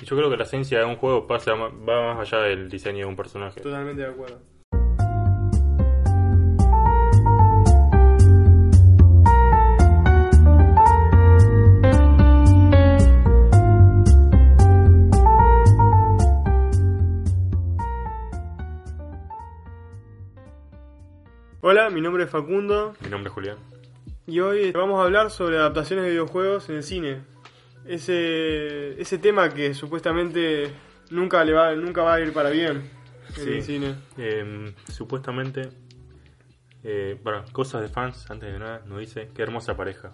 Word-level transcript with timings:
Y 0.00 0.04
yo 0.04 0.16
creo 0.16 0.30
que 0.30 0.36
la 0.36 0.44
esencia 0.44 0.78
de 0.78 0.84
un 0.84 0.96
juego 0.96 1.26
pasa 1.26 1.54
va 1.54 2.14
más 2.14 2.20
allá 2.20 2.44
del 2.44 2.70
diseño 2.70 2.98
de 2.98 3.04
un 3.06 3.16
personaje. 3.16 3.60
Totalmente 3.60 4.02
de 4.02 4.08
acuerdo. 4.08 4.38
Hola, 21.60 21.90
mi 21.90 22.00
nombre 22.00 22.24
es 22.24 22.30
Facundo 22.30 22.94
Mi 23.02 23.10
nombre 23.10 23.28
es 23.28 23.34
Julián. 23.34 23.58
y 24.26 24.38
hoy 24.40 24.70
vamos 24.72 25.00
a 25.00 25.02
hablar 25.02 25.30
sobre 25.30 25.58
adaptaciones 25.58 26.04
de 26.04 26.12
videojuegos 26.12 26.68
en 26.68 26.76
el 26.76 26.82
cine. 26.84 27.37
Ese, 27.88 29.00
ese 29.00 29.18
tema 29.18 29.52
que 29.52 29.72
supuestamente 29.74 30.70
nunca, 31.10 31.44
le 31.44 31.52
va, 31.52 31.74
nunca 31.74 32.02
va 32.02 32.14
a 32.14 32.20
ir 32.20 32.32
para 32.32 32.50
bien 32.50 32.82
en 33.36 33.48
el 33.48 33.62
cine. 33.62 33.94
Eh, 34.18 34.74
supuestamente, 34.92 35.70
eh, 36.84 37.18
bueno, 37.22 37.44
cosas 37.52 37.82
de 37.82 37.88
fans, 37.88 38.30
antes 38.30 38.52
de 38.52 38.58
nada, 38.58 38.82
nos 38.86 38.98
dice, 39.00 39.30
qué 39.34 39.42
hermosa 39.42 39.76
pareja. 39.76 40.12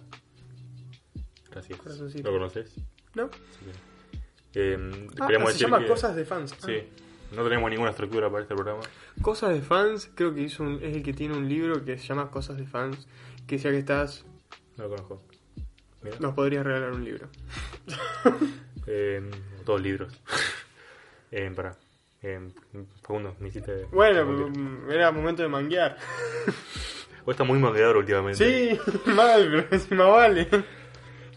Gracias. 1.51 1.79
¿Lo 2.23 2.31
conoces? 2.31 2.75
¿No? 3.13 3.29
Eh, 4.53 4.77
Ah, 5.19 5.27
queríamos 5.27 5.49
se 5.49 5.53
decir 5.53 5.67
llama 5.67 5.79
que- 5.79 5.87
Cosas 5.87 6.15
de 6.15 6.25
Fans. 6.25 6.55
Sí, 6.65 6.83
no 7.35 7.43
tenemos 7.43 7.69
ninguna 7.69 7.91
estructura 7.91 8.29
para 8.29 8.43
este 8.43 8.55
programa. 8.55 8.81
Cosas 9.21 9.53
de 9.53 9.61
Fans, 9.61 10.09
creo 10.15 10.33
que 10.33 10.41
hizo 10.41 10.63
un- 10.63 10.81
es 10.81 10.95
el 10.95 11.03
que 11.03 11.13
tiene 11.13 11.35
un 11.37 11.47
libro 11.49 11.83
que 11.83 11.97
se 11.97 12.07
llama 12.07 12.29
Cosas 12.31 12.57
de 12.57 12.65
Fans. 12.65 13.07
Que 13.47 13.57
ya 13.57 13.69
que 13.71 13.77
estás, 13.79 14.25
No 14.77 14.85
lo 14.85 14.89
conozco. 14.89 15.21
Mira. 16.05 16.17
nos 16.19 16.33
podrías 16.33 16.63
regalar 16.65 16.91
un 16.91 17.03
libro. 17.03 17.27
Eh, 18.87 19.19
dos 19.65 19.81
libros. 19.81 20.13
eh, 21.31 21.51
para. 21.55 21.75
Eh, 22.21 22.39
Facundo, 23.01 23.35
me 23.39 23.47
hiciste. 23.47 23.85
Bueno, 23.91 24.23
mm, 24.25 24.91
era 24.91 25.11
momento 25.11 25.41
de 25.41 25.49
manguear. 25.49 25.97
Vos 27.25 27.33
estás 27.33 27.47
muy 27.47 27.57
mangueador 27.57 27.97
últimamente. 27.97 28.37
Sí, 28.37 28.79
mal, 29.11 29.49
pero 29.49 29.67
encima 29.71 30.05
vale. 30.05 30.47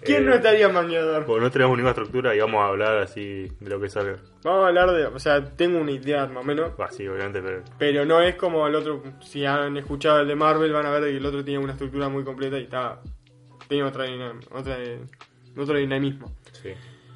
¿Quién 0.05 0.23
Eh, 0.25 0.27
no 0.27 0.35
estaría 0.35 0.69
mangueador? 0.69 1.25
Porque 1.25 1.43
no 1.43 1.51
tenemos 1.51 1.77
ninguna 1.77 1.91
estructura 1.93 2.35
y 2.35 2.41
vamos 2.41 2.61
a 2.63 2.67
hablar 2.69 2.99
así 2.99 3.51
de 3.61 3.71
lo 3.71 3.81
que 3.81 3.89
salga. 3.89 4.17
Vamos 4.45 4.65
a 4.65 4.69
hablar 4.69 4.91
de, 4.93 5.07
o 5.07 5.19
sea, 5.19 5.43
tengo 5.43 5.79
una 5.81 5.91
idea 5.93 6.27
más 6.27 6.45
o 6.45 6.47
menos. 6.47 6.77
Bah, 6.77 6.91
sí, 6.91 7.09
obviamente, 7.09 7.41
pero. 7.41 7.63
Pero 7.79 8.05
no 8.05 8.21
es 8.21 8.35
como 8.37 8.67
el 8.67 8.75
otro, 8.75 9.03
si 9.23 9.47
han 9.47 9.79
escuchado 9.79 10.21
el 10.21 10.29
de 10.29 10.37
Marvel 10.37 10.71
van 10.73 10.85
a 10.85 10.91
ver 10.91 11.05
que 11.05 11.17
el 11.17 11.25
otro 11.25 11.43
tiene 11.43 11.59
una 11.65 11.73
estructura 11.73 12.11
muy 12.11 12.25
completa 12.25 12.59
y 12.59 12.65
está, 12.65 13.01
tiene 13.69 13.85
otra, 13.85 14.05
otra, 14.51 14.77
otro 15.57 15.77
dinamismo. 15.79 16.33
Sí. 16.63 16.71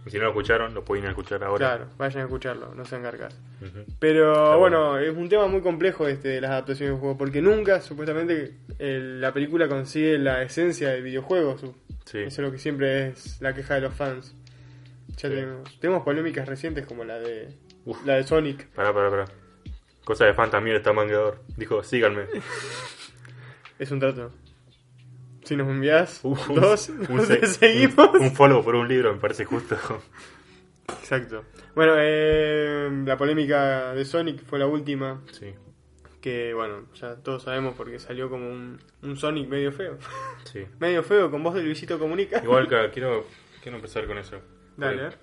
Y 0.05 0.11
si 0.11 0.17
no 0.19 0.25
lo 0.25 0.31
escucharon, 0.31 0.75
lo 0.75 0.85
pueden 0.85 1.05
ir 1.05 1.09
a 1.09 1.11
escuchar 1.13 1.45
ahora. 1.45 1.59
Claro, 1.77 1.91
vayan 1.97 2.23
a 2.23 2.25
escucharlo, 2.25 2.75
no 2.75 2.85
sean 2.85 3.03
cargas. 3.03 3.39
Pero 4.01 4.59
bueno, 4.59 4.99
es 4.99 5.17
un 5.17 5.29
tema 5.29 5.47
muy 5.47 5.61
complejo 5.61 6.09
este 6.09 6.29
de 6.29 6.41
las 6.41 6.51
adaptaciones 6.51 6.95
de 6.97 7.01
juegos, 7.01 7.17
porque 7.19 7.41
nunca, 7.41 7.81
supuestamente, 7.81 8.57
el- 8.81 9.21
la 9.21 9.33
película 9.33 9.69
consigue 9.69 10.19
la 10.19 10.43
esencia 10.43 10.89
del 10.91 11.03
videojuego. 11.05 11.57
su- 11.59 11.75
Sí. 12.05 12.19
Eso 12.19 12.43
es 12.43 12.47
lo 12.47 12.51
que 12.51 12.59
siempre 12.59 13.11
es 13.11 13.41
la 13.41 13.55
queja 13.55 13.75
de 13.75 13.83
los 13.83 13.95
fans. 13.95 14.35
Ya 15.11 15.29
Sí. 15.29 15.35
tenemos, 15.37 15.79
tenemos 15.81 16.03
polémicas 16.03 16.49
recientes 16.49 16.85
como 16.85 17.05
la 17.05 17.21
de 17.21 17.55
Uf. 17.85 18.05
la 18.05 18.15
de 18.17 18.25
Sonic. 18.25 18.67
Pará, 18.71 18.93
pará, 18.93 19.09
pará. 19.09 19.25
Cosa 20.05 20.25
de 20.25 20.35
fan 20.35 20.51
también 20.51 20.75
está 20.77 20.93
mangueador. 20.93 21.41
Dijo, 21.57 21.85
síganme. 21.85 22.23
Es 23.79 23.91
un 23.93 24.01
trato. 24.01 24.33
Si 25.45 25.57
nos 25.57 25.69
envías 25.69 26.21
un- 26.23 26.37
dos, 26.55 26.89
un 27.09 27.27
seguimos. 27.47 28.11
Un, 28.15 28.23
un 28.23 28.33
follow 28.33 28.63
por 28.65 28.75
un 28.75 28.89
libro 28.89 29.13
me 29.13 29.19
parece 29.21 29.45
justo. 29.45 29.77
Exacto. 30.89 31.45
Bueno, 31.75 31.95
eh, 31.99 32.91
la 33.07 33.17
polémica 33.17 33.95
de 33.95 34.05
Sonic 34.05 34.45
fue 34.45 34.59
la 34.59 34.67
última. 34.67 35.21
Sí, 35.33 35.55
Que 36.21 36.53
bueno, 36.55 36.87
ya 36.95 37.17
todos 37.17 37.43
sabemos 37.45 37.75
porque 37.77 37.99
salió 37.99 38.29
como 38.29 38.49
un, 38.51 38.79
un 39.03 39.17
Sonic 39.17 39.49
medio 39.49 39.73
feo. 39.73 39.99
sí. 40.45 40.65
medio 40.81 41.03
feo, 41.03 41.31
con 41.31 41.43
voz 41.43 41.55
de 41.55 41.63
Luisito 41.63 41.99
Comunica. 41.99 42.41
Igual 42.43 42.69
que 42.69 42.91
quiero, 42.93 43.27
quiero 43.63 43.77
empezar 43.77 44.07
con 44.07 44.19
eso. 44.19 44.39
Dale, 44.77 45.03
Porque, 45.03 45.17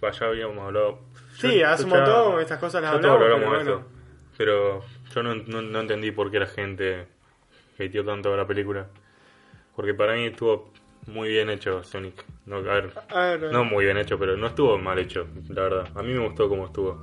bah, 0.00 0.10
ya 0.12 0.26
habíamos 0.26 0.58
hablado. 0.64 0.98
Sí, 1.38 1.62
hace 1.62 1.84
un 1.84 1.90
montón 1.90 2.40
estas 2.40 2.58
cosas 2.58 2.82
las 2.82 2.92
hablamos, 2.94 3.20
hablamos 3.22 3.40
pero 3.44 3.50
bueno. 3.56 3.70
esto. 3.80 3.88
Pero 4.36 4.84
yo 5.14 5.22
no, 5.22 5.34
no, 5.34 5.62
no 5.62 5.80
entendí 5.80 6.10
por 6.10 6.30
qué 6.30 6.40
la 6.40 6.46
gente 6.46 7.06
hateó 7.78 8.04
tanto 8.04 8.36
la 8.36 8.46
película. 8.46 8.88
Porque 9.76 9.94
para 9.94 10.14
mí 10.14 10.26
estuvo 10.26 10.70
muy 11.06 11.28
bien 11.30 11.50
hecho 11.50 11.82
Sonic. 11.82 12.24
No, 12.46 12.56
a 12.56 12.60
ver, 12.60 12.90
A 13.08 13.20
ver, 13.36 13.52
no 13.52 13.64
muy 13.64 13.84
bien 13.84 13.96
hecho, 13.96 14.18
pero 14.18 14.36
no 14.36 14.46
estuvo 14.48 14.78
mal 14.78 14.98
hecho, 14.98 15.26
la 15.48 15.62
verdad. 15.62 15.88
A 15.94 16.02
mí 16.02 16.12
me 16.12 16.24
gustó 16.26 16.48
como 16.48 16.66
estuvo. 16.66 17.00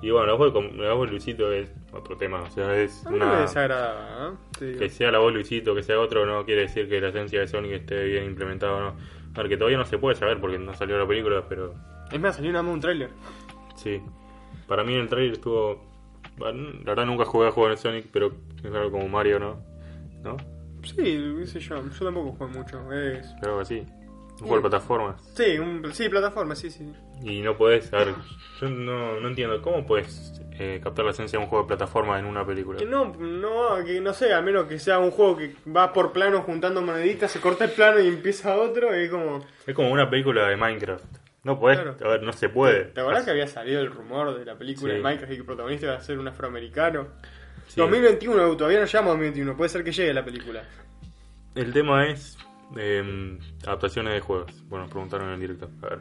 Y 0.00 0.10
bueno, 0.10 0.26
la 0.26 0.34
voz, 0.34 0.54
la 0.76 0.92
voz 0.92 1.10
Luisito 1.10 1.50
es 1.52 1.72
otro 1.92 2.16
tema. 2.16 2.42
O 2.42 2.50
sea, 2.50 2.76
es 2.80 3.04
a 3.06 3.10
mí 3.10 3.16
una... 3.16 3.40
desagradaba, 3.40 4.34
¿eh? 4.60 4.76
Que 4.78 4.88
sea 4.90 5.10
la 5.10 5.18
voz 5.18 5.32
Luisito, 5.32 5.74
que 5.74 5.82
sea 5.82 5.98
otro, 5.98 6.24
no 6.24 6.44
quiere 6.44 6.62
decir 6.62 6.88
que 6.88 7.00
la 7.00 7.08
esencia 7.08 7.40
de 7.40 7.48
Sonic 7.48 7.72
esté 7.72 8.04
bien 8.04 8.24
implementada 8.24 8.72
o 8.74 8.80
no. 8.80 8.88
A 9.34 9.38
ver, 9.42 9.48
que 9.48 9.56
todavía 9.56 9.78
no 9.78 9.84
se 9.84 9.98
puede 9.98 10.14
saber 10.16 10.40
porque 10.40 10.58
no 10.58 10.72
salió 10.74 10.98
la 10.98 11.06
película, 11.06 11.44
pero 11.48 11.74
Es 12.12 12.20
más, 12.20 12.36
salió 12.36 12.52
nada 12.52 12.62
más 12.62 12.74
un 12.74 12.80
tráiler. 12.80 13.10
sí. 13.76 14.00
Para 14.66 14.84
mí 14.84 14.94
el 14.94 15.08
trailer 15.08 15.32
estuvo... 15.32 15.82
La 16.38 16.52
verdad 16.84 17.06
nunca 17.06 17.24
jugué 17.24 17.48
a 17.48 17.50
jugar 17.50 17.72
en 17.72 17.78
Sonic, 17.78 18.06
pero 18.12 18.32
es 18.62 18.72
algo 18.72 18.90
como 18.92 19.08
Mario, 19.08 19.38
¿no? 19.40 19.62
¿No? 20.22 20.36
Sí, 20.96 21.34
qué 21.38 21.46
sé 21.46 21.60
yo. 21.60 21.82
Yo 21.88 22.04
tampoco 22.04 22.32
juego 22.32 22.52
mucho. 22.52 22.92
Es... 22.92 23.26
Pero 23.40 23.52
algo 23.52 23.60
así. 23.62 23.86
Un 24.40 24.46
juego 24.46 24.56
de 24.56 24.60
plataformas. 24.68 25.20
Sí, 25.34 25.58
un... 25.58 25.92
sí, 25.92 26.08
plataforma, 26.08 26.54
sí, 26.54 26.70
sí. 26.70 26.92
Y 27.22 27.40
no 27.42 27.56
podés... 27.56 27.92
A 27.92 27.98
ver, 27.98 28.14
yo 28.60 28.68
no, 28.68 29.18
no 29.20 29.28
entiendo. 29.28 29.60
¿Cómo 29.60 29.84
puedes 29.84 30.40
eh, 30.52 30.80
captar 30.82 31.04
la 31.04 31.10
esencia 31.10 31.38
de 31.38 31.44
un 31.44 31.48
juego 31.50 31.64
de 31.64 31.68
plataforma 31.68 32.18
en 32.20 32.24
una 32.24 32.46
película? 32.46 32.78
Que 32.78 32.86
no, 32.86 33.06
no, 33.18 33.84
que 33.84 34.00
no 34.00 34.12
sé, 34.12 34.32
a 34.32 34.40
menos 34.40 34.66
que 34.66 34.78
sea 34.78 35.00
un 35.00 35.10
juego 35.10 35.36
que 35.36 35.56
va 35.68 35.92
por 35.92 36.12
plano 36.12 36.42
juntando 36.42 36.80
moneditas, 36.82 37.32
se 37.32 37.40
corta 37.40 37.64
el 37.64 37.72
plano 37.72 37.98
y 37.98 38.06
empieza 38.06 38.56
otro, 38.56 38.92
es 38.94 39.10
como... 39.10 39.44
Es 39.66 39.74
como 39.74 39.90
una 39.90 40.08
película 40.08 40.46
de 40.48 40.56
Minecraft. 40.56 41.04
No 41.42 41.58
podés... 41.58 41.80
Claro. 41.80 41.96
A 42.04 42.08
ver, 42.08 42.22
no 42.22 42.32
se 42.32 42.48
puede. 42.48 42.84
¿Te 42.84 43.00
acordás 43.00 43.24
que 43.24 43.32
había 43.32 43.48
salido 43.48 43.80
el 43.80 43.90
rumor 43.90 44.38
de 44.38 44.44
la 44.44 44.56
película 44.56 44.92
Sí. 44.92 44.98
de 44.98 45.02
Minecraft 45.02 45.32
y 45.32 45.34
que 45.34 45.40
el 45.40 45.46
protagonista 45.46 45.86
iba 45.86 45.94
a 45.96 46.00
ser 46.00 46.16
un 46.18 46.28
afroamericano? 46.28 47.08
Sí. 47.68 47.80
2021, 47.80 48.56
todavía 48.56 48.80
no 48.80 48.86
llama 48.86 49.08
2021, 49.10 49.56
puede 49.56 49.68
ser 49.68 49.84
que 49.84 49.92
llegue 49.92 50.12
la 50.12 50.24
película. 50.24 50.64
El 51.54 51.72
tema 51.72 52.06
es 52.06 52.38
eh, 52.76 53.38
adaptaciones 53.66 54.14
de 54.14 54.20
juegos. 54.20 54.52
Bueno, 54.68 54.84
nos 54.84 54.92
preguntaron 54.92 55.28
en 55.28 55.34
el 55.34 55.40
directo. 55.40 55.70
A 55.82 55.88
ver. 55.88 55.98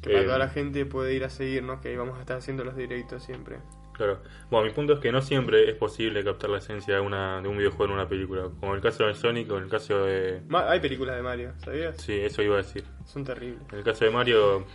Que 0.00 0.10
para 0.10 0.20
Eh, 0.20 0.24
toda 0.24 0.38
la 0.38 0.48
gente 0.48 0.84
puede 0.86 1.14
ir 1.14 1.24
a 1.24 1.30
seguirnos, 1.30 1.80
que 1.80 1.88
ahí 1.88 1.96
vamos 1.96 2.16
a 2.18 2.20
estar 2.20 2.36
haciendo 2.38 2.64
los 2.64 2.76
directos 2.76 3.22
siempre. 3.22 3.58
Claro. 3.94 4.20
Bueno, 4.50 4.66
mi 4.66 4.72
punto 4.72 4.94
es 4.94 5.00
que 5.00 5.12
no 5.12 5.20
siempre 5.22 5.68
es 5.68 5.76
posible 5.76 6.24
captar 6.24 6.50
la 6.50 6.58
esencia 6.58 6.94
de, 6.94 7.00
una, 7.00 7.40
de 7.42 7.48
un 7.48 7.58
videojuego 7.58 7.92
en 7.92 7.98
una 7.98 8.08
película. 8.08 8.44
Como 8.58 8.72
en 8.72 8.76
el 8.76 8.82
caso 8.82 9.04
de 9.04 9.14
Sonic 9.14 9.50
o 9.52 9.58
en 9.58 9.64
el 9.64 9.70
caso 9.70 10.04
de... 10.04 10.40
Ma- 10.48 10.70
hay 10.70 10.80
películas 10.80 11.16
de 11.16 11.22
Mario, 11.22 11.52
¿sabías? 11.64 12.00
Sí, 12.00 12.14
eso 12.14 12.42
iba 12.42 12.54
a 12.54 12.58
decir. 12.58 12.84
Son 13.04 13.22
terribles. 13.24 13.62
En 13.70 13.78
el 13.78 13.84
caso 13.84 14.04
de 14.04 14.10
Mario... 14.10 14.66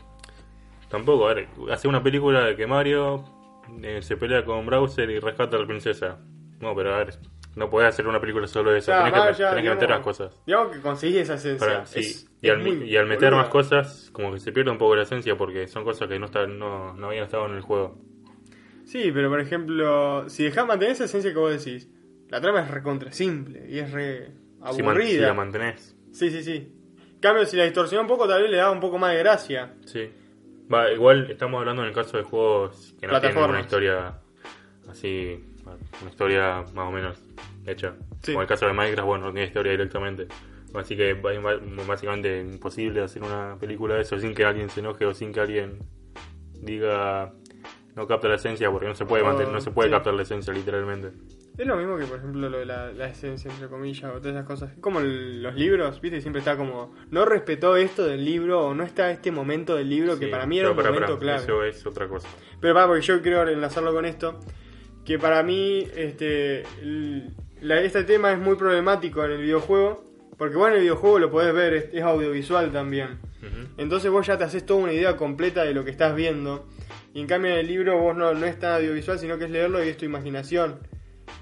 Tampoco, 0.89 1.27
a 1.27 1.33
ver, 1.33 1.47
hace 1.71 1.88
una 1.89 2.01
película 2.01 2.45
de 2.45 2.55
que 2.55 2.65
Mario 2.65 3.25
eh, 3.83 4.01
se 4.01 4.17
pelea 4.17 4.44
con 4.45 4.66
Browser 4.66 5.09
y 5.09 5.19
rescata 5.19 5.57
a 5.57 5.59
la 5.61 5.67
princesa. 5.67 6.19
No, 6.59 6.75
pero 6.75 6.95
a 6.95 6.97
ver, 7.00 7.13
no 7.55 7.69
podés 7.69 7.89
hacer 7.89 8.07
una 8.07 8.19
película 8.19 8.47
solo 8.47 8.72
de 8.72 8.79
eso. 8.79 8.91
Ya, 8.91 8.97
tenés 9.00 9.13
que, 9.13 9.19
más, 9.19 9.38
ya, 9.38 9.50
tenés 9.51 9.63
que 9.66 9.69
meter 9.72 9.89
las 9.89 10.00
cosas. 10.01 10.41
Digamos 10.45 10.75
que 10.75 10.81
conseguís 10.81 11.17
esa 11.17 11.35
esencia. 11.35 11.67
Para- 11.67 11.85
sí, 11.85 12.00
Es- 12.00 12.27
y, 12.41 12.50
al, 12.50 12.59
muy 12.59 12.83
y 12.89 12.97
al 12.97 13.06
meter 13.07 13.29
boluda. 13.31 13.41
más 13.44 13.50
cosas, 13.50 14.09
como 14.11 14.31
que 14.33 14.39
se 14.39 14.51
pierde 14.51 14.72
un 14.72 14.77
poco 14.77 14.95
la 14.95 15.03
esencia 15.03 15.35
porque 15.38 15.67
son 15.67 15.83
cosas 15.83 16.07
que 16.07 16.17
no, 16.19 16.25
están, 16.27 16.57
no, 16.59 16.94
no 16.94 17.07
habían 17.07 17.23
estado 17.25 17.45
en 17.47 17.53
el 17.56 17.61
juego. 17.61 18.00
Sí, 18.85 19.11
pero 19.13 19.29
por 19.29 19.39
ejemplo, 19.41 20.29
si 20.29 20.44
dejás 20.45 20.66
mantener 20.66 20.94
esa 20.94 21.06
esencia 21.06 21.31
que 21.31 21.38
vos 21.39 21.51
decís, 21.63 21.89
la 22.29 22.39
trama 22.41 22.61
es 22.61 22.72
recontra 22.72 23.11
simple 23.11 23.66
y 23.69 23.79
es 23.79 23.91
re 23.91 24.27
Si, 24.27 24.31
man- 24.61 24.73
si 24.73 24.81
aburrida. 24.81 25.27
la 25.27 25.33
mantenés. 25.33 25.95
sí, 26.11 26.29
sí, 26.31 26.44
sí. 26.44 26.73
En 27.13 27.19
cambio, 27.19 27.45
si 27.45 27.57
la 27.57 27.63
distorsiona 27.66 28.01
un 28.03 28.07
poco, 28.07 28.27
tal 28.27 28.44
vez 28.44 28.51
le 28.51 28.57
da 28.57 28.69
un 28.72 28.79
poco 28.79 28.97
más 29.00 29.11
de 29.13 29.19
gracia. 29.19 29.73
Sí. 29.85 30.09
Va, 30.73 30.91
igual 30.91 31.31
estamos 31.31 31.59
hablando 31.59 31.81
en 31.83 31.89
el 31.89 31.94
caso 31.94 32.17
de 32.17 32.23
juegos 32.23 32.94
que 33.00 33.07
no 33.07 33.19
tienen 33.19 33.38
una 33.38 33.62
historia 33.62 34.19
así, 34.89 35.44
una 36.01 36.09
historia 36.09 36.65
más 36.74 36.88
o 36.88 36.92
menos 36.92 37.18
hecha. 37.65 37.95
Sí. 38.24 38.33
Como 38.33 38.42
el 38.42 38.47
caso 38.47 38.65
de 38.65 38.74
Minecraft, 38.74 39.07
bueno, 39.07 39.25
no 39.27 39.31
tiene 39.31 39.47
historia 39.47 39.71
directamente. 39.71 40.27
Así 40.74 40.95
que 40.97 41.13
básicamente 41.13 42.39
imposible 42.42 43.01
hacer 43.01 43.24
una 43.24 43.57
película 43.59 43.95
de 43.95 44.01
eso 44.01 44.19
sin 44.19 44.33
que 44.33 44.45
alguien 44.45 44.69
se 44.69 44.81
enoje 44.81 45.06
o 45.06 45.13
sin 45.13 45.31
que 45.31 45.39
alguien 45.39 45.80
diga 46.62 47.31
no 47.95 48.06
capta 48.06 48.27
la 48.27 48.36
esencia 48.36 48.69
porque 48.69 48.88
no 48.88 48.94
se 48.94 49.06
puede 49.06 49.24
mantener, 49.24 49.51
no 49.51 49.59
se 49.59 49.71
puede 49.71 49.89
sí. 49.89 49.94
captar 49.94 50.13
la 50.13 50.21
esencia 50.21 50.53
literalmente. 50.53 51.12
Es 51.57 51.65
lo 51.65 51.75
mismo 51.75 51.98
que, 51.98 52.06
por 52.06 52.19
ejemplo, 52.19 52.50
lo 52.50 52.59
de 52.59 52.65
la, 52.65 52.92
la 52.92 53.07
esencia, 53.07 53.50
entre 53.51 53.68
comillas, 53.68 54.04
o 54.13 54.19
todas 54.19 54.36
esas 54.36 54.45
cosas. 54.45 54.71
Como 54.80 55.00
el- 55.00 55.42
los 55.42 55.56
libros, 55.56 56.00
¿viste? 56.01 56.21
Siempre 56.21 56.39
está 56.39 56.56
como, 56.56 56.94
no 57.09 57.25
respetó 57.25 57.75
esto 57.77 58.06
del 58.06 58.24
libro, 58.24 58.68
o 58.68 58.74
no 58.75 58.83
está 58.83 59.09
este 59.12 59.31
momento 59.31 59.75
del 59.75 59.89
libro, 59.89 60.19
que 60.19 60.27
para 60.31 60.45
mí 60.45 60.59
era 60.59 60.69
un 60.71 60.77
momento 60.92 61.19
pará, 61.19 61.38
clave. 61.38 61.44
Eso 61.44 61.63
es 61.63 61.86
otra 61.86 62.07
cosa. 62.07 62.27
Pero 62.62 62.74
para, 62.75 62.86
porque 62.88 63.01
yo 63.01 63.21
quiero 63.24 63.48
enlazarlo 63.48 63.92
con 63.92 64.06
esto, 64.06 64.39
que 65.04 65.18
para 65.18 65.42
mí 65.42 65.88
este 65.95 66.63
la- 67.62 67.81
este 67.81 68.04
tema 68.04 68.31
es 68.33 68.39
muy 68.39 68.56
problemático 68.56 69.24
en 69.25 69.31
el 69.31 69.42
videojuego, 69.42 70.06
Porque 70.38 70.56
vos 70.56 70.68
en 70.68 70.75
el 70.75 70.81
videojuego 70.81 71.18
lo 71.18 71.31
podés 71.31 71.51
ver, 71.56 71.74
es, 71.74 71.89
es 71.92 72.04
audiovisual 72.04 72.71
también. 72.71 73.18
Entonces 73.80 74.12
vos 74.12 74.27
ya 74.27 74.38
te 74.38 74.44
haces 74.44 74.63
toda 74.63 74.81
una 74.83 74.94
idea 74.94 75.15
completa 75.18 75.63
de 75.63 75.74
lo 75.74 75.83
que 75.83 75.89
estás 75.89 76.15
viendo. 76.15 76.68
Y 77.15 77.21
en 77.21 77.25
cambio 77.25 77.51
en 77.54 77.57
el 77.57 77.68
libro 77.68 77.98
vos 77.98 78.15
no, 78.15 78.31
no 78.36 78.45
es 78.45 78.59
tan 78.59 78.74
audiovisual, 78.75 79.18
sino 79.18 79.39
que 79.39 79.45
es 79.45 79.50
leerlo 79.50 79.83
y 79.83 79.88
es 79.88 79.98
tu 79.98 80.06
imaginación. 80.06 80.77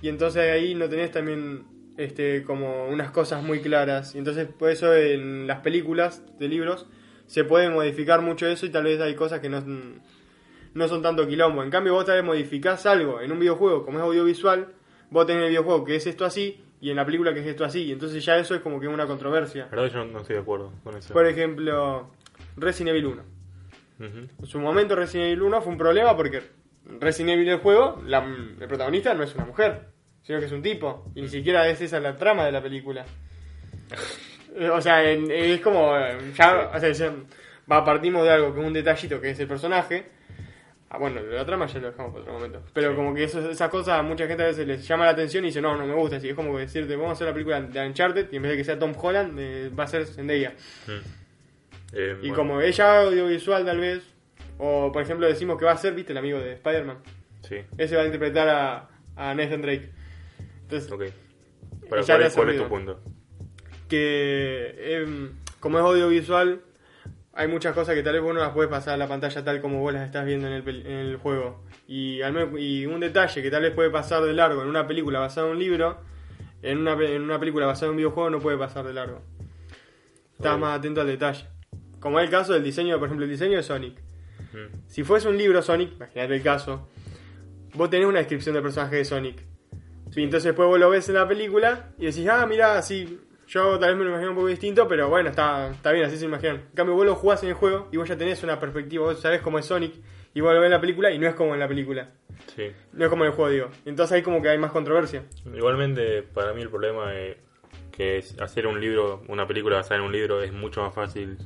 Y 0.05 0.09
entonces 0.09 0.51
ahí 0.51 0.75
no 0.75 0.87
tenés 0.87 1.09
también 1.09 1.63
este 1.97 2.43
como 2.43 2.85
unas 2.89 3.09
cosas 3.09 3.41
muy 3.41 3.59
claras. 3.61 4.13
Y 4.13 4.19
entonces 4.19 4.47
por 4.47 4.69
eso 4.69 4.93
en 4.93 5.47
las 5.47 5.61
películas 5.61 6.21
de 6.37 6.47
libros 6.47 6.85
se 7.25 7.43
puede 7.43 7.71
modificar 7.71 8.21
mucho 8.21 8.45
eso 8.45 8.67
y 8.67 8.69
tal 8.69 8.83
vez 8.83 9.01
hay 9.01 9.15
cosas 9.15 9.39
que 9.39 9.49
no, 9.49 9.63
no 10.75 10.87
son 10.87 11.01
tanto 11.01 11.27
quilombo. 11.27 11.63
En 11.63 11.71
cambio 11.71 11.93
vos 11.93 12.05
tal 12.05 12.17
vez 12.17 12.23
modificás 12.23 12.85
algo 12.85 13.19
en 13.19 13.31
un 13.31 13.39
videojuego 13.39 13.83
como 13.83 13.97
es 13.97 14.03
audiovisual, 14.03 14.67
vos 15.09 15.25
tenés 15.25 15.39
en 15.39 15.43
el 15.45 15.49
videojuego 15.49 15.83
que 15.85 15.95
es 15.95 16.05
esto 16.05 16.23
así 16.23 16.61
y 16.79 16.91
en 16.91 16.97
la 16.97 17.05
película 17.05 17.33
que 17.33 17.39
es 17.39 17.47
esto 17.47 17.65
así. 17.65 17.85
Y 17.85 17.91
entonces 17.91 18.23
ya 18.23 18.37
eso 18.37 18.53
es 18.53 18.61
como 18.61 18.79
que 18.79 18.87
una 18.87 19.07
controversia. 19.07 19.65
Verdad 19.71 19.87
yo 19.91 20.05
no, 20.05 20.19
estoy 20.19 20.35
de 20.35 20.41
acuerdo 20.43 20.71
con 20.83 20.95
eso. 20.97 21.15
Por 21.15 21.25
ejemplo, 21.25 22.11
Resident 22.57 22.89
Evil 22.89 23.07
1. 23.07 23.23
Ujú. 24.01 24.17
En 24.39 24.45
su 24.45 24.59
momento 24.59 24.95
Resident 24.95 25.29
Evil 25.29 25.41
1 25.41 25.61
fue 25.63 25.71
un 25.71 25.79
problema 25.79 26.15
porque 26.15 26.43
Resident 26.99 27.31
Evil 27.39 27.47
el 27.49 27.57
juego, 27.57 28.03
la- 28.05 28.23
el 28.23 28.67
protagonista 28.67 29.15
no 29.15 29.23
es 29.23 29.33
una 29.33 29.45
mujer, 29.45 29.94
sino 30.25 30.39
que 30.39 30.45
es 30.45 30.51
un 30.51 30.61
tipo. 30.61 31.05
Y 31.15 31.21
ni 31.21 31.27
siquiera 31.29 31.67
es 31.69 31.79
esa 31.81 31.99
la 32.01 32.17
trama 32.17 32.45
de 32.45 32.51
la 32.51 32.61
película. 32.61 33.05
O 34.71 34.81
sea, 34.81 35.09
en- 35.11 35.29
es 35.31 35.59
como... 35.61 35.93
Ya, 36.37 36.71
o 36.73 36.79
sea, 36.79 36.91
ya- 36.91 37.13
va, 37.71 37.83
partimos 37.83 38.23
de 38.23 38.31
algo 38.31 38.53
que 38.53 38.61
es 38.61 38.65
un 38.67 38.73
detallito 38.73 39.19
que 39.21 39.31
es 39.31 39.39
el 39.39 39.47
personaje. 39.47 40.05
Ah, 40.89 40.97
bueno, 40.97 41.19
la 41.21 41.45
trama 41.45 41.65
ya 41.65 41.79
lo 41.79 41.87
dejamos 41.91 42.11
para 42.11 42.21
otro 42.21 42.33
momento. 42.33 42.63
Pero 42.73 42.91
Sí. 42.91 42.95
como 42.95 43.13
que 43.13 43.23
eso, 43.25 43.49
esas 43.49 43.69
cosas 43.69 43.99
a 43.99 44.03
mucha 44.03 44.27
gente 44.27 44.43
a 44.43 44.47
veces 44.47 44.65
les 44.65 44.87
llama 44.87 45.05
la 45.05 45.11
atención 45.11 45.43
y 45.43 45.47
dice, 45.47 45.61
no, 45.61 45.75
no 45.75 45.85
me 45.85 45.93
gusta. 45.93 46.17
Así 46.17 46.29
es 46.29 46.35
como 46.35 46.57
decirte, 46.57 46.95
vamos 46.95 47.09
a 47.09 47.13
hacer 47.13 47.27
la 47.27 47.33
película 47.33 47.59
de 47.59 47.87
Uncharted 47.87 48.27
y 48.31 48.35
en 48.37 48.41
vez 48.43 48.51
de 48.51 48.57
que 48.57 48.63
sea 48.63 48.79
Tom 48.79 48.93
Holland, 48.99 49.37
eh, 49.39 49.69
va 49.77 49.83
a 49.83 49.87
ser 49.87 50.05
Zendaya. 50.05 50.53
Mm. 50.87 50.91
Eh, 51.93 52.15
Y 52.21 52.29
bueno, 52.29 52.35
como 52.35 52.61
ella 52.61 53.01
audiovisual 53.01 53.65
tal 53.65 53.79
vez, 53.79 54.03
o 54.57 54.91
por 54.91 55.01
ejemplo 55.01 55.27
decimos 55.27 55.57
que 55.59 55.65
va 55.65 55.71
a 55.73 55.77
ser, 55.77 55.93
viste, 55.93 56.11
el 56.13 56.17
amigo 56.17 56.39
de 56.39 56.53
Spider-Man, 56.53 56.97
Sí, 57.41 57.57
ese 57.77 57.95
va 57.95 58.01
a 58.03 58.05
interpretar 58.05 58.47
a, 58.49 58.89
a 59.15 59.33
Nathan 59.35 59.61
Drake. 59.61 59.89
Entonces, 60.69 60.91
ok. 60.91 61.03
Ya 61.03 61.87
¿Cuál, 61.89 62.19
le 62.21 62.27
es- 62.27 62.33
cuál 62.35 62.49
es 62.49 62.59
ha 62.59 62.63
tu 62.63 62.69
punto? 62.69 62.99
que 63.87 64.75
em, 64.95 65.31
como 65.59 65.77
es 65.77 65.83
audiovisual, 65.85 66.61
hay 67.33 67.47
muchas 67.47 67.73
cosas 67.75 67.95
que 67.95 68.01
tal 68.03 68.13
vez 68.13 68.21
vos 68.23 68.33
no 68.33 68.39
las 68.39 68.51
puedes 68.53 68.69
pasar 68.69 68.93
a 68.95 68.97
la 68.97 69.07
pantalla 69.07 69.43
tal 69.43 69.61
como 69.61 69.79
vos 69.79 69.93
las 69.93 70.05
estás 70.05 70.25
viendo 70.25 70.47
en 70.47 70.53
el, 70.53 70.67
en 70.85 70.91
el 70.91 71.17
juego. 71.17 71.63
Y, 71.87 72.21
al 72.21 72.33
menos- 72.33 72.59
y 72.59 72.85
un 72.85 72.99
detalle 72.99 73.41
que 73.41 73.51
tal 73.51 73.61
vez 73.61 73.73
puede 73.73 73.89
pasar 73.89 74.23
de 74.23 74.33
largo 74.33 74.61
en 74.63 74.69
una 74.69 74.87
película 74.87 75.19
basada 75.19 75.47
en 75.47 75.53
un 75.53 75.59
libro, 75.59 75.97
en 76.61 76.79
una, 76.79 76.93
en 76.93 77.21
una 77.21 77.39
película 77.39 77.65
basada 77.67 77.87
en 77.87 77.91
un 77.91 77.97
videojuego 77.97 78.29
no 78.29 78.39
puede 78.39 78.57
pasar 78.57 78.85
de 78.85 78.93
largo. 78.93 79.21
Estás 80.33 80.57
más 80.59 80.79
atento 80.79 81.01
al 81.01 81.07
detalle. 81.07 81.45
Como 81.99 82.19
es 82.19 82.25
el 82.25 82.31
caso 82.31 82.53
del 82.53 82.63
diseño, 82.63 82.97
por 82.99 83.07
ejemplo, 83.07 83.25
el 83.25 83.31
diseño 83.31 83.57
de 83.57 83.63
Sonic. 83.63 83.99
Mm. 84.53 84.77
Si 84.87 85.03
fuese 85.03 85.27
un 85.27 85.37
libro 85.37 85.61
Sonic, 85.61 85.93
imagínate 85.93 86.35
el 86.35 86.41
caso, 86.43 86.89
vos 87.73 87.89
tenés 87.89 88.07
una 88.07 88.19
descripción 88.19 88.53
del 88.53 88.63
personaje 88.63 88.95
de 88.97 89.05
Sonic. 89.05 89.43
Y 90.13 90.23
entonces 90.23 90.45
después 90.45 90.67
vos 90.67 90.79
lo 90.79 90.89
ves 90.89 91.07
en 91.09 91.15
la 91.15 91.27
película 91.27 91.91
y 91.97 92.05
decís, 92.05 92.27
ah, 92.27 92.45
mira, 92.45 92.77
así, 92.77 93.19
yo 93.47 93.77
tal 93.79 93.89
vez 93.89 93.97
me 93.97 94.03
lo 94.03 94.09
imagino 94.11 94.31
un 94.31 94.35
poco 94.35 94.47
distinto, 94.47 94.87
pero 94.87 95.09
bueno, 95.09 95.29
está, 95.29 95.69
está 95.69 95.91
bien, 95.91 96.05
así 96.05 96.17
se 96.17 96.25
imaginan. 96.25 96.57
En 96.57 96.75
cambio, 96.75 96.95
vos 96.95 97.05
lo 97.05 97.15
jugás 97.15 97.43
en 97.43 97.49
el 97.49 97.55
juego 97.55 97.87
y 97.91 97.97
vos 97.97 98.07
ya 98.07 98.17
tenés 98.17 98.43
una 98.43 98.59
perspectiva, 98.59 99.05
vos 99.05 99.19
sabés 99.19 99.41
cómo 99.41 99.59
es 99.59 99.65
Sonic 99.65 99.93
y 100.33 100.41
vos 100.41 100.53
lo 100.53 100.59
ves 100.59 100.67
en 100.67 100.71
la 100.71 100.81
película 100.81 101.11
y 101.11 101.19
no 101.19 101.27
es 101.27 101.35
como 101.35 101.53
en 101.53 101.59
la 101.59 101.67
película. 101.67 102.09
Sí. 102.55 102.71
No 102.93 103.05
es 103.05 103.09
como 103.09 103.23
en 103.23 103.31
el 103.31 103.35
juego, 103.35 103.51
digo. 103.51 103.69
Entonces 103.85 104.15
ahí 104.15 104.21
como 104.21 104.41
que 104.41 104.49
hay 104.49 104.57
más 104.57 104.71
controversia. 104.71 105.23
Igualmente, 105.53 106.23
para 106.23 106.53
mí 106.53 106.61
el 106.61 106.69
problema 106.69 107.13
es 107.15 107.37
que 107.91 108.17
es 108.17 108.39
hacer 108.41 108.67
un 108.67 108.79
libro, 108.79 109.23
una 109.27 109.47
película 109.47 109.77
basada 109.77 109.97
en 109.97 110.01
un 110.01 110.11
libro 110.11 110.41
es 110.41 110.51
mucho 110.51 110.81
más 110.81 110.93
fácil. 110.93 111.37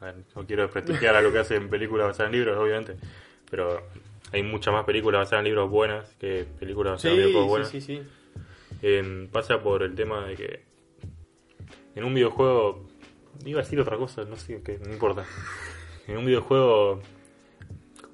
Ver, 0.00 0.14
no 0.34 0.46
quiero 0.46 0.62
desprestigiar 0.62 1.14
a 1.14 1.20
lo 1.20 1.32
que 1.32 1.38
hacen 1.38 1.68
películas 1.68 2.08
basadas 2.08 2.32
en 2.32 2.38
libros, 2.38 2.58
obviamente, 2.58 2.96
pero 3.48 3.86
hay 4.32 4.42
muchas 4.42 4.72
más 4.74 4.84
películas 4.84 5.20
basadas 5.20 5.40
en 5.40 5.44
libros 5.46 5.70
buenas 5.70 6.08
que 6.18 6.46
películas 6.58 7.00
Sí, 7.02 7.08
basadas 7.08 7.18
en 7.24 7.32
videojuegos 7.32 7.46
sí, 7.46 7.50
buenas. 7.50 7.68
sí, 7.70 7.80
sí. 7.80 8.02
En- 8.82 9.28
pasa 9.30 9.62
por 9.62 9.82
el 9.82 9.94
tema 9.94 10.26
de 10.26 10.34
que 10.36 10.62
en 11.94 12.04
un 12.04 12.14
videojuego 12.14 12.86
iba 13.44 13.60
a 13.60 13.62
decir 13.62 13.78
otra 13.80 13.96
cosa, 13.96 14.24
no 14.24 14.36
sé, 14.36 14.62
que 14.62 14.78
no 14.78 14.92
importa. 14.92 15.24
En 16.08 16.16
un 16.16 16.24
videojuego 16.26 17.00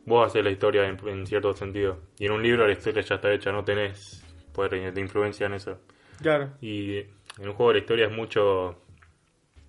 vos 0.05 0.27
haces 0.27 0.43
la 0.45 0.51
historia 0.51 0.87
en, 0.89 0.99
en 1.09 1.27
cierto 1.27 1.53
sentido 1.55 1.99
y 2.19 2.27
en 2.27 2.33
un 2.33 2.43
libro 2.43 2.67
la 2.67 2.73
historia 2.73 3.03
ya 3.03 3.15
está 3.17 3.33
hecha, 3.33 3.53
no 3.53 3.65
tenés 3.65 4.23
poder 4.53 4.93
de 4.93 5.01
influencia 5.01 5.47
en 5.47 5.55
eso. 5.55 5.79
Claro. 6.21 6.51
Y 6.61 6.99
en 6.99 7.49
un 7.49 7.53
juego 7.53 7.73
la 7.73 7.79
historia 7.79 8.07
es 8.07 8.13
mucho 8.13 8.77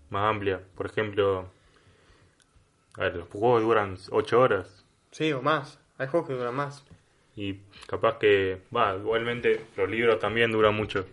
más 0.09 0.23
amplia. 0.29 0.59
Por 0.75 0.87
ejemplo, 0.87 1.51
a 2.95 3.01
ver, 3.01 3.15
los 3.17 3.27
juegos 3.29 3.61
duran 3.61 3.97
8 4.11 4.39
horas 4.41 4.85
Sí, 5.11 5.31
o 5.33 5.41
más. 5.41 5.79
Hay 5.99 6.07
juegos 6.07 6.27
que 6.29 6.33
duran 6.35 6.55
más. 6.55 6.83
y 7.35 7.53
capaz 7.87 8.17
que, 8.17 8.61
va, 8.75 8.95
igualmente 8.95 9.61
los 9.77 9.87
libros 9.89 10.17
también 10.19 10.51
duran 10.51 10.73
mucho. 10.73 11.05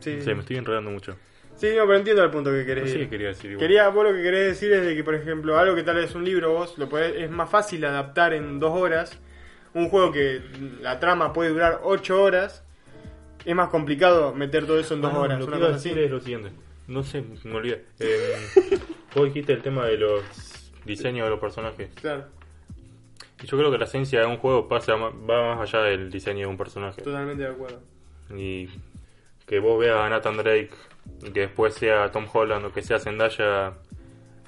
Sí, 0.00 0.20
sé, 0.22 0.34
me 0.34 0.40
estoy 0.40 0.56
enredando 0.56 0.90
mucho. 0.90 1.16
sí 1.56 1.68
no, 1.76 1.84
pero 1.86 1.96
entiendo 1.98 2.22
el 2.24 2.30
punto 2.30 2.50
que 2.50 2.64
querés 2.64 2.90
ir. 2.94 3.00
qué 3.00 3.08
quería 3.10 3.28
decir. 3.28 3.50
igual. 3.52 3.60
Quería, 3.66 3.88
vos 3.88 4.04
lo 4.04 4.12
que 4.14 4.22
querés 4.22 4.48
decir 4.48 4.72
es 4.72 4.82
de 4.84 4.94
que, 4.96 5.04
por 5.04 5.14
ejemplo, 5.14 5.58
algo 5.58 5.74
que 5.74 5.82
tal 5.82 5.96
vez 5.96 6.06
es 6.10 6.14
un 6.14 6.24
libro, 6.24 6.52
vos 6.52 6.78
lo 6.78 6.88
podés, 6.88 7.16
es 7.16 7.30
más 7.30 7.50
fácil 7.50 7.84
adaptar 7.84 8.32
en 8.32 8.58
dos 8.60 8.72
horas. 8.72 9.18
Un 9.74 9.88
juego 9.90 10.12
que 10.12 10.40
la 10.80 11.00
trama 11.00 11.32
puede 11.32 11.50
durar 11.50 11.80
ocho 11.82 12.22
horas, 12.22 12.64
es 13.44 13.54
más 13.56 13.68
complicado 13.70 14.32
meter 14.34 14.66
todo 14.66 14.78
eso 14.78 14.94
en 14.94 15.02
dos 15.02 15.12
Ah, 15.14 15.18
horas. 15.18 15.40
Lo 15.40 15.46
que 15.48 15.56
una 15.56 15.66
así. 15.74 15.88
decir 15.90 15.98
es 16.04 16.10
lo 16.10 16.20
siguiente. 16.20 16.50
No 16.86 17.02
sé, 17.02 17.24
me 17.44 17.54
olvidé. 17.54 17.84
Eh, 17.98 18.34
vos 19.16 19.24
dijiste 19.24 19.52
el 19.52 19.62
tema 19.62 19.86
de 19.86 19.96
los 19.98 20.22
diseños 20.84 21.24
de 21.26 21.30
los 21.30 21.40
personajes. 21.40 21.90
Claro, 22.00 22.26
yo 23.44 23.58
creo 23.58 23.70
que 23.70 23.78
la 23.78 23.84
esencia 23.84 24.20
de 24.20 24.26
un 24.26 24.38
juego 24.38 24.68
pasa 24.68 24.94
va 24.96 25.54
más 25.56 25.60
allá 25.60 25.84
del 25.84 26.10
diseño 26.10 26.40
de 26.40 26.46
un 26.46 26.56
personaje. 26.56 27.02
totalmente 27.02 27.42
de 27.42 27.50
acuerdo. 27.50 27.80
Y 28.36 28.68
que 29.46 29.58
vos 29.58 29.78
veas 29.78 29.98
a 29.98 30.08
Nathan 30.08 30.36
Drake 30.36 30.70
y 31.22 31.30
que 31.30 31.40
después 31.40 31.74
sea 31.74 32.10
Tom 32.10 32.26
Holland 32.32 32.64
o 32.64 32.72
que 32.72 32.82
sea 32.82 32.98
Zendaya, 32.98 33.74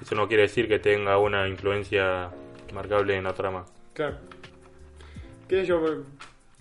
eso 0.01 0.15
no 0.15 0.27
quiere 0.27 0.43
decir 0.43 0.67
que 0.67 0.79
tenga 0.79 1.17
una 1.17 1.47
influencia 1.47 2.29
marcable 2.73 3.15
en 3.15 3.23
la 3.23 3.33
trama. 3.33 3.65
Claro. 3.93 4.17
¿Qué 5.47 5.61
sé 5.61 5.65
yo? 5.67 5.81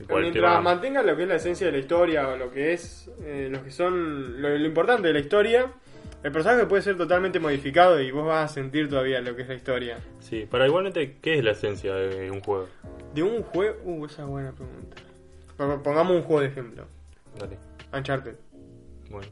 Mientras 0.08 0.62
mantenga 0.62 1.02
lo 1.02 1.16
que 1.16 1.22
es 1.22 1.28
la 1.28 1.36
esencia 1.36 1.66
de 1.66 1.72
la 1.72 1.78
historia 1.78 2.28
o 2.28 2.36
lo 2.36 2.50
que 2.52 2.74
es 2.74 3.10
eh, 3.22 3.48
lo 3.50 3.64
que 3.64 3.70
son 3.70 4.42
lo, 4.42 4.50
lo 4.50 4.66
importante 4.66 5.08
de 5.08 5.14
la 5.14 5.20
historia, 5.20 5.72
el 6.22 6.32
personaje 6.32 6.66
puede 6.66 6.82
ser 6.82 6.96
totalmente 6.96 7.38
modificado 7.38 8.00
y 8.00 8.10
vos 8.10 8.26
vas 8.26 8.50
a 8.50 8.54
sentir 8.54 8.88
todavía 8.88 9.20
lo 9.20 9.36
que 9.36 9.42
es 9.42 9.48
la 9.48 9.54
historia. 9.54 9.98
Sí, 10.20 10.46
para 10.50 10.66
igualmente, 10.66 11.16
¿qué 11.22 11.38
es 11.38 11.44
la 11.44 11.52
esencia 11.52 11.94
de 11.94 12.30
un 12.30 12.40
juego? 12.40 12.68
De 13.14 13.22
un 13.22 13.42
juego, 13.42 13.76
uh, 13.84 14.06
esa 14.06 14.22
es 14.22 14.28
buena 14.28 14.52
pregunta. 14.52 14.96
Pongamos 15.82 16.16
un 16.16 16.22
juego 16.22 16.40
de 16.42 16.48
ejemplo, 16.48 16.86
Dale. 17.38 17.58
Uncharted. 17.92 18.34
Bueno. 19.10 19.28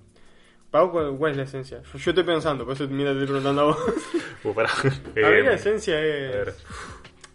¿Para 0.70 0.84
vos 0.84 0.92
cuál, 0.92 1.16
cuál 1.18 1.30
es 1.32 1.36
la 1.36 1.42
esencia? 1.44 1.82
Yo, 1.92 1.98
yo 1.98 2.10
estoy 2.10 2.24
pensando, 2.24 2.64
por 2.64 2.74
eso 2.74 2.86
mira, 2.88 3.10
te 3.12 3.20
estoy 3.22 3.26
preguntando 3.26 3.60
a 3.60 3.64
vos. 3.64 3.78
Uh, 4.44 4.52
pará. 4.52 4.68
a 4.82 4.84
mí 4.88 4.92
Eh, 5.16 5.42
la 5.42 5.54
esencia 5.54 5.96
a 5.96 6.00
ver. 6.00 6.48
es... 6.48 6.64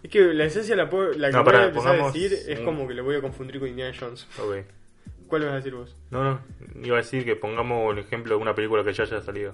Es 0.04 0.12
que 0.12 0.22
la 0.34 0.46
esencia 0.46 0.76
la, 0.76 0.90
puedo, 0.92 1.12
la 1.14 1.30
que 1.32 1.36
No, 1.38 1.44
voy 1.44 1.56
a 1.56 1.66
empezar 1.66 2.00
a 2.00 2.06
decir 2.06 2.32
es 2.34 2.60
un- 2.60 2.66
como 2.66 2.88
que 2.88 2.94
lo 2.94 3.04
voy 3.04 3.16
a 3.16 3.22
confundir 3.22 3.60
con 3.60 3.68
Indiana 3.68 3.98
Jones. 4.00 4.28
Ok. 4.40 4.58
¿Cuál 5.30 5.44
vas 5.44 5.52
a 5.52 5.56
decir 5.58 5.74
vos? 5.76 5.96
No, 6.10 6.24
no, 6.24 6.42
iba 6.84 6.96
a 6.96 7.02
decir 7.02 7.24
que 7.24 7.36
pongamos 7.36 7.94
el 7.94 8.00
ejemplo 8.00 8.36
de 8.36 8.42
una 8.42 8.54
película 8.56 8.84
que 8.84 8.92
ya 8.94 9.04
haya 9.04 9.22
salido. 9.22 9.54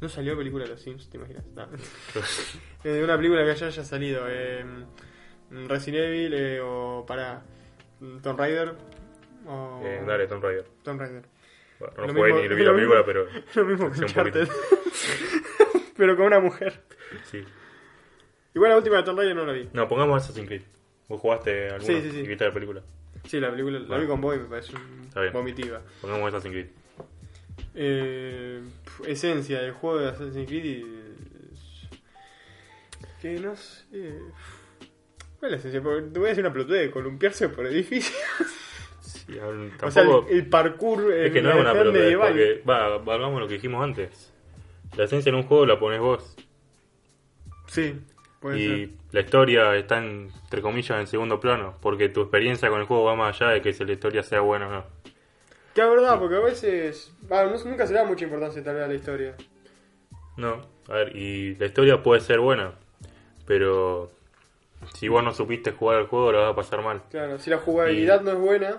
¿No 0.00 0.08
salió 0.08 0.36
película 0.36 0.64
de 0.64 0.70
los 0.70 0.80
Sims, 0.82 1.08
te 1.08 1.16
imaginas? 1.16 1.46
No. 1.54 1.66
Eh, 2.84 2.88
de 2.88 3.04
una 3.04 3.16
película 3.16 3.44
que 3.44 3.54
ya 3.54 3.66
haya 3.68 3.84
salido. 3.84 4.24
Eh, 4.28 4.64
Resident 5.68 6.04
Evil 6.06 6.34
eh, 6.34 6.60
o 6.60 7.04
para 7.06 7.42
Tomb 8.22 8.36
Raider. 8.38 8.74
O... 9.46 9.80
Eh, 9.84 10.02
dale, 10.04 10.26
Tomb 10.26 10.42
Raider. 10.42 10.64
Tomb 10.82 11.00
Raider. 11.00 11.22
Bueno, 11.78 11.94
no 11.98 12.06
Lo 12.08 12.12
jugué 12.14 12.32
mismo- 12.32 12.40
ni 12.42 12.48
lo 12.48 12.56
vi 12.56 12.64
la 12.64 12.72
película, 12.74 13.04
pero 13.06 13.26
Lo 13.54 13.64
mismo 13.64 13.90
que 13.92 13.98
un 13.98 14.04
Uncharted. 14.04 14.48
Pero 15.96 16.16
con 16.16 16.26
una 16.26 16.40
mujer. 16.40 16.82
sí. 17.30 17.44
Igual 18.54 18.70
la 18.72 18.76
última 18.78 18.96
de 18.96 19.02
Tomb 19.04 19.18
Raider 19.18 19.36
no 19.36 19.46
la 19.46 19.52
vi. 19.52 19.68
No, 19.72 19.88
pongamos 19.88 20.22
Assassin's 20.22 20.46
Creed. 20.48 20.62
¿Vos 21.08 21.20
jugaste 21.20 21.68
alguna 21.70 21.84
Sí, 21.86 22.00
sí, 22.02 22.10
sí. 22.10 22.18
y 22.20 22.26
viste 22.26 22.44
la 22.44 22.52
película? 22.52 22.82
Sí, 23.26 23.40
la 23.40 23.50
película 23.50 23.78
la 23.78 23.86
Bueno. 23.86 24.02
vi 24.02 24.08
con 24.08 24.20
vos 24.20 24.36
y 24.36 24.38
me 24.40 24.44
parece 24.46 24.74
un- 24.76 25.02
Está 25.08 25.20
bien. 25.20 25.32
vomitiva. 25.32 25.80
Pongamos 26.00 26.28
Assassin's 26.34 26.52
Creed. 26.54 26.66
Eh, 27.74 28.62
pf, 28.84 29.10
esencia 29.10 29.60
del 29.60 29.72
juego 29.72 29.98
de 29.98 30.08
Assassin's 30.08 30.46
Creed 30.48 30.64
y- 30.64 31.02
Que 33.20 33.38
no 33.38 33.54
sé. 33.56 33.84
¿Cuál 35.38 35.42
es 35.42 35.50
la 35.52 35.56
esencia? 35.56 35.80
Porque 35.82 36.02
te 36.10 36.18
voy 36.18 36.26
a 36.26 36.30
decir 36.30 36.44
una 36.44 36.52
pelotudez 36.52 36.82
de 36.82 36.90
columpiarse 36.90 37.48
por 37.48 37.66
edificios. 37.66 38.16
Sí, 39.02 39.36
O 39.82 39.90
sea, 39.90 40.02
el, 40.02 40.10
el 40.30 40.46
parkour 40.48 41.12
es 41.12 41.32
que 41.32 41.42
no 41.42 41.50
es 41.50 41.56
una 41.56 41.74
medieval. 41.74 42.28
porque, 42.32 42.62
va, 42.68 42.98
valgamos 42.98 43.40
lo 43.40 43.46
que 43.48 43.54
dijimos 43.54 43.82
antes. 43.82 44.32
La 44.96 45.04
esencia 45.04 45.30
en 45.30 45.36
un 45.36 45.42
juego 45.44 45.64
la 45.66 45.78
pones 45.78 46.00
vos. 46.00 46.36
Sí, 47.68 47.94
puede 48.42 48.58
y 48.58 48.86
ser. 48.86 48.88
la 49.12 49.20
historia 49.20 49.76
está, 49.76 49.98
en, 49.98 50.30
entre 50.44 50.60
comillas, 50.60 51.00
en 51.00 51.06
segundo 51.06 51.40
plano. 51.40 51.76
Porque 51.80 52.08
tu 52.10 52.20
experiencia 52.22 52.68
con 52.68 52.80
el 52.80 52.86
juego 52.86 53.04
va 53.04 53.14
más 53.16 53.40
allá 53.40 53.52
de 53.52 53.62
que 53.62 53.72
si 53.72 53.84
la 53.84 53.92
historia 53.92 54.22
sea 54.22 54.40
buena 54.40 54.68
o 54.68 54.70
no. 54.72 54.84
Que 55.74 55.80
es 55.80 55.88
verdad, 55.88 56.18
porque 56.18 56.36
a 56.36 56.40
veces. 56.40 57.14
nunca 57.64 57.86
se 57.86 57.94
da 57.94 58.04
mucha 58.04 58.24
importancia 58.24 58.62
tal 58.62 58.74
vez 58.74 58.84
a 58.84 58.88
la 58.88 58.94
historia. 58.94 59.34
No, 60.36 60.60
a 60.88 60.92
ver, 60.94 61.16
y 61.16 61.54
la 61.56 61.66
historia 61.66 62.02
puede 62.02 62.20
ser 62.20 62.40
buena, 62.40 62.72
pero 63.46 64.10
si 64.94 65.08
vos 65.08 65.22
no 65.22 65.32
supiste 65.32 65.72
jugar 65.72 66.00
el 66.00 66.06
juego, 66.06 66.32
la 66.32 66.40
vas 66.40 66.52
a 66.52 66.56
pasar 66.56 66.82
mal. 66.82 67.02
Claro, 67.10 67.38
si 67.38 67.50
la 67.50 67.58
jugabilidad 67.58 68.22
no 68.22 68.32
es 68.32 68.38
buena, 68.38 68.78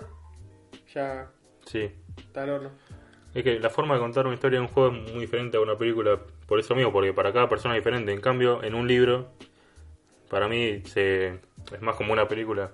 ya 0.92 1.28
Sí. 1.64 1.90
está 2.18 2.42
al 2.42 2.50
horno. 2.50 2.70
Es 3.34 3.42
que 3.42 3.58
la 3.58 3.70
forma 3.70 3.94
de 3.94 4.00
contar 4.00 4.26
una 4.26 4.34
historia 4.34 4.58
en 4.58 4.62
un 4.62 4.68
juego 4.68 4.94
es 4.94 5.12
muy 5.12 5.20
diferente 5.22 5.56
a 5.56 5.60
una 5.60 5.76
película, 5.76 6.18
por 6.46 6.60
eso 6.60 6.74
mismo, 6.74 6.92
porque 6.92 7.12
para 7.12 7.32
cada 7.32 7.48
persona 7.48 7.74
es 7.76 7.80
diferente. 7.82 8.12
En 8.12 8.20
cambio, 8.20 8.62
en 8.62 8.74
un 8.74 8.86
libro, 8.86 9.30
para 10.34 10.48
mí 10.48 10.82
se, 10.86 11.28
es 11.72 11.80
más 11.80 11.94
como 11.94 12.12
una 12.12 12.26
película. 12.26 12.72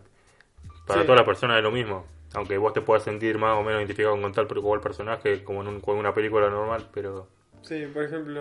Para 0.87 1.01
Sí. 1.03 1.07
todas 1.07 1.19
las 1.21 1.27
personas 1.27 1.59
es 1.59 1.63
lo 1.63 1.71
mismo. 1.71 2.07
Aunque 2.33 2.57
vos 2.57 2.73
te 2.73 2.81
puedas 2.81 3.03
sentir 3.05 3.37
más 3.37 3.55
o 3.59 3.63
menos 3.63 3.81
identificado 3.81 4.19
con 4.19 4.33
tal 4.33 4.47
pero 4.47 4.75
el 4.75 4.81
personaje 4.81 5.45
como 5.45 5.61
en 5.61 5.69
un- 5.69 5.81
con 5.81 5.99
una 5.99 6.15
película 6.15 6.49
normal, 6.49 6.89
pero 6.95 7.29
Sí, 7.61 7.85
por 7.93 8.05
ejemplo, 8.05 8.41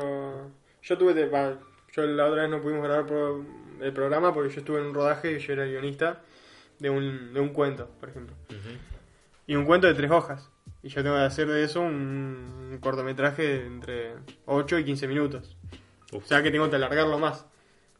yo 0.81 0.97
tuve. 0.97 1.13
de- 1.13 1.27
va, 1.27 1.55
yo 1.91 2.03
la 2.03 2.27
otra 2.27 2.43
vez 2.43 2.51
no 2.51 2.61
pudimos 2.61 2.83
grabar 2.83 3.05
pro- 3.05 3.43
el 3.81 3.91
programa 3.91 4.33
porque 4.33 4.51
yo 4.53 4.59
estuve 4.59 4.79
en 4.79 4.85
un 4.85 4.93
rodaje 4.93 5.33
y 5.33 5.39
yo 5.39 5.51
era 5.53 5.65
guionista 5.65 6.21
de 6.79 6.89
un, 6.89 7.33
de 7.33 7.41
un 7.41 7.49
cuento, 7.49 7.89
por 7.99 8.07
ejemplo. 8.09 8.35
Y 9.47 9.55
un 9.55 9.65
cuento 9.65 9.87
de 9.87 9.95
tres 9.95 10.11
hojas. 10.11 10.49
Y 10.81 10.87
yo 10.87 11.03
tengo 11.03 11.17
que 11.17 11.23
hacer 11.23 11.47
de 11.47 11.63
eso 11.65 11.81
un, 11.81 12.69
un 12.71 12.77
cortometraje 12.79 13.41
de 13.41 13.65
entre 13.67 14.13
8 14.45 14.77
y 14.79 14.85
15 14.85 15.07
minutos. 15.09 15.57
Uf. 16.13 16.23
O 16.23 16.27
sea 16.27 16.41
que 16.41 16.51
tengo 16.51 16.69
que 16.69 16.75
alargarlo 16.77 17.19
más. 17.19 17.45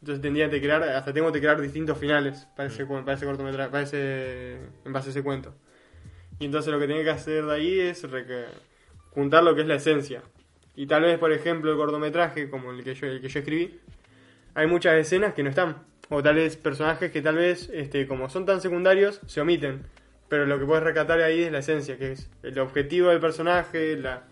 Entonces 0.00 0.22
tendría 0.22 0.48
que 0.48 0.60
crear, 0.60 0.82
hasta 0.82 1.12
tengo 1.12 1.30
que 1.30 1.40
crear 1.40 1.60
distintos 1.60 1.98
finales 1.98 2.48
para 2.56 2.68
ese, 2.68 2.86
cu- 2.86 3.04
para 3.04 3.14
ese 3.14 3.26
cortometraje, 3.26 3.70
para 3.70 3.82
ese, 3.82 4.54
en 4.84 4.92
base 4.92 5.08
a 5.08 5.10
ese 5.10 5.22
cuento. 5.22 5.54
Y 6.38 6.46
entonces 6.46 6.72
lo 6.72 6.80
que 6.80 6.86
tenía 6.86 7.04
que 7.04 7.10
hacer 7.10 7.44
de 7.44 7.54
ahí 7.54 7.78
es 7.80 8.06
juntar 9.10 9.44
lo 9.44 9.54
que 9.54 9.60
es 9.60 9.66
la 9.66 9.74
esencia. 9.74 10.22
Y 10.74 10.86
tal 10.86 11.02
vez, 11.02 11.18
por 11.18 11.32
ejemplo, 11.32 11.70
el 11.70 11.76
cortometraje, 11.76 12.48
como 12.48 12.70
el 12.70 12.82
que 12.82 12.94
yo, 12.94 13.06
el 13.06 13.20
que 13.20 13.28
yo 13.28 13.38
escribí, 13.40 13.78
hay 14.54 14.66
muchas 14.66 14.94
escenas 14.94 15.34
que 15.34 15.42
no 15.42 15.50
están. 15.50 15.84
O 16.08 16.22
tal 16.22 16.36
vez 16.36 16.56
personajes 16.56 17.12
que 17.12 17.20
tal 17.20 17.36
vez, 17.36 17.68
este, 17.72 18.06
como 18.06 18.30
son 18.30 18.46
tan 18.46 18.60
secundarios, 18.62 19.20
se 19.26 19.40
omiten. 19.42 19.82
Pero 20.28 20.46
lo 20.46 20.58
que 20.58 20.64
puedes 20.64 20.82
rescatar 20.82 21.20
ahí 21.20 21.42
es 21.42 21.52
la 21.52 21.58
esencia, 21.58 21.98
que 21.98 22.12
es 22.12 22.30
el 22.42 22.58
objetivo 22.58 23.10
del 23.10 23.20
personaje, 23.20 23.96
la, 23.96 24.22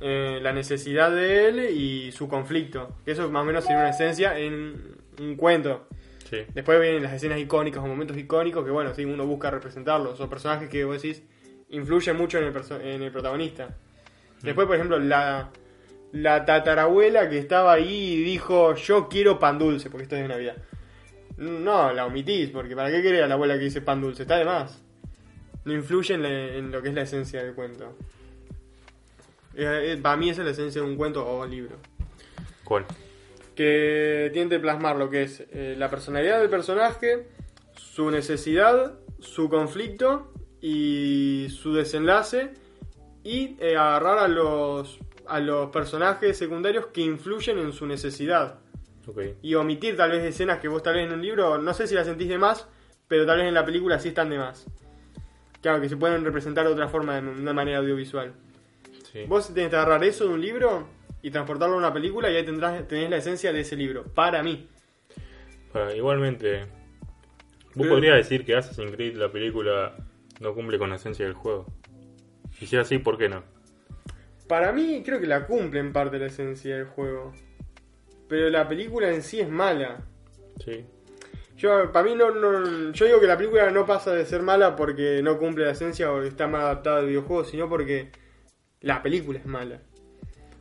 eh, 0.00 0.38
la 0.42 0.52
necesidad 0.52 1.10
de 1.10 1.48
él 1.48 1.58
y 1.70 2.12
su 2.12 2.28
conflicto. 2.28 2.96
Que 3.04 3.12
eso 3.12 3.28
más 3.30 3.42
o 3.42 3.44
menos 3.44 3.64
sería 3.64 3.78
una 3.80 3.90
esencia 3.90 4.38
en 4.38 4.96
un 5.20 5.36
cuento. 5.36 5.86
sí. 6.30 6.38
Después 6.54 6.80
vienen 6.80 7.02
las 7.02 7.12
escenas 7.14 7.38
icónicas 7.38 7.82
o 7.82 7.86
momentos 7.86 8.16
icónicos 8.16 8.64
que, 8.64 8.70
bueno, 8.70 8.94
sí, 8.94 9.04
uno 9.04 9.26
busca 9.26 9.50
representarlos. 9.50 10.20
O 10.20 10.28
personajes 10.30 10.68
que 10.68 10.84
vos 10.84 11.00
decís 11.02 11.22
influyen 11.70 12.16
mucho 12.16 12.38
en 12.38 12.44
el, 12.44 12.54
en 12.82 13.02
el 13.02 13.10
protagonista. 13.12 13.76
Después, 14.42 14.66
por 14.66 14.76
ejemplo, 14.76 14.98
la, 14.98 15.50
la 16.12 16.44
tatarabuela 16.44 17.28
que 17.28 17.38
estaba 17.38 17.72
ahí 17.72 18.14
y 18.14 18.22
dijo, 18.22 18.74
yo 18.76 19.08
quiero 19.08 19.38
pan 19.38 19.58
dulce, 19.58 19.90
porque 19.90 20.04
esto 20.04 20.16
es 20.16 20.22
de 20.22 20.28
Navidad. 20.28 20.56
No, 21.36 21.92
la 21.92 22.06
omitís, 22.06 22.50
porque 22.50 22.74
¿para 22.74 22.90
qué 22.90 23.02
quería 23.02 23.26
la 23.26 23.34
abuela 23.34 23.54
que 23.58 23.64
dice 23.64 23.80
pan 23.80 24.00
dulce? 24.00 24.22
Está 24.22 24.36
de 24.38 24.44
más. 24.44 24.82
No 25.64 25.72
influye 25.74 26.14
en, 26.14 26.22
la- 26.22 26.54
en 26.56 26.70
lo 26.72 26.80
que 26.82 26.88
es 26.88 26.94
la 26.94 27.02
esencia 27.02 27.42
del 27.42 27.54
cuento. 27.54 27.96
Eh, 29.60 29.94
eh, 29.94 29.98
para 30.00 30.16
mí 30.16 30.30
esa 30.30 30.42
es 30.42 30.46
la 30.46 30.52
esencia 30.52 30.80
de 30.80 30.86
un 30.86 30.94
cuento 30.96 31.26
o 31.26 31.44
libro 31.44 31.76
¿Cuál? 32.62 32.86
que 33.56 34.30
tiene 34.32 34.48
que 34.48 34.60
plasmar 34.60 34.94
lo 34.94 35.10
que 35.10 35.22
es 35.24 35.42
eh, 35.50 35.74
la 35.76 35.90
personalidad 35.90 36.38
del 36.38 36.48
personaje, 36.48 37.26
su 37.74 38.08
necesidad, 38.08 38.94
su 39.18 39.48
conflicto 39.48 40.32
y 40.60 41.48
su 41.50 41.74
desenlace 41.74 42.50
y 43.24 43.56
eh, 43.58 43.76
agarrar 43.76 44.18
a 44.18 44.28
los 44.28 45.00
a 45.26 45.40
los 45.40 45.70
personajes 45.70 46.38
secundarios 46.38 46.86
que 46.86 47.00
influyen 47.00 47.58
en 47.58 47.72
su 47.72 47.84
necesidad 47.84 48.60
Ok. 49.08 49.22
y 49.42 49.56
omitir 49.56 49.96
tal 49.96 50.12
vez 50.12 50.22
escenas 50.22 50.60
que 50.60 50.68
vos 50.68 50.84
tal 50.84 50.94
vez 50.94 51.08
en 51.08 51.14
un 51.14 51.20
libro 51.20 51.58
no 51.58 51.74
sé 51.74 51.88
si 51.88 51.96
las 51.96 52.06
sentís 52.06 52.28
de 52.28 52.38
más, 52.38 52.68
pero 53.08 53.26
tal 53.26 53.38
vez 53.38 53.48
en 53.48 53.54
la 53.54 53.64
película 53.64 53.98
sí 53.98 54.10
están 54.10 54.30
de 54.30 54.38
más. 54.38 54.66
Claro, 55.60 55.80
que 55.80 55.88
se 55.88 55.96
pueden 55.96 56.24
representar 56.24 56.64
de 56.64 56.72
otra 56.72 56.88
forma, 56.88 57.20
de 57.20 57.28
una 57.28 57.52
manera 57.52 57.78
audiovisual. 57.78 58.32
Sí. 59.12 59.24
Vos 59.26 59.52
tenés 59.54 59.70
que 59.70 59.76
agarrar 59.76 60.04
eso 60.04 60.26
de 60.26 60.34
un 60.34 60.40
libro 60.40 60.86
y 61.22 61.30
transportarlo 61.30 61.74
a 61.74 61.78
una 61.78 61.92
película 61.92 62.30
y 62.30 62.36
ahí 62.36 62.44
tendrás, 62.44 62.86
tenés 62.86 63.10
la 63.10 63.16
esencia 63.16 63.52
de 63.52 63.60
ese 63.60 63.76
libro. 63.76 64.04
Para 64.04 64.42
mí. 64.42 64.68
Ah, 65.74 65.88
igualmente, 65.94 66.60
vos 66.60 67.72
Pero- 67.74 67.90
podrías 67.90 68.16
decir 68.16 68.44
que 68.44 68.54
Assassin's 68.56 68.92
Creed, 68.92 69.16
la 69.16 69.30
película, 69.30 69.96
no 70.40 70.54
cumple 70.54 70.78
con 70.78 70.90
la 70.90 70.96
esencia 70.96 71.24
del 71.24 71.34
juego. 71.34 71.66
Y 72.60 72.66
si 72.66 72.76
es 72.76 72.82
así, 72.82 72.98
¿por 72.98 73.18
qué 73.18 73.28
no? 73.28 73.42
Para 74.48 74.72
mí 74.72 75.02
creo 75.04 75.20
que 75.20 75.26
la 75.26 75.46
cumple 75.46 75.80
en 75.80 75.92
parte 75.92 76.18
la 76.18 76.26
esencia 76.26 76.76
del 76.76 76.86
juego. 76.86 77.32
Pero 78.28 78.48
la 78.50 78.68
película 78.68 79.10
en 79.10 79.22
sí 79.22 79.40
es 79.40 79.48
mala. 79.48 80.02
Sí. 80.64 80.84
Yo, 81.56 81.90
para 81.92 82.08
mí 82.08 82.14
no, 82.14 82.30
no- 82.30 82.92
yo 82.92 83.04
digo 83.06 83.20
que 83.20 83.26
la 83.26 83.36
película 83.36 83.70
no 83.70 83.84
pasa 83.84 84.12
de 84.12 84.24
ser 84.26 84.42
mala 84.42 84.76
porque 84.76 85.20
no 85.22 85.38
cumple 85.38 85.64
la 85.64 85.72
esencia 85.72 86.12
o 86.12 86.22
está 86.22 86.46
mal 86.46 86.60
adaptada 86.62 86.98
al 87.00 87.06
videojuego, 87.06 87.44
sino 87.44 87.68
porque 87.68 88.10
la 88.80 89.02
película 89.02 89.38
es 89.38 89.46
mala. 89.46 89.80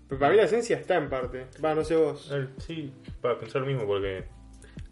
Pero 0.08 0.20
para 0.20 0.32
mí 0.32 0.38
la 0.38 0.44
esencia 0.44 0.78
está 0.78 0.96
en 0.96 1.10
parte. 1.10 1.48
Va, 1.64 1.76
no 1.76 1.84
sé 1.84 1.96
vos. 1.96 2.30
Ver, 2.30 2.50
Sí, 2.60 2.94
para 3.22 3.38
pensar 3.38 3.62
lo 3.62 3.68
mismo, 3.68 3.86
porque 3.86 4.24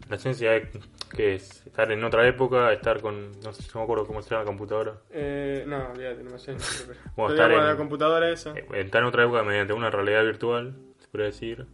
la 0.08 0.16
esencia 0.16 0.54
es 0.56 0.68
que 1.14 1.34
es 1.36 1.66
estar 1.66 1.90
en 1.90 2.04
otra 2.04 2.26
época, 2.28 2.72
estar 2.72 3.00
con, 3.00 3.32
no 3.40 3.52
sé, 3.54 3.62
no 3.74 3.80
me 3.80 3.84
acuerdo 3.84 4.06
cómo 4.06 4.20
se 4.22 4.30
llama 4.30 4.42
la 4.42 4.46
computadora, 4.46 5.00
Eh, 5.10 5.64
no, 5.66 5.90
olvídate, 5.90 6.22
no 6.22 6.30
me 6.30 6.38
sé. 6.38 6.54
Pero, 6.86 6.98
Bueno, 7.16 7.34
estar 7.34 7.50
en- 7.50 7.64
la 7.64 7.76
computadora 7.76 8.30
esa. 8.30 8.50
Eh, 8.58 8.66
estar 8.74 9.00
en 9.02 9.08
otra 9.08 9.24
época 9.24 9.42
mediante 9.42 9.72
una 9.72 9.90
realidad 9.90 10.22
virtual, 10.24 10.76
se 10.98 11.08
puede 11.08 11.24
decir, 11.24 11.66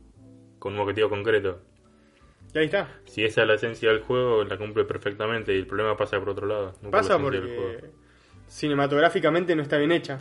con 0.60 0.74
un 0.74 0.80
objetivo 0.80 1.08
concreto. 1.10 1.60
Y 2.54 2.58
ahí 2.58 2.64
está. 2.66 2.88
Si 3.06 3.24
esa 3.24 3.42
es 3.42 3.48
la 3.48 3.54
esencia 3.54 3.88
del 3.88 4.02
juego, 4.02 4.44
la 4.44 4.56
cumple 4.56 4.84
perfectamente 4.84 5.52
y 5.54 5.58
el 5.58 5.66
problema 5.66 5.96
pasa 5.96 6.18
por 6.20 6.28
otro 6.30 6.46
lado. 6.46 6.74
no 6.82 6.90
por 6.90 7.00
Pasa 7.00 7.14
del 7.14 7.22
porque 7.22 7.38
juego. 7.80 7.94
cinematográficamente 8.46 9.56
no 9.56 9.62
está 9.62 9.78
bien 9.78 9.90
hecha. 9.92 10.20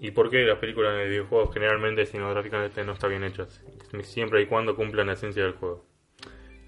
¿Y 0.00 0.10
por 0.10 0.30
qué 0.30 0.42
las 0.44 0.58
películas 0.58 0.96
de 0.96 1.08
videojuegos 1.08 1.52
generalmente 1.52 2.06
cinematográficamente 2.06 2.84
no 2.84 2.92
están 2.92 3.10
bien 3.10 3.24
hechas? 3.24 3.62
Siempre 4.02 4.42
y 4.42 4.46
cuando 4.46 4.76
cumplan 4.76 5.06
la 5.06 5.14
esencia 5.14 5.42
del 5.42 5.52
juego. 5.52 5.84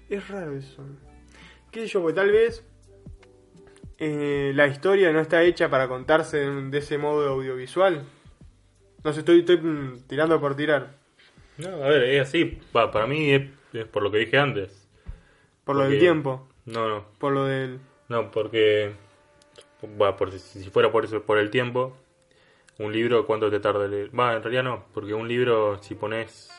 Es 0.09 0.27
raro 0.29 0.53
eso. 0.55 0.83
¿Qué 1.71 1.81
sé 1.81 1.87
yo? 1.87 2.01
Porque 2.01 2.15
tal 2.15 2.31
vez 2.31 2.65
eh, 3.99 4.51
la 4.55 4.67
historia 4.67 5.11
no 5.11 5.19
está 5.19 5.43
hecha 5.43 5.69
para 5.69 5.87
contarse 5.87 6.37
de, 6.37 6.77
ese 6.77 6.97
modo 6.97 7.27
audiovisual. 7.29 8.03
No 9.03 9.13
sé, 9.13 9.19
estoy, 9.19 9.39
estoy 9.39 9.57
mm, 9.57 10.07
tirando 10.07 10.39
por 10.39 10.55
tirar. 10.55 10.95
No, 11.57 11.69
a 11.83 11.89
ver, 11.89 12.03
es 12.03 12.21
así. 12.21 12.59
Va, 12.75 12.91
para 12.91 13.07
mí 13.07 13.31
es, 13.31 13.49
es 13.73 13.85
por 13.85 14.03
lo 14.03 14.11
que 14.11 14.19
dije 14.19 14.37
antes. 14.37 14.87
Por 15.63 15.75
lo 15.75 15.89
del 15.89 15.99
tiempo. 15.99 16.47
No, 16.65 16.87
no. 16.87 17.05
Por 17.17 17.33
lo 17.33 17.45
del... 17.45 17.79
No, 18.09 18.31
porque. 18.31 18.93
Va, 20.01 20.15
por, 20.15 20.31
si, 20.31 20.39
si 20.39 20.69
fuera 20.69 20.91
por 20.91 21.05
eso, 21.05 21.23
por 21.23 21.37
el 21.39 21.49
tiempo. 21.49 21.97
Un 22.79 22.91
libro, 22.93 23.25
¿cuánto 23.25 23.49
te 23.49 23.59
tarda 23.59 23.87
leer? 23.87 24.11
Va, 24.17 24.35
en 24.35 24.43
realidad 24.43 24.63
no, 24.63 24.83
porque 24.93 25.13
un 25.13 25.27
libro, 25.27 25.81
si 25.81 25.95
pones 25.95 26.51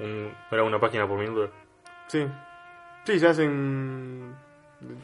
un, 0.00 0.32
era 0.50 0.64
una 0.64 0.80
página 0.80 1.06
por 1.06 1.18
minuto. 1.18 1.50
Sí. 2.08 2.26
Sí, 3.04 3.18
se 3.20 3.26
hacen... 3.28 4.34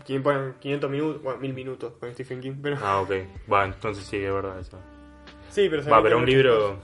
quien 0.05 0.23
ponen 0.23 0.55
500 0.59 0.91
minutos, 0.91 1.23
bueno, 1.23 1.39
1000 1.41 1.53
minutos 1.55 1.93
con 2.01 2.13
Stephen 2.13 2.41
King, 2.41 2.55
pero... 2.63 2.77
Ah, 2.83 3.01
ok. 3.01 3.11
Va, 3.53 3.65
entonces 3.65 4.05
sí, 4.05 4.17
es 4.17 4.33
verdad 4.33 4.59
eso. 4.59 4.79
Sí, 5.51 5.69
pero 5.71 5.85
Va, 5.89 6.03
pero 6.03 6.19
un 6.19 6.27
libro, 6.27 6.59
cosas. 6.59 6.79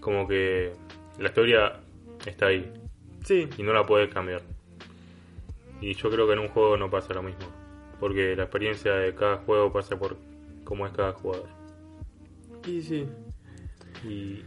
como 0.00 0.28
que 0.28 0.72
la 1.18 1.28
historia 1.28 1.80
está 2.24 2.46
ahí 2.46 2.72
Sí, 3.24 3.48
y 3.56 3.62
no 3.64 3.72
la 3.72 3.82
puedes 3.84 4.12
cambiar. 4.12 4.42
Y 5.80 5.94
yo 5.94 6.10
creo 6.10 6.26
que 6.26 6.34
en 6.34 6.38
un 6.38 6.48
juego 6.48 6.76
no 6.76 6.88
pasa 6.90 7.12
lo 7.14 7.22
mismo, 7.22 7.46
porque 7.98 8.36
la 8.36 8.44
experiencia 8.44 8.92
de 8.92 9.14
cada 9.14 9.38
juego 9.38 9.72
pasa 9.72 9.98
por 9.98 10.16
cómo 10.64 10.86
es 10.86 10.92
cada 10.92 11.12
jugador. 11.12 11.48
Y 12.66 12.82
sí. 12.82 13.06
Y 14.04 14.42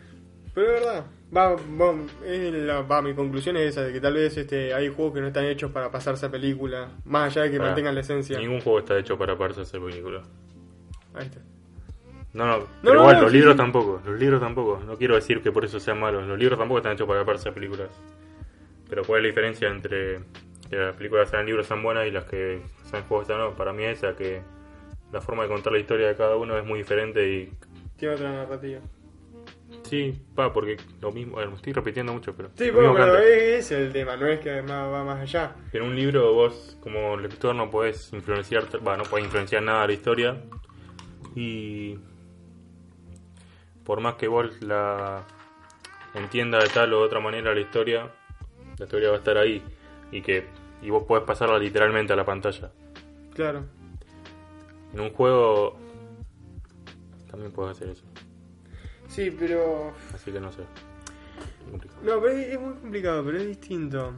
Pero 0.53 0.67
es 0.75 0.79
verdad. 0.83 1.05
Va, 1.35 1.49
va, 1.55 1.95
es 2.25 2.53
la- 2.53 2.81
va, 2.81 3.01
mi 3.03 3.13
conclusión 3.13 3.55
es 3.57 3.69
esa, 3.69 3.83
de 3.83 3.93
que 3.93 4.01
tal 4.01 4.15
vez 4.15 4.35
este, 4.35 4.73
hay 4.73 4.89
juegos 4.89 5.13
que 5.13 5.21
no 5.21 5.27
están 5.27 5.45
hechos 5.45 5.71
para 5.71 5.91
pasarse 5.91 6.25
a 6.25 6.31
película, 6.31 6.89
más 7.05 7.31
allá 7.31 7.43
de 7.43 7.51
que 7.51 7.57
Pará. 7.57 7.69
mantengan 7.69 7.93
la 7.93 8.01
esencia. 8.01 8.39
ningún 8.39 8.61
juego 8.61 8.79
está 8.79 8.97
hecho 8.97 9.15
para 9.17 9.37
pararse 9.37 9.61
a 9.61 9.79
película. 9.79 10.23
Ahí 11.13 11.25
está. 11.27 11.39
No, 12.33 12.45
no, 12.45 12.67
pero 12.81 12.95
no, 12.95 12.99
igual, 13.01 13.15
no, 13.15 13.21
los 13.23 13.31
sí, 13.31 13.37
libros 13.37 13.55
tampoco, 13.55 14.01
los 14.05 14.19
libros 14.19 14.39
tampoco. 14.39 14.81
No 14.85 14.97
quiero 14.97 15.15
decir 15.15 15.41
que 15.41 15.51
por 15.51 15.65
eso 15.65 15.79
sean 15.79 15.99
malos, 15.99 16.27
los 16.27 16.37
libros 16.37 16.57
tampoco 16.57 16.79
están 16.79 16.93
hechos 16.93 17.07
para 17.07 17.23
pararse 17.25 17.49
a 17.49 17.53
películas. 17.53 17.89
Pero 18.89 19.03
¿cuál 19.03 19.19
es 19.19 19.23
la 19.23 19.27
diferencia 19.29 19.69
entre 19.69 20.19
que 20.69 20.75
las 20.77 20.95
películas 20.95 21.29
sean 21.29 21.45
libros 21.45 21.67
sean 21.67 21.83
buenas 21.83 22.07
y 22.07 22.11
las 22.11 22.25
que 22.25 22.61
sean 22.89 23.03
juegos 23.03 23.27
sean 23.27 23.39
no? 23.39 23.51
Para 23.55 23.71
mí 23.73 23.83
es 23.83 23.99
esa, 23.99 24.15
que 24.15 24.41
la 25.11 25.21
forma 25.21 25.43
de 25.43 25.49
contar 25.49 25.73
la 25.73 25.79
historia 25.79 26.07
de 26.07 26.15
cada 26.15 26.35
uno 26.37 26.57
es 26.57 26.65
muy 26.65 26.79
diferente 26.79 27.27
y 27.31 27.51
Tiene 27.99 28.15
otra 28.15 28.31
narrativa. 28.31 28.79
Sí, 29.83 30.19
va, 30.37 30.51
porque 30.51 30.77
lo 31.01 31.11
mismo, 31.11 31.33
bueno, 31.33 31.51
me 31.51 31.57
estoy 31.57 31.73
repitiendo 31.73 32.13
mucho, 32.13 32.35
pero... 32.35 32.49
Sí, 32.55 32.69
bueno, 32.71 32.93
que 32.95 33.01
pero 33.01 33.17
es, 33.19 33.71
el 33.71 33.91
tema, 33.91 34.15
no 34.15 34.27
es 34.27 34.39
que 34.39 34.49
además 34.51 34.91
va 34.91 35.03
más 35.03 35.19
allá. 35.19 35.55
En 35.73 35.83
un 35.83 35.95
libro 35.95 36.33
vos, 36.33 36.77
como 36.81 37.17
lector, 37.17 37.53
no 37.53 37.69
podés 37.69 38.11
influenciar, 38.13 38.65
va, 38.87 38.97
no 38.97 39.03
podés 39.03 39.25
influenciar 39.25 39.61
nada 39.63 39.81
de 39.81 39.87
la 39.87 39.93
historia. 39.93 40.37
Y 41.35 41.99
por 43.83 44.01
más 44.01 44.15
que 44.15 44.27
vos 44.27 44.61
la 44.61 45.23
entienda 46.13 46.59
de 46.59 46.69
tal 46.69 46.93
o 46.93 46.99
de 46.99 47.05
otra 47.05 47.19
manera 47.19 47.53
la 47.53 47.59
historia, 47.59 48.09
la 48.77 48.85
historia 48.85 49.09
va 49.09 49.15
a 49.15 49.19
estar 49.19 49.37
ahí 49.37 49.63
y 50.11 50.21
que 50.21 50.45
y 50.81 50.89
vos 50.89 51.03
podés 51.03 51.25
pasarla 51.25 51.59
literalmente 51.59 52.13
a 52.13 52.15
la 52.15 52.25
pantalla. 52.25 52.71
Claro. 53.33 53.65
En 54.93 54.99
un 54.99 55.11
juego 55.11 55.77
también 57.39 57.51
puedes 57.53 57.71
hacer 57.77 57.89
eso. 57.89 58.03
Sí, 59.07 59.31
pero. 59.37 59.93
Así 60.13 60.31
que 60.31 60.39
no 60.39 60.51
sé. 60.51 60.61
Complicado. 61.69 62.01
No, 62.03 62.21
pero 62.21 62.33
es, 62.33 62.47
es 62.47 62.59
muy 62.59 62.73
complicado, 62.75 63.23
pero 63.25 63.37
es 63.37 63.47
distinto. 63.47 64.13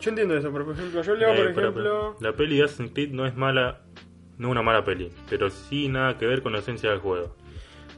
Yo 0.00 0.10
entiendo 0.10 0.36
eso, 0.36 0.52
pero 0.52 0.64
por 0.66 0.74
ejemplo, 0.74 1.02
yo 1.02 1.14
leo, 1.14 1.30
Eh, 1.32 1.36
por 1.36 1.54
pero- 1.54 1.68
ejemplo. 1.70 1.82
pero 1.82 2.16
la 2.30 2.36
peli 2.36 2.58
de 2.58 2.64
Assassin's 2.64 2.92
Creed 2.92 3.10
no 3.12 3.26
es 3.26 3.34
mala, 3.34 3.80
no 4.38 4.50
una 4.50 4.62
mala 4.62 4.84
peli, 4.84 5.10
pero 5.30 5.48
sí 5.50 5.88
nada 5.88 6.18
que 6.18 6.26
ver 6.26 6.42
con 6.42 6.52
la 6.52 6.58
esencia 6.58 6.90
del 6.90 7.00
juego. 7.00 7.34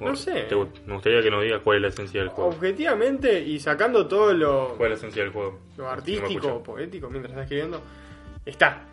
No 0.00 0.14
sé. 0.14 0.42
te- 0.44 0.54
me 0.86 0.94
gustaría 0.94 1.20
que 1.22 1.30
nos 1.30 1.42
digas 1.42 1.60
cuál 1.64 1.78
es 1.78 1.82
la 1.82 1.88
esencia 1.88 2.20
del 2.20 2.28
juego. 2.28 2.50
Objetivamente 2.50 3.40
y 3.42 3.58
sacando 3.58 4.06
todo 4.06 4.32
lo, 4.32 4.74
¿Cuál 4.76 4.92
es 4.92 4.98
la 5.02 5.06
esencia 5.08 5.24
del 5.24 5.32
juego? 5.32 5.58
lo 5.76 5.88
artístico 5.90 6.62
poético 6.62 7.10
mientras 7.10 7.32
estás 7.32 7.44
escribiendo, 7.46 7.82
está 8.46 8.84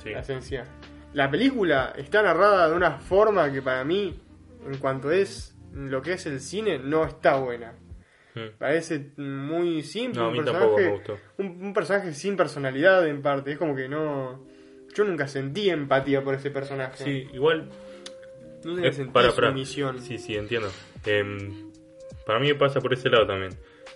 Sí. 0.00 0.10
la 0.10 0.20
esencia. 0.20 0.64
La 1.14 1.28
película 1.28 1.92
está 1.96 2.22
narrada 2.22 2.68
de 2.70 2.76
una 2.76 2.92
forma 2.92 3.50
que 3.50 3.60
para 3.60 3.82
mí, 3.82 4.16
en 4.70 4.78
cuanto 4.78 5.10
es 5.10 5.56
lo 5.72 6.02
que 6.02 6.14
es 6.14 6.26
el 6.26 6.40
cine, 6.40 6.78
no 6.78 7.04
está 7.04 7.36
buena. 7.36 7.74
Mm. 8.34 8.58
Parece 8.58 9.12
muy 9.16 9.82
simple, 9.82 10.20
No, 10.20 10.28
un 10.30 10.36
personaje, 10.36 10.88
gustó. 10.90 11.18
un, 11.38 11.46
un 11.64 11.72
personaje 11.72 12.12
sin 12.12 12.36
personalidad 12.36 13.06
en 13.06 13.22
parte. 13.22 13.52
Es 13.52 13.58
como 13.58 13.74
que 13.74 13.88
no. 13.88 14.44
Yo 14.94 15.04
nunca 15.04 15.26
sentí 15.28 15.68
empatía 15.70 16.22
por 16.22 16.34
ese 16.34 16.50
personaje. 16.50 17.02
Sí, 17.04 17.28
igual. 17.32 17.68
no 18.64 18.78
eh, 18.78 18.90
sé, 18.92 18.98
sentí 18.98 19.12
para, 19.12 19.30
su 19.30 19.36
para. 19.36 19.52
misión. 19.52 20.00
Sí, 20.00 20.18
sí, 20.18 20.34
entiendo. 20.36 20.68
Em, 21.04 21.70
para 22.26 22.38
mí 22.40 22.52
pasa 22.54 22.80
por 22.80 22.92
ese 22.92 23.08
lado 23.08 23.26
también. 23.26 23.52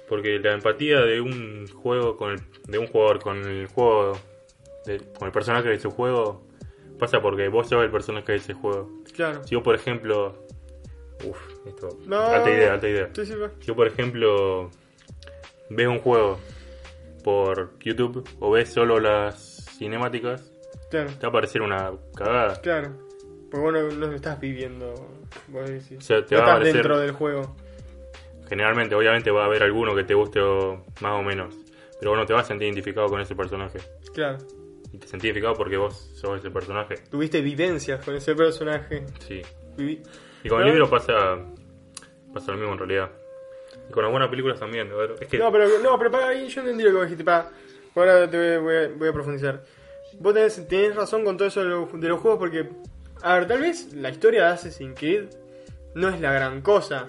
Porque 0.09 0.39
la 0.39 0.53
empatía 0.53 1.01
de 1.01 1.21
un 1.21 1.67
juego 1.69 2.17
con 2.17 2.33
el, 2.33 2.41
de 2.67 2.79
un 2.79 2.87
jugador 2.87 3.21
con 3.21 3.39
el 3.39 3.67
juego 3.69 4.19
de- 4.87 4.99
con 5.19 5.27
el 5.27 5.33
personaje 5.33 5.69
de 5.69 5.79
su 5.79 5.91
juego 5.91 6.47
pasa 6.99 7.21
porque 7.23 7.49
vos 7.49 7.69
sos 7.69 7.83
el 7.85 7.91
personaje 7.91 8.33
de 8.33 8.39
ese 8.39 8.55
juego. 8.55 8.91
Claro. 9.15 9.45
Si 9.45 9.51
yo, 9.51 9.63
por 9.63 9.75
ejemplo. 9.75 10.47
Uf, 11.25 11.39
esto. 11.67 11.89
No. 12.07 12.21
Alta 12.21 12.51
idea, 12.51 12.73
alta 12.75 12.89
idea. 12.89 13.09
Sí, 13.15 13.27
sí, 13.27 13.35
va. 13.35 13.51
Si 13.61 13.67
yo, 13.67 13.75
por 13.77 13.87
ejemplo, 13.87 14.71
ves 15.71 15.87
un 15.87 15.99
juego 15.99 16.39
por 17.25 17.79
YouTube 17.81 18.27
o 18.41 18.51
ves 18.51 18.73
solo 18.73 18.99
las 19.01 19.67
cinemáticas, 19.79 20.51
Claro, 20.91 21.11
te 21.11 21.27
va 21.27 21.29
a 21.29 21.33
parecer 21.33 21.63
una 21.63 21.93
cagada. 22.17 22.61
claro. 22.61 22.97
Porque 23.51 23.65
vos 23.65 23.73
no, 23.73 23.83
no 23.99 24.07
lo 24.07 24.15
estás 24.15 24.39
viviendo, 24.41 24.95
vos 25.49 25.69
decís. 25.69 25.99
O 25.99 26.01
sea, 26.01 26.25
te 26.25 26.37
no 26.37 26.41
va 26.43 26.47
a 26.47 26.49
estás 26.49 26.59
parecer- 26.61 26.73
dentro 26.75 26.99
del 26.99 27.13
juego. 27.13 27.57
Generalmente, 28.49 28.95
obviamente, 28.95 29.31
va 29.31 29.43
a 29.43 29.47
haber 29.47 29.63
alguno 29.63 29.95
que 29.95 30.05
te 30.05 30.15
guste 30.15 30.41
más 31.01 31.19
o 31.19 31.23
menos. 31.23 31.55
Pero 31.99 32.13
vos 32.13 32.19
no 32.21 32.27
te 32.27 32.33
vas 32.33 32.45
a 32.45 32.49
sentir 32.49 32.67
identificado 32.69 33.09
con 33.09 33.21
ese 33.21 33.35
personaje. 33.35 33.79
Claro. 34.15 34.39
Y 34.93 34.99
te 34.99 35.07
sentís 35.07 35.25
identificado 35.27 35.55
porque 35.55 35.77
vos 35.77 35.97
sos 36.15 36.39
ese 36.39 36.51
personaje. 36.51 36.95
Tuviste 37.11 37.41
vivencias 37.41 38.05
con 38.05 38.15
ese 38.17 38.35
personaje. 38.35 39.05
Sí. 39.27 39.43
Vivi- 39.77 40.03
Y 40.43 40.49
con 40.49 40.61
el 40.63 40.69
libro 40.69 40.89
pasa, 40.89 41.39
pasa 42.33 42.53
lo 42.53 42.59
mismo 42.59 42.73
en 42.73 42.79
realidad. 42.79 43.11
Y 43.89 43.93
con 43.93 44.03
las 44.03 44.11
buenas 44.11 44.29
películas 44.31 44.59
también. 44.59 44.91
Es 45.21 45.29
que 45.29 45.39
No, 45.39 45.51
pero, 45.53 45.67
no, 45.83 45.99
pero 45.99 46.11
para 46.11 46.33
yo 46.35 46.61
entendí 46.61 46.83
lo 46.85 46.91
que 46.91 46.97
vos 46.97 47.05
dijiste. 47.05 47.25
Para, 47.25 47.51
ahora 47.95 48.31
te 48.31 48.59
voy, 48.59 48.65
voy 48.65 48.77
a, 48.77 48.89
voy 48.97 49.09
a 49.09 49.13
profundizar. 49.13 49.63
Vos 50.19 50.35
tenés, 50.35 50.67
tenés 50.69 50.95
razón 50.97 51.25
con 51.25 51.37
todo 51.37 51.49
eso 51.49 51.61
de, 51.63 51.69
lo- 51.69 51.87
de 51.93 52.09
los 52.09 52.21
juegos 52.21 52.39
porque, 52.39 52.69
a 53.23 53.35
ver, 53.35 53.47
tal 53.47 53.61
vez 53.61 53.93
la 53.95 54.11
historia 54.11 54.45
de 54.47 54.49
Assassin's 54.53 54.99
Creed 54.99 55.25
no 55.95 56.09
es 56.09 56.21
la 56.21 56.33
gran 56.33 56.63
cosa, 56.63 57.07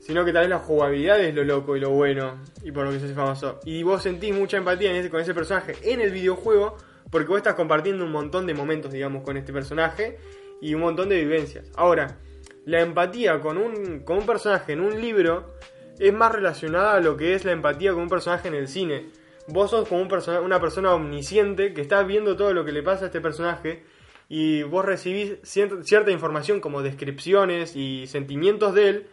sino 0.00 0.24
que 0.24 0.32
tal 0.32 0.42
vez 0.42 0.50
la 0.50 0.58
jugabilidad 0.58 1.20
es 1.20 1.34
lo 1.34 1.44
loco 1.44 1.76
y 1.76 1.80
lo 1.80 1.90
bueno 1.90 2.40
y 2.62 2.72
por 2.72 2.84
lo 2.86 2.92
que 2.92 2.98
se 2.98 3.06
hace 3.06 3.14
famoso. 3.14 3.60
Y 3.64 3.82
vos 3.82 4.02
sentís 4.02 4.34
mucha 4.34 4.56
empatía 4.56 4.90
en 4.90 4.96
ese- 4.96 5.10
con 5.10 5.20
ese 5.20 5.34
personaje 5.34 5.74
en 5.82 6.00
el 6.00 6.10
videojuego 6.12 6.76
porque 7.10 7.28
vos 7.28 7.38
estás 7.38 7.54
compartiendo 7.54 8.04
un 8.04 8.12
montón 8.12 8.46
de 8.46 8.54
momentos, 8.54 8.92
digamos, 8.92 9.22
con 9.22 9.36
este 9.36 9.52
personaje 9.52 10.16
y 10.62 10.74
un 10.74 10.80
montón 10.80 11.08
de 11.08 11.16
vivencias. 11.16 11.70
Ahora, 11.76 12.16
la 12.66 12.80
empatía 12.80 13.40
con 13.40 13.56
un, 13.58 14.00
con 14.00 14.18
un 14.18 14.26
personaje 14.26 14.72
en 14.72 14.80
un 14.80 15.00
libro 15.00 15.54
es 15.98 16.12
más 16.12 16.32
relacionada 16.32 16.94
a 16.94 17.00
lo 17.00 17.16
que 17.16 17.34
es 17.34 17.44
la 17.44 17.52
empatía 17.52 17.92
con 17.92 18.02
un 18.02 18.08
personaje 18.08 18.48
en 18.48 18.54
el 18.54 18.68
cine. 18.68 19.06
Vos 19.48 19.70
sos 19.70 19.88
como 19.88 20.02
un 20.02 20.08
una 20.44 20.60
persona 20.60 20.94
omnisciente 20.94 21.74
que 21.74 21.80
está 21.80 22.02
viendo 22.02 22.36
todo 22.36 22.52
lo 22.54 22.64
que 22.64 22.72
le 22.72 22.82
pasa 22.82 23.04
a 23.04 23.06
este 23.06 23.20
personaje 23.20 23.82
y 24.28 24.62
vos 24.62 24.84
recibís 24.84 25.42
cier- 25.42 25.82
cierta 25.82 26.10
información 26.10 26.60
como 26.60 26.82
descripciones 26.82 27.74
y 27.74 28.06
sentimientos 28.06 28.74
de 28.74 28.88
él 28.88 29.06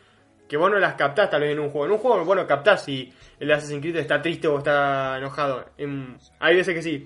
que 0.47 0.55
vos 0.55 0.71
no 0.71 0.79
las 0.79 0.93
captás 0.93 1.29
tal 1.29 1.41
vez 1.41 1.51
en 1.51 1.59
un 1.59 1.69
juego. 1.71 1.87
En 1.87 1.91
un 1.93 1.97
juego, 1.97 2.23
bueno, 2.23 2.47
captás 2.47 2.85
si 2.85 3.11
el 3.39 3.51
Assassin's 3.51 3.81
Creed 3.81 3.97
está 3.97 4.21
triste 4.21 4.47
o 4.47 4.59
está 4.59 5.17
enojado. 5.17 5.65
En- 5.77 6.17
hay 6.39 6.55
veces 6.55 6.73
que 6.75 6.81
sí. 6.81 7.05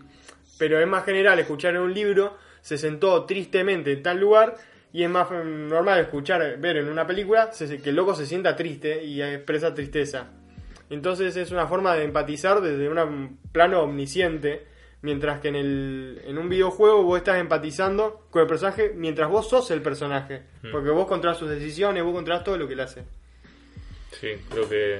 Pero 0.59 0.79
es 0.79 0.87
más 0.87 1.05
general 1.05 1.39
escuchar 1.39 1.73
en 1.75 1.81
un 1.81 1.93
libro, 1.93 2.37
se 2.61 2.77
sentó 2.77 3.25
tristemente 3.25 3.93
en 3.93 4.03
tal 4.03 4.19
lugar, 4.19 4.57
y 4.93 5.03
es 5.03 5.09
más 5.09 5.29
normal 5.31 5.99
escuchar, 5.99 6.57
ver 6.59 6.77
en 6.77 6.87
una 6.89 7.05
película 7.07 7.49
que 7.83 7.89
el 7.89 7.95
loco 7.95 8.13
se 8.15 8.25
sienta 8.25 8.55
triste 8.55 9.03
y 9.03 9.21
expresa 9.21 9.73
tristeza. 9.73 10.27
Entonces 10.89 11.35
es 11.37 11.51
una 11.51 11.67
forma 11.67 11.95
de 11.95 12.03
empatizar 12.03 12.59
desde 12.61 12.89
un 12.89 13.39
plano 13.53 13.81
omnisciente, 13.83 14.65
mientras 15.03 15.39
que 15.39 15.47
en, 15.47 15.55
el, 15.55 16.21
en 16.25 16.37
un 16.37 16.49
videojuego 16.49 17.03
vos 17.03 17.17
estás 17.17 17.37
empatizando 17.39 18.27
con 18.29 18.41
el 18.41 18.47
personaje 18.47 18.91
mientras 18.95 19.29
vos 19.29 19.49
sos 19.49 19.71
el 19.71 19.81
personaje, 19.81 20.43
Mm. 20.63 20.71
porque 20.71 20.89
vos 20.89 21.07
controlás 21.07 21.37
sus 21.39 21.49
decisiones, 21.49 22.03
vos 22.03 22.13
controlás 22.13 22.43
todo 22.43 22.57
lo 22.57 22.67
que 22.67 22.73
él 22.73 22.81
hace. 22.81 23.03
sí, 24.19 24.27
creo 24.49 24.67
que 24.69 24.99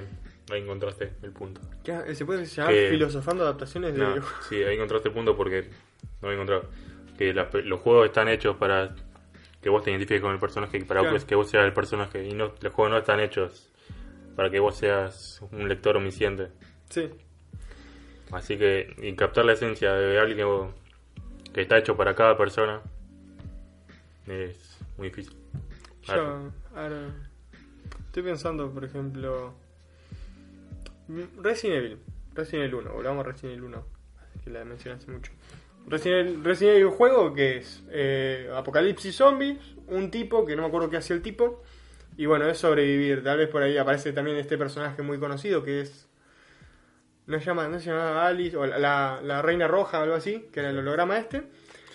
ahí 0.51 0.61
encontraste 0.61 1.11
el 1.21 1.31
punto. 1.31 1.61
¿Qué- 1.83 2.15
¿Se 2.15 2.25
puede 2.25 2.45
llamar 2.45 2.73
Que- 2.73 2.89
filosofando 2.89 3.43
adaptaciones 3.43 3.93
de 3.93 3.99
No, 3.99 4.15
sí, 4.49 4.55
ahí 4.63 4.75
encontraste 4.75 5.09
el 5.09 5.13
punto 5.13 5.35
porque 5.37 5.65
no 6.21 6.29
he 6.31 6.33
encontrado. 6.33 6.63
Que 7.17 7.33
los 7.33 7.79
juegos 7.81 8.07
están 8.07 8.27
hechos 8.29 8.55
para 8.57 8.95
que 9.61 9.69
vos 9.69 9.83
te 9.83 9.91
identifiques 9.91 10.21
con 10.21 10.31
el 10.33 10.39
personaje 10.39 10.77
y 10.77 10.83
para 10.83 11.01
Claro. 11.01 11.17
que 11.25 11.35
vos 11.35 11.49
seas 11.49 11.65
el 11.65 11.73
personaje. 11.73 12.25
Y 12.27 12.33
no, 12.33 12.53
los 12.61 12.73
juegos 12.73 12.91
no 12.91 12.97
están 12.97 13.19
hechos 13.19 13.71
para 14.35 14.49
que 14.49 14.59
vos 14.59 14.75
seas 14.75 15.41
un 15.51 15.67
lector 15.69 15.97
omnisciente. 15.97 16.49
Sí. 16.89 17.09
Así 18.31 18.57
que 18.57 18.95
y 19.01 19.13
captar 19.15 19.45
la 19.45 19.53
esencia 19.53 19.93
de 19.93 20.19
algo 20.19 20.73
que 21.53 21.61
está 21.61 21.77
hecho 21.77 21.95
para 21.97 22.15
cada 22.15 22.37
persona 22.37 22.81
es 24.27 24.79
muy 24.97 25.09
difícil. 25.09 25.35
Yo, 26.03 26.49
ahora, 26.75 27.13
estoy 28.07 28.23
pensando, 28.23 28.71
por 28.71 28.85
ejemplo, 28.85 29.53
Resident 31.41 31.77
Evil, 31.77 31.99
Resident 32.33 32.65
Evil 32.65 32.75
1, 32.87 32.93
volvamos 32.93 33.25
a 33.25 33.31
Resident 33.31 33.57
Evil 33.57 33.63
1, 33.65 33.85
que 34.43 34.49
la 34.49 34.65
mencionaste 34.65 35.11
mucho. 35.11 35.31
Resident 35.87 36.29
Evil, 36.29 36.43
Resident 36.43 36.77
Evil 36.77 36.89
juego 36.89 37.33
que 37.33 37.57
es 37.57 37.83
eh, 37.89 38.49
Apocalipsis 38.55 39.15
Zombies, 39.15 39.57
un 39.87 40.09
tipo 40.09 40.45
que 40.45 40.55
no 40.55 40.61
me 40.61 40.67
acuerdo 40.69 40.89
qué 40.89 40.97
hacía 40.97 41.15
el 41.15 41.21
tipo, 41.21 41.63
y 42.17 42.25
bueno, 42.25 42.47
es 42.47 42.57
sobrevivir. 42.57 43.23
Tal 43.23 43.37
vez 43.37 43.49
por 43.49 43.63
ahí 43.63 43.77
aparece 43.77 44.13
también 44.13 44.37
este 44.37 44.57
personaje 44.57 45.01
muy 45.01 45.19
conocido 45.19 45.63
que 45.63 45.81
es. 45.81 46.07
No 47.27 47.39
se 47.39 47.45
llama, 47.45 47.67
no 47.67 47.79
se 47.79 47.89
llama 47.89 48.25
Alice, 48.25 48.57
o 48.57 48.65
la, 48.65 48.77
la, 48.77 49.21
la 49.23 49.41
Reina 49.41 49.67
Roja 49.67 49.99
o 49.99 50.03
algo 50.03 50.15
así, 50.15 50.49
que 50.51 50.59
era 50.59 50.69
el 50.69 50.79
holograma 50.79 51.17
este. 51.17 51.43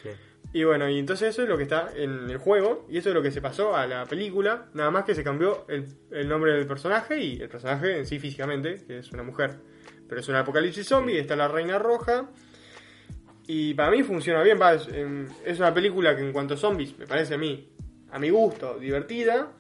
Sí. 0.03 0.11
Y 0.53 0.64
bueno, 0.64 0.88
y 0.88 0.99
entonces 0.99 1.31
eso 1.31 1.42
es 1.42 1.49
lo 1.49 1.57
que 1.57 1.64
está 1.64 1.90
en 1.94 2.31
el 2.31 2.38
juego, 2.38 2.87
y 2.88 2.99
eso 2.99 3.11
es 3.11 3.14
lo 3.14 3.22
que 3.22 3.31
se 3.31 3.42
pasó 3.42 3.77
a 3.77 3.87
la 3.87 4.07
película, 4.07 4.66
nada 4.72 4.90
más 4.90 5.05
que 5.05 5.14
se 5.14 5.22
cambió 5.25 5.66
el, 5.68 5.87
el 6.11 6.29
nombre 6.29 6.53
del 6.53 6.66
personaje 6.66 7.20
y 7.20 7.40
el 7.42 7.49
personaje 7.49 7.99
en 7.99 8.07
sí 8.07 8.18
físicamente, 8.18 8.83
que 8.87 8.99
es 8.99 9.12
una 9.12 9.25
mujer. 9.25 9.57
Pero 10.09 10.20
es 10.20 10.29
un 10.29 10.37
apocalipsis 10.37 10.87
zombie, 10.87 11.18
está 11.18 11.37
la 11.37 11.49
reina 11.49 11.79
roja, 11.79 12.31
y 13.46 13.74
para 13.74 13.90
mí 13.90 14.02
funciona 14.02 14.42
bien, 14.42 14.59
va, 14.61 14.74
es, 14.74 14.88
em, 14.88 15.28
es 15.44 15.59
una 15.59 15.72
película 15.72 16.16
que 16.16 16.22
en 16.22 16.32
cuanto 16.32 16.54
a 16.54 16.56
zombies, 16.56 16.98
me 16.98 17.06
parece 17.06 17.35
a 17.35 17.38
mí, 17.38 17.68
a 18.11 18.18
mi 18.18 18.30
gusto, 18.30 18.78
divertida, 18.78 19.52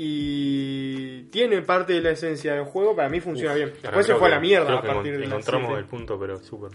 y 0.00 1.22
tiene 1.24 1.60
parte 1.62 1.94
de 1.94 2.00
la 2.00 2.10
esencia 2.10 2.54
del 2.54 2.64
juego, 2.64 2.94
para 2.94 3.08
mí 3.08 3.20
funciona 3.20 3.54
bien. 3.54 3.72
Después 3.82 4.06
se 4.06 4.14
fue 4.14 4.28
a 4.28 4.30
la 4.30 4.40
mierda 4.40 4.66
creo 4.66 4.78
a 4.78 4.94
partir 4.94 5.12
de 5.14 5.18
la 5.18 5.24
Encontramos 5.26 5.76
el 5.76 5.86
punto, 5.86 6.18
pero 6.18 6.38
súper. 6.38 6.70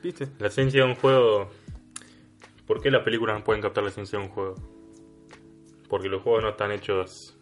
¿Viste? 0.00 0.28
La 0.38 0.46
esencia 0.46 0.84
de 0.84 0.88
un 0.88 0.94
juego. 0.94 1.50
¿Por 2.68 2.80
qué 2.80 2.90
las 2.92 3.02
películas 3.02 3.36
no 3.36 3.44
pueden 3.44 3.62
captar 3.62 3.82
la 3.82 3.90
esencia 3.90 4.18
de 4.18 4.26
un 4.26 4.30
juego? 4.30 4.54
Porque 5.88 6.08
los 6.08 6.22
juegos 6.22 6.42
no 6.44 6.50
están 6.50 6.70
hechos. 6.70 7.36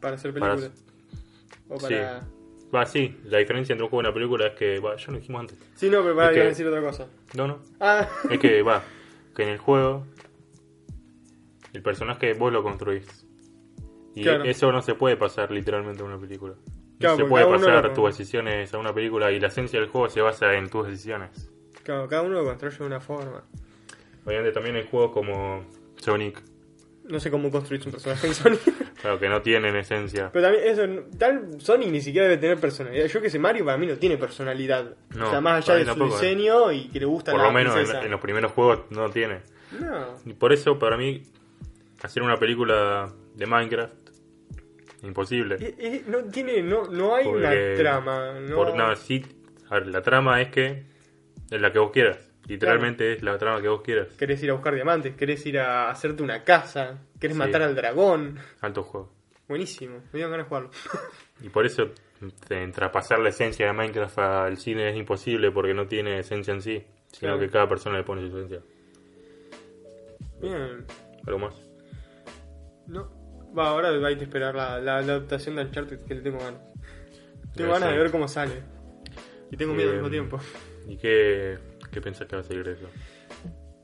Para 0.00 0.14
hacer 0.14 0.32
Para- 0.32 0.54
películas. 0.54 0.84
O 1.68 1.76
para... 1.76 2.26
Va, 2.74 2.84
sí, 2.86 3.16
la 3.24 3.38
diferencia 3.38 3.72
entre 3.72 3.84
un 3.84 3.90
juego 3.90 4.02
y 4.02 4.06
una 4.06 4.14
película 4.14 4.46
es 4.48 4.54
que. 4.54 4.80
Va, 4.80 4.96
ya 4.96 5.12
lo 5.12 5.18
dijimos 5.18 5.40
antes. 5.42 5.58
Sí, 5.76 5.88
no, 5.90 6.02
pero 6.02 6.16
para 6.16 6.30
Es 6.30 6.36
que- 6.36 6.44
decir 6.44 6.66
otra 6.66 6.80
cosa. 6.82 7.06
No, 7.36 7.46
no. 7.46 7.58
Ah, 7.80 8.08
Es 8.30 8.38
que, 8.40 8.62
va, 8.62 8.82
que 9.36 9.42
en 9.44 9.48
el 9.50 9.58
juego. 9.58 10.06
El 11.72 11.82
personaje 11.82 12.34
vos 12.34 12.52
lo 12.52 12.62
construís. 12.62 13.26
Y 14.14 14.22
Claro. 14.22 14.44
eso 14.44 14.70
no 14.70 14.80
se 14.80 14.94
puede 14.94 15.16
pasar 15.16 15.50
literalmente 15.50 16.02
a 16.02 16.06
una 16.06 16.18
película. 16.18 16.54
No 17.00 17.16
se 17.16 17.24
puede 17.24 17.46
pasar 17.46 17.84
lo- 17.84 17.92
tus 17.92 18.06
decisiones 18.16 18.72
a 18.72 18.78
una 18.78 18.94
película 18.94 19.30
y 19.32 19.40
la 19.40 19.48
esencia 19.48 19.80
del 19.80 19.88
juego 19.88 20.08
se 20.08 20.20
basa 20.20 20.54
en 20.54 20.68
tus 20.70 20.86
decisiones. 20.86 21.50
claro, 21.82 22.08
cada 22.08 22.22
uno 22.22 22.34
lo 22.36 22.44
construye 22.44 22.78
de 22.78 22.84
una 22.86 23.00
forma. 23.00 23.42
Obviamente 24.24 24.52
también 24.52 24.76
hay 24.76 24.86
juegos 24.88 25.10
como 25.12 25.64
Sonic, 25.96 26.40
no 27.04 27.20
sé 27.20 27.30
cómo 27.30 27.50
construir 27.50 27.82
un 27.84 27.92
personaje 27.92 28.26
en 28.26 28.34
Sonic. 28.34 28.60
Claro, 29.04 29.18
que 29.18 29.28
no 29.28 29.42
tienen 29.42 29.76
esencia. 29.76 30.30
Pero 30.32 30.46
también 30.46 30.66
eso, 30.66 30.82
tal 31.18 31.60
Sonic 31.60 31.90
ni 31.90 32.00
siquiera 32.00 32.26
debe 32.26 32.40
tener 32.40 32.58
personalidad. 32.58 33.04
Yo 33.04 33.20
que 33.20 33.28
sé, 33.28 33.38
Mario 33.38 33.66
para 33.66 33.76
mí 33.76 33.86
no 33.86 33.96
tiene 33.96 34.16
personalidad. 34.16 34.96
No, 35.10 35.26
o 35.26 35.30
sea, 35.30 35.42
más 35.42 35.68
allá 35.68 35.74
de 35.78 35.84
su 35.84 35.90
tampoco, 35.90 36.14
eh. 36.14 36.20
diseño 36.22 36.72
y 36.72 36.88
que 36.88 37.00
le 37.00 37.04
gusta 37.04 37.32
Por 37.32 37.42
la 37.42 37.48
lo 37.48 37.52
menos 37.52 37.76
en, 37.76 38.10
los 38.10 38.20
primeros 38.20 38.52
juegos 38.52 38.84
no 38.88 39.10
tiene. 39.10 39.42
No. 39.78 40.16
Y 40.24 40.32
por 40.32 40.54
eso, 40.54 40.78
para 40.78 40.96
mí, 40.96 41.22
hacer 42.02 42.22
una 42.22 42.38
película 42.38 43.12
de 43.34 43.44
Minecraft, 43.46 43.94
imposible. 45.02 46.02
No 46.06 46.24
tiene, 46.24 46.62
no, 46.62 46.84
no 46.84 47.14
hay 47.14 47.26
una 47.26 47.50
trama. 47.76 48.40
No, 48.40 48.56
Por, 48.56 48.74
no, 48.74 48.96
sí, 48.96 49.22
a 49.68 49.74
ver, 49.74 49.88
la 49.88 50.00
trama 50.00 50.40
es 50.40 50.48
que 50.48 50.84
es 51.50 51.60
la 51.60 51.72
que 51.72 51.78
vos 51.78 51.90
quieras. 51.90 52.30
Literalmente 52.46 53.12
es 53.14 53.22
la 53.22 53.38
trama 53.38 53.60
que 53.62 53.68
vos 53.68 53.80
quieras. 53.82 54.08
Querés 54.18 54.42
ir 54.42 54.50
a 54.50 54.54
buscar 54.54 54.74
diamantes, 54.74 55.14
querés 55.16 55.44
ir 55.46 55.58
a 55.58 55.90
hacerte 55.90 56.22
una 56.22 56.42
casa, 56.44 56.98
querés 57.18 57.36
Sí. 57.36 57.38
matar 57.42 57.62
al 57.62 57.74
dragón. 57.74 58.38
Alto 58.60 58.82
juego. 58.82 59.12
Buenísimo, 59.48 59.96
me 59.98 60.10
dieron 60.12 60.30
ganas 60.32 60.46
de 60.46 60.48
jugarlo. 60.48 60.70
Y 61.42 61.48
por 61.48 61.66
eso 61.66 61.90
eh, 62.50 62.70
traspasar 62.72 63.18
la 63.18 63.30
esencia 63.30 63.66
de 63.66 63.72
Minecraft 63.72 64.18
al 64.18 64.56
cine 64.56 64.88
es 64.90 64.96
imposible 64.96 65.50
porque 65.50 65.74
no 65.74 65.86
tiene 65.88 66.20
esencia 66.20 66.54
en 66.54 66.62
sí, 66.62 66.84
sino 67.08 67.32
Claro. 67.32 67.38
que 67.40 67.50
cada 67.50 67.68
persona 67.68 67.98
le 67.98 68.04
pone 68.04 68.20
su 68.30 68.36
esencia. 68.38 68.60
Bien. 70.40 70.84
Algo 71.26 71.38
más. 71.38 71.54
No. 72.86 73.10
Va, 73.56 73.68
ahora 73.68 73.88
hay 73.90 74.16
que 74.16 74.24
esperar 74.24 74.54
la, 74.54 74.78
la, 74.80 75.00
la 75.00 75.14
adaptación 75.14 75.56
de 75.56 75.62
Uncharted 75.62 76.00
que 76.06 76.14
le 76.14 76.20
tengo 76.22 76.38
ganas. 76.38 76.60
Tengo 77.54 77.72
ganas 77.72 77.90
de 77.90 77.98
ver 77.98 78.10
cómo 78.10 78.26
sale. 78.28 78.62
Y 79.50 79.56
tengo 79.56 79.74
miedo 79.74 79.90
al 79.90 79.96
mismo 79.96 80.10
tiempo. 80.10 80.40
¿Y 80.88 80.96
qué, 80.96 81.58
qué 81.94 82.00
pensás 82.00 82.26
que 82.26 82.36
va 82.36 82.42
a 82.42 82.44
salir 82.44 82.64
de 82.64 82.72
eso? 82.72 82.88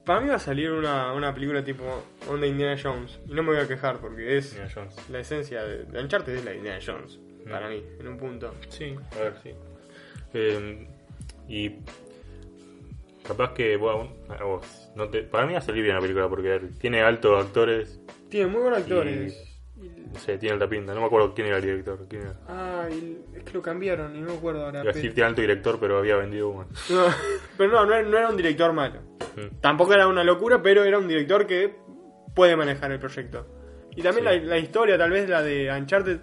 Para 0.04 0.20
mí 0.20 0.28
va 0.28 0.34
a 0.34 0.40
salir 0.40 0.72
una, 0.72 1.12
una 1.12 1.32
película 1.32 1.64
tipo 1.64 1.84
Onda 2.28 2.46
Indiana 2.46 2.76
Jones. 2.82 3.20
Y 3.26 3.34
no 3.34 3.42
me 3.42 3.50
voy 3.52 3.60
a 3.60 3.68
quejar 3.68 3.98
porque 3.98 4.36
es 4.36 4.50
Indiana 4.50 4.72
Jones. 4.74 5.10
la 5.10 5.20
esencia 5.20 5.62
de, 5.62 5.84
de 5.84 6.02
Uncharted 6.02 6.34
es 6.34 6.44
la 6.44 6.54
Indiana 6.54 6.80
Jones. 6.84 7.18
Mm. 7.46 7.50
Para 7.50 7.68
mí, 7.68 7.82
en 7.98 8.08
un 8.08 8.18
punto. 8.18 8.52
Sí, 8.68 8.96
a 9.12 9.18
ver, 9.20 9.34
sí. 9.42 9.50
Eh, 10.34 10.88
y 11.48 11.76
capaz 13.26 13.52
que 13.54 13.76
bueno, 13.76 14.12
no 14.96 15.08
te, 15.08 15.22
para 15.22 15.46
mí 15.46 15.52
va 15.52 15.58
a 15.58 15.62
salir 15.62 15.82
bien 15.82 15.94
la 15.94 16.00
película 16.00 16.28
porque 16.28 16.60
tiene 16.80 17.02
altos 17.02 17.44
actores, 17.44 18.00
Tiene 18.28 18.46
muy 18.46 18.62
buenos 18.62 18.80
actores. 18.80 19.49
Sé, 20.18 20.38
tiene 20.38 20.54
alta 20.54 20.68
pinta. 20.68 20.92
No 20.94 21.00
me 21.00 21.06
acuerdo 21.06 21.32
quién 21.34 21.46
era 21.48 21.56
el 21.58 21.62
director. 21.62 22.06
Quién 22.08 22.22
era. 22.22 22.34
Ah, 22.48 22.88
y 22.90 23.18
es 23.36 23.44
que 23.44 23.52
lo 23.52 23.62
cambiaron 23.62 24.16
y 24.16 24.20
no 24.20 24.26
me 24.30 24.36
acuerdo 24.36 24.64
ahora. 24.64 24.82
Iba 24.82 24.90
a 24.90 24.94
decir 24.94 25.22
alto 25.24 25.40
director, 25.40 25.78
pero 25.78 25.98
había 25.98 26.16
vendido 26.16 26.48
uno. 26.48 26.66
No, 26.90 27.04
pero 27.56 27.70
no, 27.72 27.86
no 27.86 27.94
era, 27.94 28.08
no 28.08 28.18
era 28.18 28.28
un 28.28 28.36
director 28.36 28.72
malo. 28.72 29.00
Mm. 29.36 29.60
Tampoco 29.60 29.94
era 29.94 30.08
una 30.08 30.24
locura, 30.24 30.60
pero 30.62 30.82
era 30.84 30.98
un 30.98 31.06
director 31.08 31.46
que 31.46 31.74
puede 32.34 32.56
manejar 32.56 32.90
el 32.92 32.98
proyecto. 32.98 33.46
Y 33.96 34.02
también 34.02 34.26
Sí. 34.28 34.38
la, 34.40 34.44
la 34.50 34.58
historia, 34.58 34.96
tal 34.98 35.10
vez 35.10 35.28
la 35.28 35.42
de 35.42 35.70
Uncharted, 35.72 36.18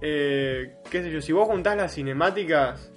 eh, 0.00 0.74
qué 0.90 1.02
sé 1.02 1.10
yo, 1.10 1.20
si 1.20 1.32
vos 1.32 1.46
juntás 1.48 1.76
las 1.76 1.94
cinemáticas 1.94 2.92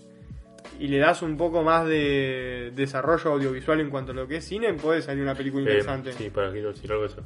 y 0.80 0.88
le 0.88 0.98
das 0.98 1.21
un 1.21 1.38
poco 1.38 1.63
más 1.63 1.88
de 1.88 2.71
desarrollo 2.76 3.32
audiovisual 3.34 3.80
en 3.80 3.89
cuanto 3.89 4.12
a 4.12 4.15
lo 4.15 4.28
que 4.28 4.38
es 4.38 4.45
cine, 4.45 4.74
puede 4.74 5.02
salir 5.02 5.24
una 5.24 5.36
película 5.36 5.63
Eh, 5.69 5.74
interesante. 5.80 6.12
sí, 6.13 6.30
para 6.30 6.48
algo 6.48 6.71
de 6.74 7.06
eso. 7.06 7.21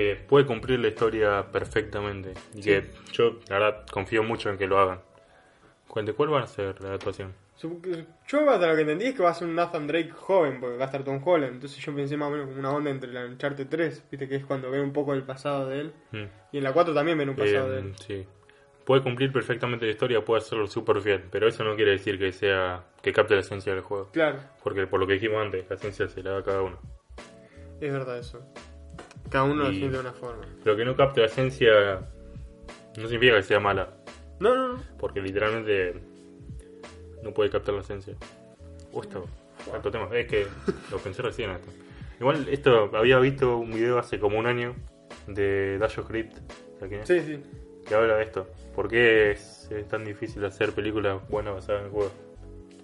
Que 0.00 0.16
puede 0.28 0.46
cumplir 0.46 0.78
la 0.80 0.88
historia 0.88 1.44
perfectamente. 1.52 2.34
Y 2.54 2.62
que 2.62 2.90
yo, 3.12 3.38
la 3.48 3.58
verdad, 3.58 3.86
confío 3.90 4.22
mucho 4.22 4.48
en 4.50 4.56
que 4.58 4.66
lo 4.66 4.78
hagan. 4.78 5.00
Cuente, 5.86 6.12
¿cuál 6.12 6.32
va 6.32 6.40
a 6.42 6.46
ser 6.46 6.80
la 6.82 6.94
actuación? 6.94 7.32
Yo 8.26 8.48
hasta 8.50 8.66
lo 8.68 8.74
que 8.74 8.80
entendí 8.82 9.04
es 9.06 9.14
que 9.14 9.22
va 9.22 9.30
a 9.30 9.34
ser 9.34 9.46
un 9.46 9.54
Nathan 9.54 9.86
Drake 9.86 10.10
joven, 10.10 10.60
porque 10.60 10.76
va 10.78 10.84
a 10.84 10.86
estar 10.86 11.04
Tom 11.04 11.20
Holland. 11.22 11.54
Entonces 11.54 11.78
yo 11.84 11.94
pensé 11.94 12.16
más 12.16 12.28
o 12.28 12.30
menos 12.30 12.46
como 12.46 12.58
una 12.58 12.70
onda 12.70 12.90
entre 12.90 13.12
la 13.12 13.26
Uncharted 13.26 13.66
3, 13.68 14.04
viste 14.10 14.26
que 14.28 14.36
es 14.36 14.46
cuando 14.46 14.70
ve 14.70 14.80
un 14.80 14.92
poco 14.94 15.12
el 15.12 15.24
pasado 15.24 15.68
de 15.68 15.80
él. 15.80 15.92
Mm. 16.12 16.24
Y 16.52 16.58
en 16.58 16.64
la 16.64 16.72
4 16.72 16.94
también 16.94 17.18
ven 17.18 17.28
un 17.28 17.36
pasado 17.36 17.68
Eh, 17.68 17.70
de 17.72 17.78
él. 17.80 17.94
sí. 17.98 18.26
Puede 18.86 19.02
cumplir 19.02 19.30
perfectamente 19.30 19.84
la 19.84 19.92
historia, 19.92 20.24
puede 20.24 20.38
hacerlo 20.40 20.66
súper 20.66 21.00
fiel, 21.02 21.22
pero 21.30 21.46
eso 21.46 21.62
no 21.62 21.76
quiere 21.76 21.92
decir 21.92 22.18
que 22.18 22.32
sea 22.32 22.82
que 23.02 23.12
capte 23.12 23.34
la 23.34 23.40
esencia 23.40 23.72
del 23.74 23.82
juego. 23.82 24.08
Claro, 24.10 24.38
Porque 24.64 24.86
por 24.86 24.98
lo 24.98 25.06
que 25.06 25.12
dijimos 25.14 25.42
antes, 25.44 25.66
la 25.68 25.76
esencia 25.76 26.08
se 26.08 26.22
la 26.22 26.30
da 26.30 26.38
a 26.38 26.42
cada 26.42 26.62
uno. 26.62 26.78
es 27.80 27.92
verdad 27.92 28.18
eso. 28.18 28.42
Cada 29.30 29.44
uno 29.44 29.64
lo 29.64 29.70
siente 29.70 29.96
de 29.96 30.00
una 30.00 30.12
forma. 30.12 30.44
Pero 30.62 30.76
que 30.76 30.84
no 30.84 30.96
capte 30.96 31.20
la 31.20 31.26
esencia 31.26 32.00
no 32.96 33.08
significa 33.08 33.36
que 33.36 33.42
sea 33.42 33.60
mala, 33.60 33.88
No, 34.40 34.54
no, 34.54 34.68
no. 34.74 34.82
porque 34.98 35.20
literalmente 35.20 35.94
no 37.22 37.32
puede 37.32 37.50
captar 37.50 37.74
la 37.74 37.80
esencia. 37.82 38.14
Uh, 38.92 39.00
esto, 39.02 39.24
alto 39.72 39.90
tema. 39.90 40.08
Es 40.12 40.26
que 40.26 40.46
lo 40.90 40.98
pensé 40.98 41.22
recién 41.22 41.50
esto. 41.50 41.68
Igual 42.18 42.48
esto, 42.50 42.90
había 42.94 43.18
visto 43.18 43.56
un 43.56 43.70
video 43.70 43.98
hace 43.98 44.18
como 44.18 44.38
un 44.38 44.46
año 44.46 44.74
de 45.26 45.78
Dash 45.78 45.98
Crypt, 46.00 46.36
¿sabes 46.78 46.88
quién 46.88 47.00
es? 47.00 47.08
Sí, 47.08 47.20
sí. 47.20 47.42
que 47.86 47.94
habla 47.94 48.16
de 48.16 48.24
esto. 48.24 48.46
¿Por 48.74 48.88
qué 48.88 49.30
es, 49.30 49.70
es 49.70 49.88
tan 49.88 50.04
difícil 50.04 50.44
hacer 50.44 50.72
películas 50.72 51.26
buenas 51.28 51.54
basadas 51.54 51.80
en 51.82 51.86
el 51.86 51.92
juego? 51.92 52.10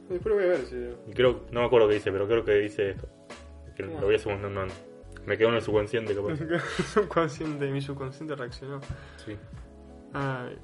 Después 0.08 0.26
lo 0.26 0.34
voy 0.36 0.44
a 0.44 0.48
ver 0.48 0.66
si. 0.66 0.76
Y 1.10 1.12
creo, 1.14 1.40
no 1.50 1.60
me 1.60 1.66
acuerdo 1.66 1.88
qué 1.88 1.94
dice, 1.94 2.12
pero 2.12 2.26
creo 2.28 2.44
que 2.44 2.52
dice 2.52 2.90
esto. 2.90 3.08
Que 3.76 3.82
lo 3.82 4.00
voy 4.00 4.14
a 4.14 4.16
hacer 4.16 4.38
no, 4.38 4.48
no, 4.48 4.66
Me 5.26 5.36
quedó 5.36 5.48
en 5.48 5.56
el 5.56 5.62
subconsciente 5.62 6.14
capaz. 6.14 6.38
subconsciente, 6.94 7.66
mi 7.70 7.80
subconsciente 7.80 8.34
reaccionó. 8.36 8.80
Sí. 9.24 9.36
Ay. 10.12 10.56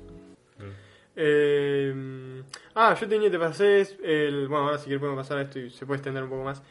Mm. 0.58 0.92
Eh, 1.16 2.42
ah, 2.74 2.96
yo 2.98 3.08
tenía, 3.08 3.30
te 3.30 3.38
pasé 3.38 3.86
el. 4.02 4.48
Bueno, 4.48 4.66
ahora 4.66 4.78
si 4.78 4.84
quieres 4.84 5.00
podemos 5.00 5.24
pasar 5.24 5.38
a 5.38 5.42
esto 5.42 5.58
y 5.58 5.70
se 5.70 5.84
puede 5.84 5.98
extender 5.98 6.22
un 6.22 6.30
poco 6.30 6.44
más. 6.44 6.62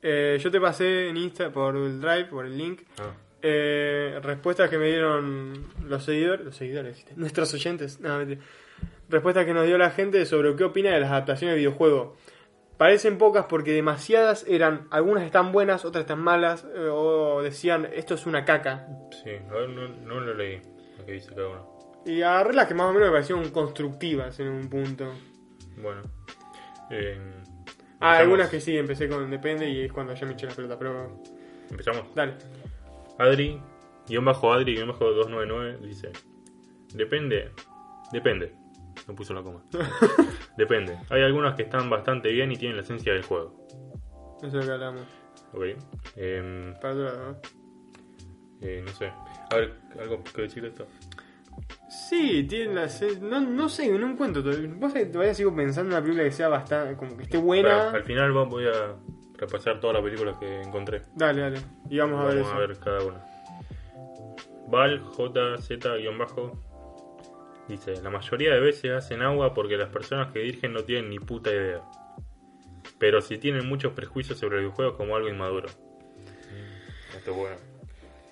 Eh, 0.00 0.38
yo 0.40 0.50
te 0.50 0.60
pasé 0.60 1.08
en 1.08 1.16
Insta 1.16 1.50
por 1.50 1.76
el 1.76 2.00
Drive, 2.00 2.26
por 2.26 2.46
el 2.46 2.56
link, 2.56 2.82
Ah, 2.98 3.12
eh, 3.42 4.18
respuestas 4.22 4.70
que 4.70 4.78
me 4.78 4.86
dieron 4.86 5.66
los 5.86 6.04
seguidores, 6.04 6.46
los 6.46 6.56
seguidores, 6.56 7.04
nuestros 7.16 7.52
oyentes, 7.54 8.00
no, 8.00 8.16
mentira. 8.18 8.40
respuestas 9.08 9.44
que 9.44 9.52
nos 9.54 9.66
dio 9.66 9.76
la 9.76 9.90
gente 9.90 10.24
sobre 10.24 10.54
qué 10.56 10.64
opina 10.64 10.90
de 10.90 11.00
las 11.00 11.10
adaptaciones 11.10 11.54
de 11.54 11.58
videojuego. 11.58 12.16
Parecen 12.76 13.18
pocas 13.18 13.46
porque 13.46 13.72
demasiadas 13.72 14.44
eran, 14.48 14.88
algunas 14.90 15.22
están 15.24 15.52
buenas, 15.52 15.84
otras 15.84 16.02
están 16.02 16.20
malas, 16.20 16.66
eh, 16.74 16.88
o 16.90 17.40
decían 17.42 17.88
esto 17.92 18.14
es 18.14 18.26
una 18.26 18.44
caca. 18.44 18.86
sí, 19.22 19.30
a 19.50 19.54
ver, 19.54 19.68
no, 19.68 19.88
no 19.88 20.20
lo 20.20 20.34
leí, 20.34 20.60
lo 20.98 21.06
que 21.06 21.12
dice 21.12 21.34
cada 21.34 21.48
uno. 21.48 21.78
Y 22.04 22.22
agarré 22.22 22.52
las 22.54 22.66
que 22.66 22.74
más 22.74 22.86
o 22.86 22.92
menos 22.92 23.08
me 23.08 23.12
parecieron 23.12 23.48
constructivas 23.50 24.38
en 24.40 24.48
un 24.48 24.68
punto. 24.68 25.12
Bueno. 25.80 26.02
Eh, 26.90 27.18
Ah, 28.00 28.18
algunas 28.18 28.50
que 28.50 28.60
sí, 28.60 28.76
empecé 28.76 29.08
con 29.08 29.30
Depende 29.30 29.66
y 29.70 29.82
es 29.84 29.92
cuando 29.92 30.12
ya 30.12 30.26
me 30.26 30.32
eché 30.34 30.46
la 30.46 30.52
pelota, 30.54 30.78
pero 30.78 31.22
Empezamos. 31.70 32.14
dale. 32.14 32.34
Adri, 33.18 33.58
guion 34.06 34.24
bajo 34.26 34.52
Adri, 34.52 34.74
guion 34.74 34.88
bajo 34.88 35.06
299, 35.06 35.78
dice: 35.86 36.12
Depende, 36.92 37.52
depende. 38.12 38.52
No 39.06 39.14
puso 39.14 39.34
la 39.34 39.42
coma. 39.42 39.62
depende. 40.56 40.98
Hay 41.10 41.22
algunas 41.22 41.54
que 41.54 41.62
están 41.62 41.90
bastante 41.90 42.30
bien 42.30 42.50
y 42.52 42.56
tienen 42.56 42.76
la 42.76 42.82
esencia 42.82 43.12
del 43.12 43.22
juego. 43.22 43.66
Eso 44.38 44.46
es 44.46 44.54
lo 44.54 44.60
que 44.62 44.72
hablamos. 44.72 45.02
Ok. 45.52 45.62
Em, 46.16 46.74
Para 46.80 46.94
otro 46.94 47.04
lado, 47.04 47.32
¿no? 47.32 47.38
eh, 48.60 48.82
no 48.84 48.92
sé. 48.92 49.12
A 49.50 49.56
ver, 49.56 49.74
¿algo 50.00 50.22
que 50.24 50.42
decir 50.42 50.62
de 50.62 50.68
esto? 50.70 50.86
Sí, 51.88 52.44
tiene 52.48 52.74
la 52.74 52.88
no, 53.20 53.40
no 53.40 53.68
sé, 53.68 53.90
no 53.96 54.10
encuentro. 54.10 54.42
Vos 54.42 54.92
sabés 54.92 55.06
que 55.06 55.12
todavía 55.12 55.34
sigo 55.34 55.54
pensando 55.54 55.90
en 55.90 55.96
una 55.96 56.02
película 56.02 56.24
que 56.24 56.32
sea 56.32 56.48
bastante, 56.48 56.96
como 56.96 57.16
que 57.16 57.24
esté 57.24 57.38
buena. 57.38 57.90
Al 57.90 58.02
final 58.02 58.32
voy 58.32 58.66
a 58.66 58.96
repasar 59.36 59.80
todas 59.80 59.94
las 59.94 60.02
películas 60.02 60.36
que 60.38 60.62
encontré. 60.62 61.02
Dale, 61.14 61.42
dale. 61.42 61.60
Y 61.88 61.98
vamos, 61.98 62.20
a 62.20 62.24
ver 62.26 62.42
Vamos 62.42 62.52
a 62.52 62.58
ver 62.58 62.78
cada 62.78 63.04
una. 63.04 63.24
Val 64.68 65.02
JZ-bajo 65.16 66.58
dice: 67.68 68.00
La 68.02 68.10
mayoría 68.10 68.52
de 68.54 68.60
veces 68.60 68.90
hacen 68.92 69.22
agua 69.22 69.54
porque 69.54 69.76
las 69.76 69.88
personas 69.90 70.32
que 70.32 70.40
dirigen 70.40 70.72
no 70.72 70.84
tienen 70.84 71.10
ni 71.10 71.18
puta 71.18 71.50
idea. 71.50 71.82
Pero 72.98 73.20
si 73.20 73.38
tienen 73.38 73.66
muchos 73.66 73.92
prejuicios 73.92 74.38
sobre 74.38 74.56
el 74.58 74.62
videojuego 74.64 74.96
como 74.96 75.16
algo 75.16 75.28
inmaduro. 75.28 75.68
Mm, 75.68 77.16
Esto 77.16 77.30
es 77.30 77.36
bueno. 77.36 77.56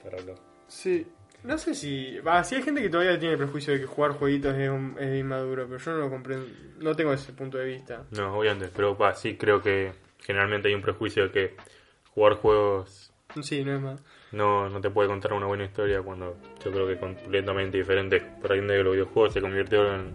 Para 0.04 0.18
hablar. 0.18 0.36
Sí. 0.68 1.06
No 1.44 1.58
sé 1.58 1.74
si. 1.74 2.18
Va, 2.20 2.44
sí 2.44 2.54
hay 2.54 2.62
gente 2.62 2.80
que 2.82 2.88
todavía 2.88 3.18
tiene 3.18 3.32
el 3.34 3.38
prejuicio 3.38 3.72
de 3.74 3.80
que 3.80 3.86
jugar 3.86 4.12
jueguitos 4.12 4.54
es, 4.56 4.70
un- 4.70 4.96
es 5.00 5.18
inmaduro, 5.18 5.66
pero 5.66 5.78
yo 5.78 5.90
no 5.92 5.98
lo 5.98 6.10
comprendo. 6.10 6.46
No 6.78 6.94
tengo 6.94 7.12
ese 7.12 7.32
punto 7.32 7.58
de 7.58 7.64
vista. 7.66 8.04
No, 8.12 8.38
obviamente, 8.38 8.72
pero 8.74 8.96
va, 8.96 9.14
sí 9.14 9.36
creo 9.36 9.60
que 9.60 9.92
generalmente 10.20 10.68
hay 10.68 10.74
un 10.74 10.82
prejuicio 10.82 11.24
de 11.24 11.30
que 11.32 11.56
jugar 12.14 12.34
juegos 12.34 13.12
Sí, 13.42 13.64
no 13.64 13.74
es 13.74 13.80
más. 13.80 14.00
No, 14.32 14.68
no 14.68 14.80
te 14.80 14.90
puede 14.90 15.08
contar 15.08 15.34
una 15.34 15.46
buena 15.46 15.64
historia 15.64 16.02
cuando 16.02 16.36
yo 16.64 16.72
creo 16.72 16.86
que 16.86 16.94
es 16.94 16.98
completamente 16.98 17.76
diferente. 17.78 18.20
Por 18.40 18.52
ahí 18.52 18.60
de 18.60 18.82
los 18.82 18.94
videojuegos 18.94 19.34
se 19.34 19.40
convirtió 19.40 19.94
en, 19.94 20.14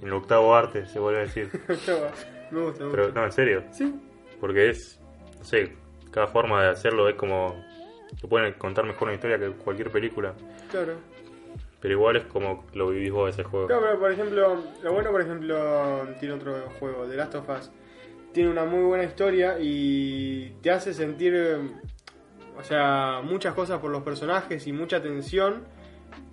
en 0.00 0.06
el 0.06 0.12
octavo 0.12 0.54
arte, 0.54 0.86
se 0.86 0.98
vuelve 0.98 1.20
a 1.20 1.22
decir. 1.22 1.50
me 1.68 1.74
gusta, 1.74 2.10
me 2.50 2.60
gusta. 2.60 2.84
Pero 2.90 3.12
no, 3.12 3.24
en 3.24 3.32
serio, 3.32 3.64
Sí, 3.72 3.92
porque 4.40 4.70
es, 4.70 5.00
no 5.38 5.44
sé, 5.44 5.72
cada 6.12 6.28
forma 6.28 6.62
de 6.62 6.68
hacerlo 6.70 7.08
es 7.08 7.16
como, 7.16 7.64
te 8.20 8.28
pueden 8.28 8.52
contar 8.54 8.84
mejor 8.84 9.08
una 9.08 9.14
historia 9.14 9.38
que 9.38 9.50
cualquier 9.50 9.90
película, 9.90 10.34
claro. 10.70 10.94
pero 11.80 11.92
igual 11.92 12.16
es 12.16 12.24
como 12.26 12.64
lo 12.72 12.88
vivís 12.90 13.10
vos 13.10 13.30
ese 13.30 13.42
juego. 13.42 13.66
Claro, 13.66 13.82
pero 13.82 13.98
por 13.98 14.12
ejemplo, 14.12 14.62
lo 14.82 14.92
bueno, 14.92 15.10
por 15.10 15.20
ejemplo, 15.20 16.06
tiene 16.20 16.34
otro 16.36 16.54
juego, 16.78 17.04
The 17.06 17.16
Last 17.16 17.34
of 17.34 17.48
Us. 17.48 17.70
Tiene 18.32 18.50
una 18.50 18.64
muy 18.64 18.84
buena 18.84 19.04
historia 19.04 19.56
y 19.58 20.50
te 20.62 20.70
hace 20.70 20.94
sentir. 20.94 21.34
O 22.58 22.64
sea, 22.64 23.20
muchas 23.22 23.54
cosas 23.54 23.80
por 23.80 23.90
los 23.90 24.02
personajes 24.02 24.66
y 24.66 24.72
mucha 24.72 25.02
tensión, 25.02 25.64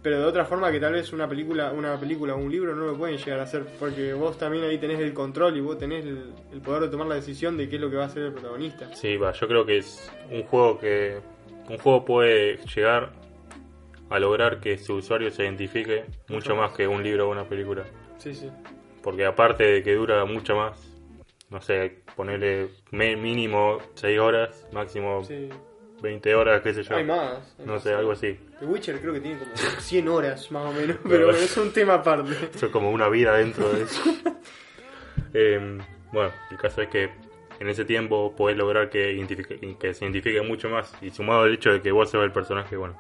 pero 0.02 0.20
de 0.20 0.26
otra 0.26 0.46
forma 0.46 0.72
que 0.72 0.80
tal 0.80 0.94
vez 0.94 1.14
una 1.14 1.28
película, 1.28 1.72
una 1.72 2.00
película 2.00 2.36
o 2.36 2.38
un 2.38 2.52
libro 2.52 2.76
no 2.76 2.86
lo 2.86 2.98
pueden 2.98 3.18
llegar 3.18 3.40
a 3.40 3.44
hacer, 3.44 3.66
porque 3.80 4.14
vos 4.14 4.38
también 4.38 4.64
ahí 4.66 4.78
tenés 4.78 5.00
el 5.00 5.14
control 5.14 5.58
y 5.58 5.62
vos 5.62 5.78
tenés 5.78 6.06
el, 6.06 6.34
el 6.52 6.62
poder 6.62 6.84
de 6.84 6.90
tomar 6.90 7.08
la 7.08 7.16
decisión 7.16 7.58
de 7.58 7.70
qué 7.70 7.76
es 7.76 7.82
lo 7.82 7.90
que 7.90 7.98
va 7.98 8.04
a 8.04 8.08
hacer 8.08 8.24
el 8.24 8.34
protagonista. 8.34 8.94
Sí, 8.96 9.18
va, 9.18 9.32
yo 9.32 9.48
creo 9.48 9.66
que 9.66 9.78
es 9.78 10.12
un 10.30 10.44
juego 10.44 10.80
que. 10.80 11.20
Un 11.70 11.78
juego 11.78 12.04
puede 12.04 12.58
llegar 12.76 13.14
a 14.10 14.20
lograr 14.20 14.60
que 14.60 14.78
su 14.78 14.96
usuario 14.96 15.32
se 15.32 15.44
identifique 15.44 16.04
mucho 16.28 16.56
más 16.56 16.74
que 16.74 16.86
un 16.88 17.02
libro 17.02 17.28
o 17.28 17.32
una 17.32 17.48
película. 17.48 17.86
Sí, 18.18 18.36
sí. 18.36 18.50
Porque 19.02 19.26
aparte 19.26 19.64
de 19.64 19.82
que 19.82 19.96
dura 19.96 20.26
mucho 20.26 20.58
más, 20.58 20.78
no 21.50 21.62
sé, 21.62 22.04
ponerle 22.16 22.70
mínimo 22.92 23.78
6 23.96 24.20
horas, 24.20 24.68
máximo 24.74 25.24
sí. 25.24 25.50
20 26.04 26.36
horas, 26.36 26.62
qué 26.62 26.74
sé 26.74 26.84
yo. 26.84 26.96
Hay 26.96 27.04
más. 27.06 27.56
hay 27.58 27.66
No 27.66 27.74
más. 27.74 27.84
sé, 27.84 27.94
algo 27.94 28.12
así. 28.12 28.38
The 28.60 28.66
Witcher 28.66 29.00
creo 29.00 29.14
que 29.14 29.22
tiene 29.22 29.40
como 29.40 29.56
100 29.56 30.08
horas 30.10 30.52
más 30.52 30.66
o 30.66 30.74
menos, 30.80 30.98
pero 31.10 31.26
bueno, 31.26 31.40
es 31.40 31.58
un 31.58 31.72
tema 31.72 31.96
aparte. 31.96 32.32
Eso 32.54 32.66
es 32.68 32.72
como 32.72 32.92
una 32.92 33.08
vida 33.10 33.36
dentro 33.38 33.68
de 33.74 33.84
eso. 33.84 34.02
Eh, 35.36 35.80
bueno, 36.12 36.32
el 36.52 36.58
caso 36.58 36.84
es 36.84 36.90
que 36.90 37.10
en 37.60 37.68
ese 37.68 37.86
tiempo 37.86 38.36
podés 38.36 38.56
lograr 38.56 38.92
que, 38.92 39.18
identifique- 39.18 39.78
que 39.80 39.94
se 39.96 40.06
identifique 40.06 40.40
mucho 40.44 40.70
más. 40.70 40.94
Y 41.02 41.10
sumado 41.10 41.42
al 41.44 41.54
hecho 41.56 41.72
de 41.74 41.82
que 41.82 41.92
vos 41.92 42.12
sos 42.12 42.24
el 42.24 42.32
personaje, 42.32 42.76
bueno. 42.78 42.96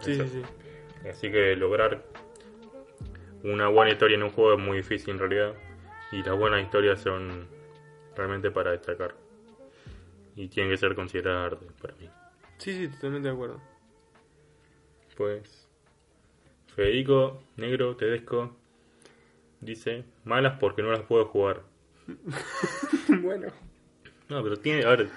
Sí, 0.00 0.12
eso. 0.12 0.24
sí, 0.24 0.42
sí. 0.42 1.08
Así 1.08 1.30
que 1.32 1.56
lograr 1.56 2.02
una 3.42 3.68
buena 3.68 3.90
historia 3.92 4.16
en 4.16 4.22
un 4.24 4.30
juego 4.30 4.52
es 4.52 4.58
muy 4.58 4.76
difícil 4.78 5.14
en 5.14 5.18
realidad. 5.18 5.54
Y 6.12 6.22
las 6.22 6.36
buenas 6.36 6.60
historias 6.62 7.00
son 7.00 7.48
realmente 8.14 8.50
para 8.50 8.72
destacar. 8.72 9.14
Y 10.40 10.48
tienen 10.48 10.72
que 10.72 10.78
ser 10.78 10.94
consideradas 10.94 11.52
arte 11.52 11.66
para 11.80 11.94
mí. 11.96 12.08
Sí, 12.58 12.72
sí, 12.72 12.88
totalmente 12.88 13.28
de 13.28 13.34
acuerdo. 13.34 13.60
Pues 15.16 15.68
Federico 16.74 17.42
Negro 17.56 17.96
Tedesco 17.96 18.56
dice 19.60 20.04
malas 20.24 20.56
porque 20.58 20.82
no 20.82 20.90
las 20.90 21.02
puedo 21.02 21.26
jugar. 21.26 21.62
bueno. 23.22 23.48
No, 24.28 24.42
pero 24.42 24.56
tiene, 24.58 24.84
a 24.84 24.90
ver, 24.90 25.08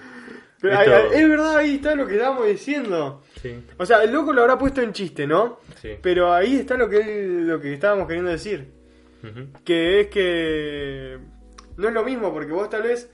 Pero 0.60 0.80
Esto- 0.80 1.12
es 1.12 1.28
verdad, 1.28 1.56
ahí 1.56 1.76
está 1.76 1.94
lo 1.94 2.06
que 2.06 2.14
estábamos 2.14 2.46
diciendo. 2.46 3.22
sí, 3.40 3.64
O 3.78 3.86
sea, 3.86 4.02
el 4.02 4.12
loco 4.12 4.32
lo 4.32 4.42
habrá 4.42 4.58
puesto 4.58 4.80
en 4.82 4.92
chiste, 4.92 5.26
¿no? 5.26 5.60
sí. 5.76 5.90
Pero 6.02 6.32
ahí 6.32 6.56
está 6.56 6.76
lo 6.76 6.88
que 6.88 6.96
él- 6.98 7.46
lo 7.46 7.60
que 7.60 7.72
estábamos 7.72 8.06
queriendo 8.06 8.30
decir. 8.30 8.68
Que 9.64 10.00
es 10.00 10.08
que 10.08 11.18
no 11.78 11.88
es 11.88 11.94
lo 11.94 12.04
mismo, 12.04 12.30
porque 12.32 12.52
vos 12.52 12.68
tal 12.68 12.82
vez 12.82 13.10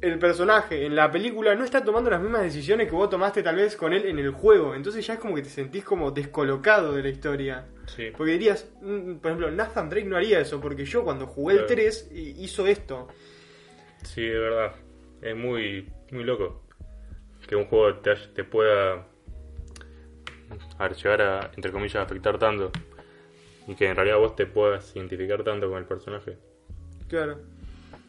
el 0.00 0.18
personaje 0.18 0.84
en 0.84 0.94
la 0.94 1.10
película 1.10 1.54
no 1.54 1.64
está 1.64 1.82
tomando 1.82 2.10
las 2.10 2.20
mismas 2.20 2.42
decisiones 2.42 2.86
que 2.88 2.94
vos 2.94 3.08
tomaste 3.08 3.42
tal 3.42 3.56
vez 3.56 3.76
con 3.76 3.92
él 3.92 4.04
en 4.06 4.18
el 4.18 4.30
juego. 4.30 4.74
Entonces 4.74 5.06
ya 5.06 5.14
es 5.14 5.20
como 5.20 5.34
que 5.34 5.42
te 5.42 5.48
sentís 5.48 5.84
como 5.84 6.10
descolocado 6.10 6.92
de 6.94 7.02
la 7.02 7.08
historia. 7.08 7.66
Sí. 7.86 8.10
Porque 8.16 8.32
dirías, 8.32 8.68
mm, 8.82 9.14
por 9.16 9.30
ejemplo, 9.30 9.50
Nathan 9.50 9.88
Drake 9.88 10.06
no 10.06 10.16
haría 10.16 10.40
eso, 10.40 10.60
porque 10.60 10.84
yo 10.84 11.02
cuando 11.04 11.26
jugué 11.26 11.54
el 11.54 11.60
Claro. 11.60 11.74
3 11.74 12.08
hi- 12.12 12.34
hizo 12.38 12.66
esto. 12.66 13.08
Sí, 14.02 14.22
de 14.22 14.38
verdad. 14.38 14.72
Es 15.22 15.34
muy, 15.36 15.88
muy 16.10 16.24
loco 16.24 16.62
que 17.48 17.56
un 17.56 17.64
juego 17.66 17.94
te 18.00 18.44
pueda 18.44 19.06
a 20.78 20.82
ver, 20.88 20.94
llegar 20.96 21.22
a, 21.22 21.50
entre 21.56 21.72
comillas, 21.72 21.96
afectar 22.04 22.38
tanto. 22.38 22.70
Y 23.66 23.74
que 23.74 23.88
en 23.88 23.96
realidad 23.96 24.18
vos 24.18 24.36
te 24.36 24.46
puedas 24.46 24.94
identificar 24.94 25.42
tanto 25.42 25.68
con 25.68 25.78
el 25.78 25.84
personaje. 25.86 26.36
Claro. 27.08 27.38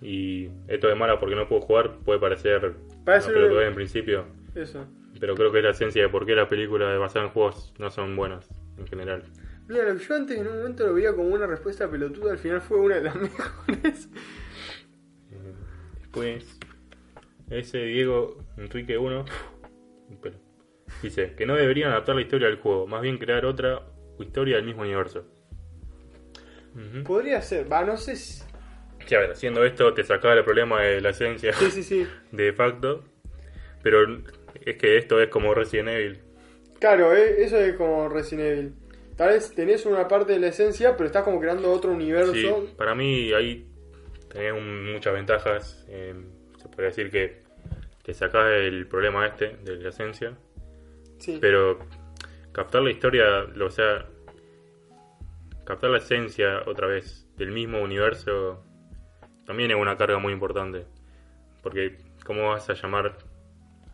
Y 0.02 0.50
esto 0.68 0.88
de 0.88 0.96
mala 0.96 1.20
porque 1.20 1.36
no 1.36 1.48
puedo 1.48 1.62
jugar 1.62 1.98
puede 2.06 2.20
parecer 2.20 2.76
Parece- 3.04 3.30
una 3.30 3.36
pelotudez 3.40 3.68
en 3.68 3.76
principio. 3.76 4.26
Eso. 4.56 4.86
Pero 5.20 5.34
creo 5.36 5.52
que 5.52 5.58
es 5.60 5.64
la 5.64 5.72
esencia 5.72 6.04
de 6.04 6.10
por 6.10 6.26
qué 6.26 6.36
las 6.36 6.48
películas 6.48 6.98
basadas 7.00 7.28
en 7.30 7.34
juegos 7.34 7.74
no 7.80 7.90
son 7.90 8.16
buenas 8.16 8.48
en 8.78 8.86
general. 8.88 9.24
Mira, 9.68 9.92
que 9.94 10.00
yo 10.04 10.16
antes 10.16 10.38
en 10.38 10.48
un 10.48 10.58
momento 10.58 10.86
lo 10.88 10.94
veía 10.94 11.14
como 11.16 11.30
una 11.30 11.48
respuesta 11.48 11.90
pelotuda, 11.90 12.32
al 12.32 12.38
final 12.38 12.62
fue 12.62 12.78
una 12.80 12.96
de 12.96 13.02
las 13.02 13.16
mejores. 13.22 14.10
Después, 16.00 16.60
ese 17.50 17.80
Diego 17.80 18.38
Enrique 18.58 18.98
1 18.98 19.26
dice 21.02 21.34
que 21.36 21.46
no 21.46 21.56
deberían 21.56 21.92
adaptar 21.92 22.16
la 22.16 22.22
historia 22.22 22.48
del 22.48 22.58
juego, 22.58 22.88
más 22.88 23.02
bien 23.02 23.18
crear 23.18 23.46
otra 23.46 23.82
historia 24.20 24.56
del 24.58 24.66
mismo 24.66 24.84
universo. 24.84 25.26
Podría 27.06 27.42
ser, 27.42 27.72
va, 27.72 27.84
no 27.84 27.98
sé 27.98 28.16
si... 28.16 28.44
Ver, 29.10 29.32
haciendo 29.32 29.64
esto 29.64 29.94
te 29.94 30.04
sacaba 30.04 30.34
el 30.34 30.44
problema 30.44 30.82
de 30.82 31.00
la 31.02 31.10
esencia 31.12 31.54
Sí, 31.54 31.72
sí, 31.72 31.84
sí. 31.84 32.08
de 32.32 32.54
facto, 32.54 33.04
pero 33.84 34.00
es 34.66 34.78
que 34.78 34.98
esto 34.98 35.22
es 35.22 35.30
como 35.30 35.54
Resident 35.54 35.90
Evil. 35.90 36.20
Claro, 36.80 37.14
eh, 37.16 37.44
eso 37.44 37.58
es 37.58 37.76
como 37.76 38.10
Resident 38.10 38.48
Evil. 38.48 38.74
Tal 39.16 39.30
vez 39.30 39.54
tenés 39.56 39.86
una 39.86 40.08
parte 40.08 40.34
de 40.34 40.40
la 40.40 40.48
esencia, 40.48 40.96
pero 40.96 41.08
estás 41.08 41.24
como 41.24 41.40
creando 41.40 41.72
otro 41.72 41.92
universo. 41.92 42.34
Sí, 42.34 42.50
para 42.78 42.94
mí 42.94 43.34
ahí 43.34 43.66
tenés 44.32 44.54
un- 44.54 44.92
muchas 44.94 45.14
ventajas. 45.14 45.86
eh, 45.90 46.14
se 46.58 46.68
podría 46.70 46.88
decir 46.90 47.10
que 47.10 47.42
te 48.04 48.14
sacás 48.14 48.52
el 48.52 48.86
problema 48.88 49.26
este 49.26 49.56
de 49.64 49.78
la 49.78 49.90
esencia. 49.90 50.38
Sí. 51.18 51.38
Pero 51.42 51.80
captar 52.52 52.82
la 52.84 52.92
historia, 52.92 53.48
o 53.60 53.70
sea, 53.72 54.06
captar 55.66 55.90
la 55.90 55.98
esencia 55.98 56.62
otra 56.68 56.88
vez 56.88 57.28
del 57.38 57.52
mismo 57.52 57.82
universo 57.82 58.64
también 59.48 59.72
es 59.72 59.78
una 59.78 59.98
carga 59.98 60.20
muy 60.20 60.32
importante. 60.34 60.86
Porque, 61.64 61.98
¿cómo 62.24 62.50
vas 62.50 62.70
a 62.70 62.74
llamar 62.76 63.18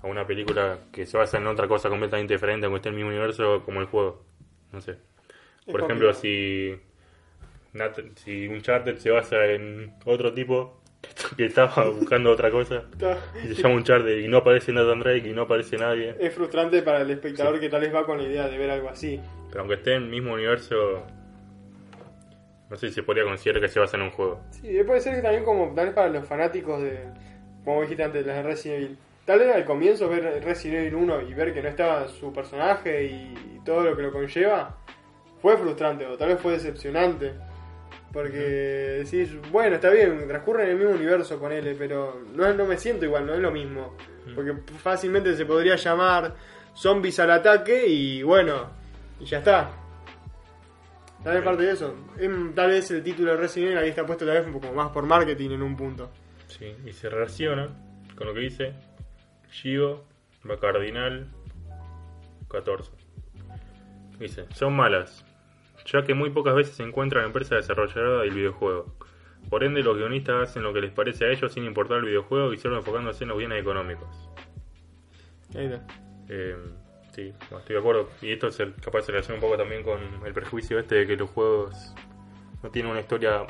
a 0.01 0.07
una 0.07 0.27
película 0.27 0.79
que 0.91 1.05
se 1.05 1.17
basa 1.17 1.37
en 1.37 1.47
otra 1.47 1.67
cosa 1.69 1.87
completamente 1.89 2.33
diferente, 2.33 2.65
aunque 2.65 2.77
esté 2.79 2.89
en 2.89 2.95
el 2.95 2.97
mismo 2.97 3.09
universo, 3.11 3.63
como 3.63 3.79
el 3.79 3.87
juego? 3.87 4.25
No 4.73 4.81
sé. 4.81 4.97
Por 5.65 5.79
Es 5.79 5.85
ejemplo, 5.85 6.11
complicado. 6.11 6.13
si, 6.21 6.75
Nat- 7.73 8.15
si 8.17 8.47
Uncharted 8.47 8.97
se 8.97 9.09
basa 9.11 9.45
en 9.45 9.93
otro 10.05 10.33
tipo 10.33 10.81
que 11.37 11.45
estaba 11.45 11.85
buscando 11.89 12.31
otra 12.31 12.51
cosa 12.51 12.83
y 13.43 13.47
se 13.53 13.61
llama 13.61 13.75
Uncharted 13.75 14.19
y 14.19 14.27
no 14.27 14.37
aparece 14.37 14.71
Nathan 14.73 14.99
Drake 14.99 15.27
y 15.29 15.33
no 15.33 15.43
aparece 15.43 15.77
nadie. 15.77 16.15
Es 16.19 16.33
frustrante 16.33 16.81
para 16.81 17.01
el 17.01 17.09
espectador 17.11 17.59
que 17.59 17.69
tal 17.69 17.81
vez 17.81 17.93
va 17.93 18.05
con 18.05 18.17
la 18.17 18.23
idea 18.25 18.47
de 18.47 18.57
ver 18.57 18.69
algo 18.69 18.89
así. 18.89 19.19
Pero 19.49 19.61
aunque 19.61 19.75
esté 19.75 19.95
en 19.95 20.03
el 20.03 20.09
mismo 20.09 20.33
universo, 20.33 21.05
no 22.73 22.79
sé 22.79 22.88
si 22.88 22.95
se 22.95 23.03
podría 23.03 23.23
considerar 23.23 23.62
que 23.62 23.69
se 23.69 23.79
basa 23.79 23.97
en 23.97 24.03
un 24.03 24.09
juego. 24.09 24.41
Sí, 24.49 24.81
puede 24.83 24.99
ser 24.99 25.13
que 25.13 25.21
también 25.21 25.43
como 25.43 25.75
tal 25.75 25.86
vez 25.86 25.93
para 25.93 26.09
los 26.09 26.27
fanáticos 26.27 26.81
de, 26.81 27.01
como 27.63 27.81
dijiste 27.81 28.03
antes, 28.03 28.25
las 28.25 28.38
de 28.38 28.41
Resident 28.41 28.81
Evil. 28.81 28.97
Tal 29.25 29.38
vez 29.38 29.55
al 29.55 29.63
comienzo 29.63 30.09
ver 30.09 30.43
Resident 30.43 30.79
Evil 30.79 30.95
1 30.95 31.21
y 31.21 31.33
ver 31.36 31.53
que 31.53 31.62
no 31.62 31.69
estaba 31.69 32.07
su 32.07 32.33
personaje 32.33 33.03
y 33.05 33.62
todo 33.63 33.83
lo 33.83 33.95
que 33.95 34.01
lo 34.01 34.12
conlleva, 34.12 34.75
fue 35.39 35.55
frustrante 35.55 36.07
o 36.07 36.17
tal 36.17 36.29
vez 36.29 36.39
fue 36.39 36.53
decepcionante. 36.53 37.33
Porque 38.12 38.39
decís, 39.03 39.38
bueno, 39.51 39.75
está 39.75 39.91
bien, 39.91 40.27
transcurre 40.27 40.63
en 40.63 40.69
el 40.71 40.77
mismo 40.77 40.93
universo 40.93 41.39
con 41.39 41.51
él, 41.51 41.75
pero 41.77 42.23
no, 42.33 42.51
no 42.55 42.65
me 42.65 42.77
siento 42.79 43.05
igual, 43.05 43.27
no 43.27 43.36
es 43.36 43.39
lo 43.39 43.51
mismo. 43.51 43.95
Porque 44.33 44.55
fácilmente 44.79 45.36
se 45.36 45.45
podría 45.45 45.75
llamar 45.75 46.33
zombies 46.73 47.19
al 47.19 47.29
ataque 47.29 47.86
y 47.86 48.23
bueno, 48.23 48.71
y 49.19 49.25
ya 49.25 49.38
está. 49.38 49.82
Tal 51.23 51.36
vez 51.36 51.43
parte 51.43 51.63
de 51.63 51.71
eso. 51.71 51.95
Em, 52.17 52.53
Tal 52.53 52.69
vez 52.69 52.91
el 52.91 53.01
título 53.03 53.31
de 53.31 53.38
Resident 53.38 53.71
Evil 53.71 53.83
ahí 53.83 53.89
está 53.89 54.05
puesto 54.05 54.25
tal 54.25 54.38
vez 54.38 54.45
un 54.45 54.53
poco 54.53 54.73
más 54.73 54.89
por 54.91 55.05
marketing 55.05 55.51
en 55.51 55.63
un 55.63 55.75
punto. 55.75 56.12
Sí, 56.47 56.75
y 56.86 56.91
se 56.91 57.09
relaciona 57.09 57.69
con 58.15 58.27
lo 58.27 58.33
que 58.33 58.41
dice 58.41 58.73
Gio 59.49 60.03
Bacardinal 60.43 61.27
14. 62.49 62.91
Dice, 64.19 64.45
son 64.53 64.75
malas, 64.75 65.25
ya 65.86 66.03
que 66.03 66.13
muy 66.13 66.29
pocas 66.29 66.55
veces 66.55 66.75
se 66.75 66.83
encuentra 66.83 67.21
la 67.21 67.27
empresa 67.27 67.55
desarrolladora 67.55 68.21
del 68.21 68.33
videojuego. 68.33 68.95
Por 69.49 69.63
ende, 69.63 69.81
los 69.81 69.97
guionistas 69.97 70.49
hacen 70.49 70.63
lo 70.63 70.73
que 70.73 70.81
les 70.81 70.91
parece 70.91 71.25
a 71.25 71.29
ellos 71.29 71.51
sin 71.51 71.65
importar 71.65 71.97
el 71.97 72.05
videojuego 72.05 72.53
y 72.53 72.57
solo 72.57 72.77
enfocándose 72.77 73.23
en 73.23 73.29
los 73.29 73.38
bienes 73.38 73.59
económicos. 73.62 74.29
Ahí 75.55 75.65
está. 75.65 75.86
Eh, 76.29 76.55
sí, 77.13 77.34
estoy 77.58 77.73
de 77.76 77.80
acuerdo. 77.80 78.10
Y 78.21 78.34
esto 78.34 78.52
se, 78.52 78.71
capaz 78.73 79.04
se 79.04 79.12
relaciona 79.12 79.36
un 79.36 79.41
poco 79.41 79.58
también 79.58 79.84
con 79.84 79.99
el 80.26 80.34
prejuicio 80.34 80.80
este 80.80 80.95
de 80.95 81.08
que 81.08 81.15
los 81.15 81.30
juegos 81.30 81.93
no 82.62 82.69
tienen 82.69 82.91
una 82.91 83.02
historia 83.02 83.45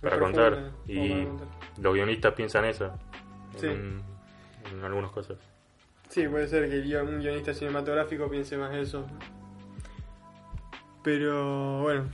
para 0.00 0.18
contar. 0.18 0.70
Y 0.86 1.26
los 1.80 1.94
guionistas 1.94 2.34
piensan 2.34 2.64
eso. 2.64 2.92
Sí. 3.56 3.66
en 3.66 4.02
algunas 4.84 5.10
cosas. 5.10 5.36
Sí, 6.08 6.26
puede 6.28 6.46
ser 6.46 6.68
que 6.68 6.96
un 6.98 7.20
guionista 7.20 7.54
cinematográfico 7.54 8.28
piense 8.28 8.56
más 8.58 8.74
eso. 8.74 9.06
Pero 11.02 11.80
bueno, 11.80 12.04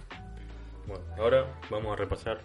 Bueno, 0.87 1.05
ahora 1.19 1.47
vamos 1.71 1.93
a 1.93 1.97
repasar. 1.97 2.41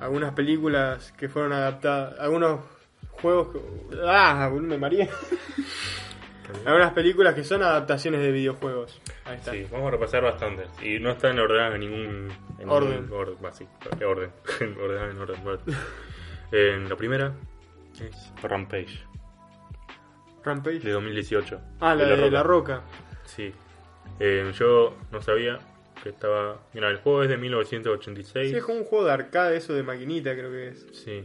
algunas 0.00 0.34
películas 0.34 1.12
que 1.12 1.28
fueron 1.28 1.52
adaptadas, 1.52 2.18
algunos 2.18 2.60
juegos 3.10 3.48
que... 3.48 3.60
¡Ah! 4.04 4.50
Me 4.52 4.76
mareé. 4.76 5.08
algunas 6.64 6.92
películas 6.92 7.34
que 7.34 7.44
son 7.44 7.62
adaptaciones 7.62 8.20
de 8.20 8.32
videojuegos. 8.32 9.00
Ahí 9.24 9.36
está. 9.36 9.52
Sí, 9.52 9.66
vamos 9.70 9.88
a 9.88 9.90
repasar 9.92 10.22
bastantes. 10.22 10.68
Y 10.82 10.98
no 10.98 11.10
están 11.10 11.38
ordenadas 11.38 11.74
en 11.74 11.80
ningún 11.80 12.28
en 12.58 12.68
Orden. 12.68 13.02
ningún 13.02 13.18
orden. 13.18 13.36
va, 13.44 13.52
sí, 13.52 13.66
orden. 14.04 14.30
ordenadas 14.82 15.14
en 15.14 15.20
orden. 15.20 15.60
Eh, 16.52 16.86
la 16.88 16.96
primera 16.96 17.34
es 18.00 18.32
Rampage. 18.42 19.00
Rampage. 20.44 20.80
de 20.80 20.92
2018. 20.92 21.60
Ah, 21.80 21.94
la 21.94 22.04
de, 22.04 22.30
La 22.30 22.42
Roca. 22.42 22.82
Sí. 23.24 23.52
Eh, 24.18 24.50
yo 24.54 24.96
no 25.12 25.20
sabía 25.20 25.58
que 26.02 26.10
estaba... 26.10 26.60
Mira, 26.72 26.88
el 26.88 26.98
juego 26.98 27.24
es 27.24 27.28
de 27.28 27.36
1986. 27.36 28.50
Sí, 28.50 28.56
es 28.56 28.64
como 28.64 28.78
un 28.78 28.84
juego 28.84 29.04
de 29.04 29.12
arcade, 29.12 29.56
eso 29.56 29.74
de 29.74 29.82
maquinita 29.82 30.32
creo 30.34 30.50
que 30.50 30.68
es. 30.68 30.86
Sí. 30.92 31.24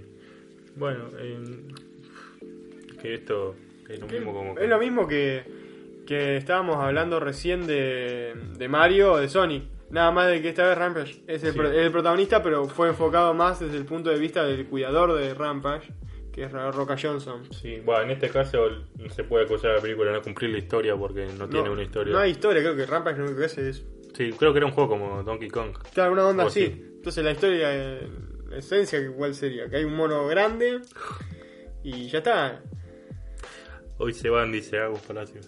Bueno, 0.75 1.09
eh, 1.17 1.39
que 3.01 3.13
esto 3.13 3.55
es 3.93 3.99
lo 3.99 4.07
mismo 4.07 4.33
como... 4.33 4.57
Es 4.57 4.69
lo 4.69 4.79
mismo 4.79 5.07
que, 5.07 5.43
que 6.05 6.37
estábamos 6.37 6.77
hablando 6.77 7.19
recién 7.19 7.65
de, 7.67 8.33
de 8.57 8.67
Mario 8.67 9.13
o 9.13 9.17
de 9.17 9.29
Sonic. 9.29 9.63
Nada 9.89 10.11
más 10.11 10.27
de 10.27 10.41
que 10.41 10.49
esta 10.49 10.67
vez 10.67 10.77
Rampage 10.77 11.21
es 11.27 11.43
el, 11.43 11.51
Sí. 11.53 11.57
pro- 11.57 11.71
el 11.71 11.91
protagonista, 11.91 12.41
pero 12.41 12.65
fue 12.65 12.87
enfocado 12.89 13.33
más 13.33 13.59
desde 13.59 13.77
el 13.77 13.85
punto 13.85 14.09
de 14.09 14.17
vista 14.17 14.43
del 14.43 14.65
cuidador 14.65 15.13
de 15.13 15.33
Rampage, 15.35 15.91
que 16.31 16.43
es 16.45 16.51
Roca 16.51 16.95
Johnson. 16.99 17.43
Sí, 17.51 17.79
bueno, 17.85 18.01
en 18.03 18.11
este 18.11 18.29
caso 18.29 18.67
se 19.09 19.23
puede 19.23 19.45
acusar 19.45 19.69
a 19.71 19.75
la 19.75 19.81
película 19.81 20.09
de 20.09 20.17
no 20.17 20.23
cumplir 20.23 20.49
la 20.49 20.57
historia 20.57 20.95
porque 20.97 21.27
no, 21.37 21.47
tiene 21.47 21.69
una 21.69 21.83
historia. 21.83 22.11
No 22.11 22.19
hay 22.19 22.31
historia, 22.31 22.63
creo 22.63 22.75
que 22.75 22.87
Rampage 22.87 23.17
lo 23.19 23.25
único 23.25 23.39
que 23.39 23.45
hace 23.45 23.69
es. 23.69 23.85
Sí, 24.17 24.31
creo 24.37 24.51
que 24.51 24.57
era 24.57 24.65
un 24.65 24.71
juego 24.71 24.89
como 24.89 25.21
Donkey 25.21 25.49
Kong. 25.49 25.77
Claro, 25.93 26.13
una 26.13 26.25
onda 26.27 26.45
así. 26.45 26.65
sí. 26.65 26.85
Entonces 26.95 27.23
la 27.23 27.31
historia, 27.31 27.67
eh, 27.71 28.07
la 28.49 28.57
esencia, 28.57 28.99
¿cuál 29.15 29.35
sería? 29.35 29.69
Que 29.69 29.75
hay 29.77 29.83
un 29.83 29.95
mono 29.95 30.25
grande 30.25 30.79
y 31.83 32.07
ya 32.07 32.17
está. 32.19 32.63
Hoy 33.97 34.13
se 34.13 34.29
van, 34.29 34.51
dice 34.51 34.79
Agus 34.79 34.99
Palacios. 35.01 35.47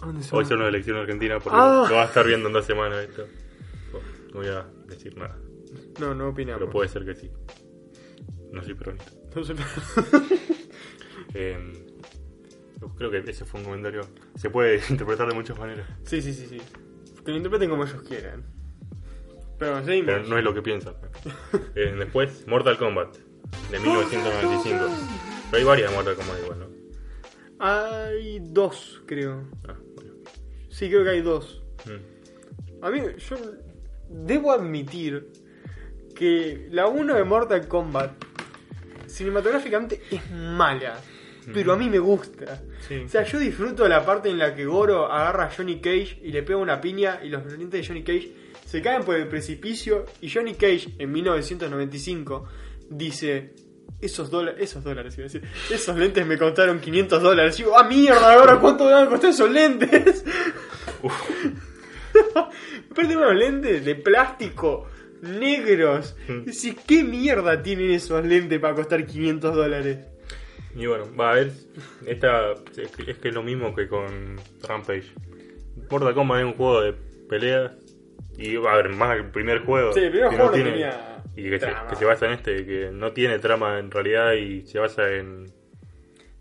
¿Dónde 0.00 0.26
Hoy 0.32 0.44
son 0.44 0.58
las 0.58 0.68
elecciones 0.68 1.02
argentinas 1.02 1.42
porque 1.42 1.58
Ah. 1.60 1.86
lo 1.88 1.94
va 1.96 2.02
a 2.02 2.06
estar 2.06 2.26
viendo 2.26 2.48
en 2.48 2.52
dos 2.54 2.64
semanas 2.64 2.98
esto. 3.08 3.26
No 4.32 4.40
voy 4.40 4.48
a 4.48 4.66
decir 4.86 5.16
nada, 5.16 5.38
No, 6.00 6.14
no 6.14 6.28
opinamos. 6.28 6.60
pero 6.60 6.70
puede 6.72 6.88
ser 6.88 7.04
que 7.04 7.14
sí. 7.14 7.30
No 8.52 8.62
soy 8.62 8.74
peronista. 8.74 9.12
No 9.34 9.44
sé. 9.44 9.54
Eh, 11.34 11.58
yo 12.80 12.88
creo 12.94 13.10
que 13.10 13.18
ese 13.28 13.44
fue 13.44 13.60
un 13.60 13.66
comentario. 13.66 14.02
Se 14.36 14.50
puede 14.50 14.80
interpretar 14.90 15.28
de 15.28 15.34
muchas 15.34 15.58
maneras, 15.58 15.88
sí, 16.04 16.20
sí, 16.22 16.32
sí, 16.32 16.46
sí. 16.46 16.60
Que 17.24 17.30
lo 17.30 17.36
interpreten 17.36 17.70
como 17.70 17.84
ellos 17.84 18.02
quieran. 18.02 18.44
Pero 19.58 19.82
seguimos. 19.84 20.06
pero 20.14 20.26
no 20.28 20.36
es 20.38 20.44
lo 20.44 20.54
que 20.54 20.62
piensan. 20.62 20.94
Eh, 21.76 21.94
después, 21.98 22.46
Mortal 22.46 22.76
Kombat, 22.78 23.16
de 23.70 23.78
1995. 23.80 24.86
Pero 25.50 25.58
hay 25.58 25.64
varias 25.64 25.90
de 25.90 25.96
Mortal 25.96 26.14
Kombat 26.16 26.38
igual, 26.42 26.58
¿no? 26.60 26.66
Hay 27.58 28.40
dos, 28.40 29.02
creo. 29.06 29.48
Ah, 29.68 29.76
bueno. 29.94 30.12
Sí, 30.68 30.88
creo 30.88 31.04
que 31.04 31.10
hay 31.10 31.22
dos. 31.22 31.62
Mm. 31.84 32.84
A 32.84 32.90
mí, 32.90 33.00
yo 33.18 33.36
debo 34.08 34.52
admitir 34.52 35.28
que 36.14 36.68
la 36.70 36.86
1 36.86 37.14
de 37.14 37.24
Mortal 37.24 37.66
Kombat 37.66 38.12
cinematográficamente 39.06 40.00
es 40.10 40.30
mala, 40.30 41.00
pero 41.52 41.72
a 41.72 41.76
mí 41.76 41.88
me 41.88 41.98
gusta. 41.98 42.62
Sí. 42.86 43.02
O 43.06 43.08
sea, 43.08 43.24
yo 43.24 43.38
disfruto 43.38 43.88
la 43.88 44.04
parte 44.04 44.28
en 44.28 44.38
la 44.38 44.54
que 44.54 44.64
Goro 44.64 45.10
agarra 45.10 45.46
a 45.46 45.50
Johnny 45.50 45.80
Cage 45.80 46.20
y 46.22 46.30
le 46.30 46.42
pega 46.42 46.58
una 46.58 46.80
piña 46.80 47.20
y 47.22 47.28
los 47.28 47.44
lentes 47.46 47.80
de 47.80 47.86
Johnny 47.86 48.02
Cage 48.02 48.32
se 48.64 48.82
caen 48.82 49.04
por 49.04 49.16
el 49.16 49.28
precipicio 49.28 50.06
y 50.20 50.30
Johnny 50.30 50.54
Cage 50.54 50.94
en 50.98 51.12
1995 51.12 52.48
dice... 52.90 53.54
Esos 54.00 54.30
dólares, 54.30 54.60
esos 54.60 54.84
dólares, 54.84 55.14
iba 55.16 55.26
a 55.26 55.30
decir, 55.30 55.42
esos 55.70 55.96
lentes 55.96 56.26
me 56.26 56.36
costaron 56.36 56.78
500 56.80 57.22
dólares. 57.22 57.58
Y 57.58 57.62
digo, 57.62 57.78
ah, 57.78 57.84
mierda, 57.84 58.34
ahora 58.34 58.58
cuánto 58.60 58.84
me 58.84 58.92
van 58.92 59.06
a 59.06 59.08
costar 59.08 59.30
esos 59.30 59.50
lentes. 59.50 60.24
Aparte 62.90 63.16
unos 63.16 63.34
lentes 63.34 63.84
de 63.84 63.94
plástico 63.94 64.88
negros. 65.22 66.16
Mm. 66.28 66.44
Decís, 66.44 66.76
¿qué 66.86 67.02
mierda 67.04 67.62
tienen 67.62 67.90
esos 67.92 68.24
lentes 68.24 68.58
para 68.60 68.74
costar 68.74 69.04
500 69.06 69.54
dólares? 69.54 69.98
Y 70.76 70.86
bueno, 70.86 71.04
va 71.18 71.30
a 71.30 71.34
ver, 71.36 71.52
esta 72.06 72.52
es 72.76 72.90
que 72.90 73.10
es 73.12 73.18
que 73.18 73.28
es 73.28 73.34
lo 73.34 73.42
mismo 73.42 73.74
que 73.74 73.86
con 73.88 74.36
Rampage. 74.68 75.12
Mortal 75.88 76.14
Kombat 76.14 76.40
es 76.40 76.44
un 76.46 76.54
juego 76.54 76.80
de 76.82 76.92
peleas 77.28 77.72
y 78.36 78.56
va 78.56 78.72
a 78.72 78.76
ver, 78.78 78.88
más 78.90 79.16
el 79.16 79.30
primer 79.30 79.60
juego. 79.60 79.92
Sí, 79.92 80.00
el 80.00 80.10
primer 80.10 80.28
juego 80.30 80.46
no 80.46 80.50
tiene- 80.50 80.70
tenía 80.72 81.13
Y 81.36 81.50
que 81.50 81.58
se, 81.60 81.66
que 81.98 82.04
basa 82.04 82.26
en 82.26 82.32
este, 82.32 82.64
que 82.64 82.90
no 82.92 83.12
tiene 83.12 83.38
trama 83.38 83.78
en 83.78 83.90
realidad 83.90 84.32
y 84.34 84.66
se 84.66 84.78
basa 84.78 85.10
en... 85.10 85.44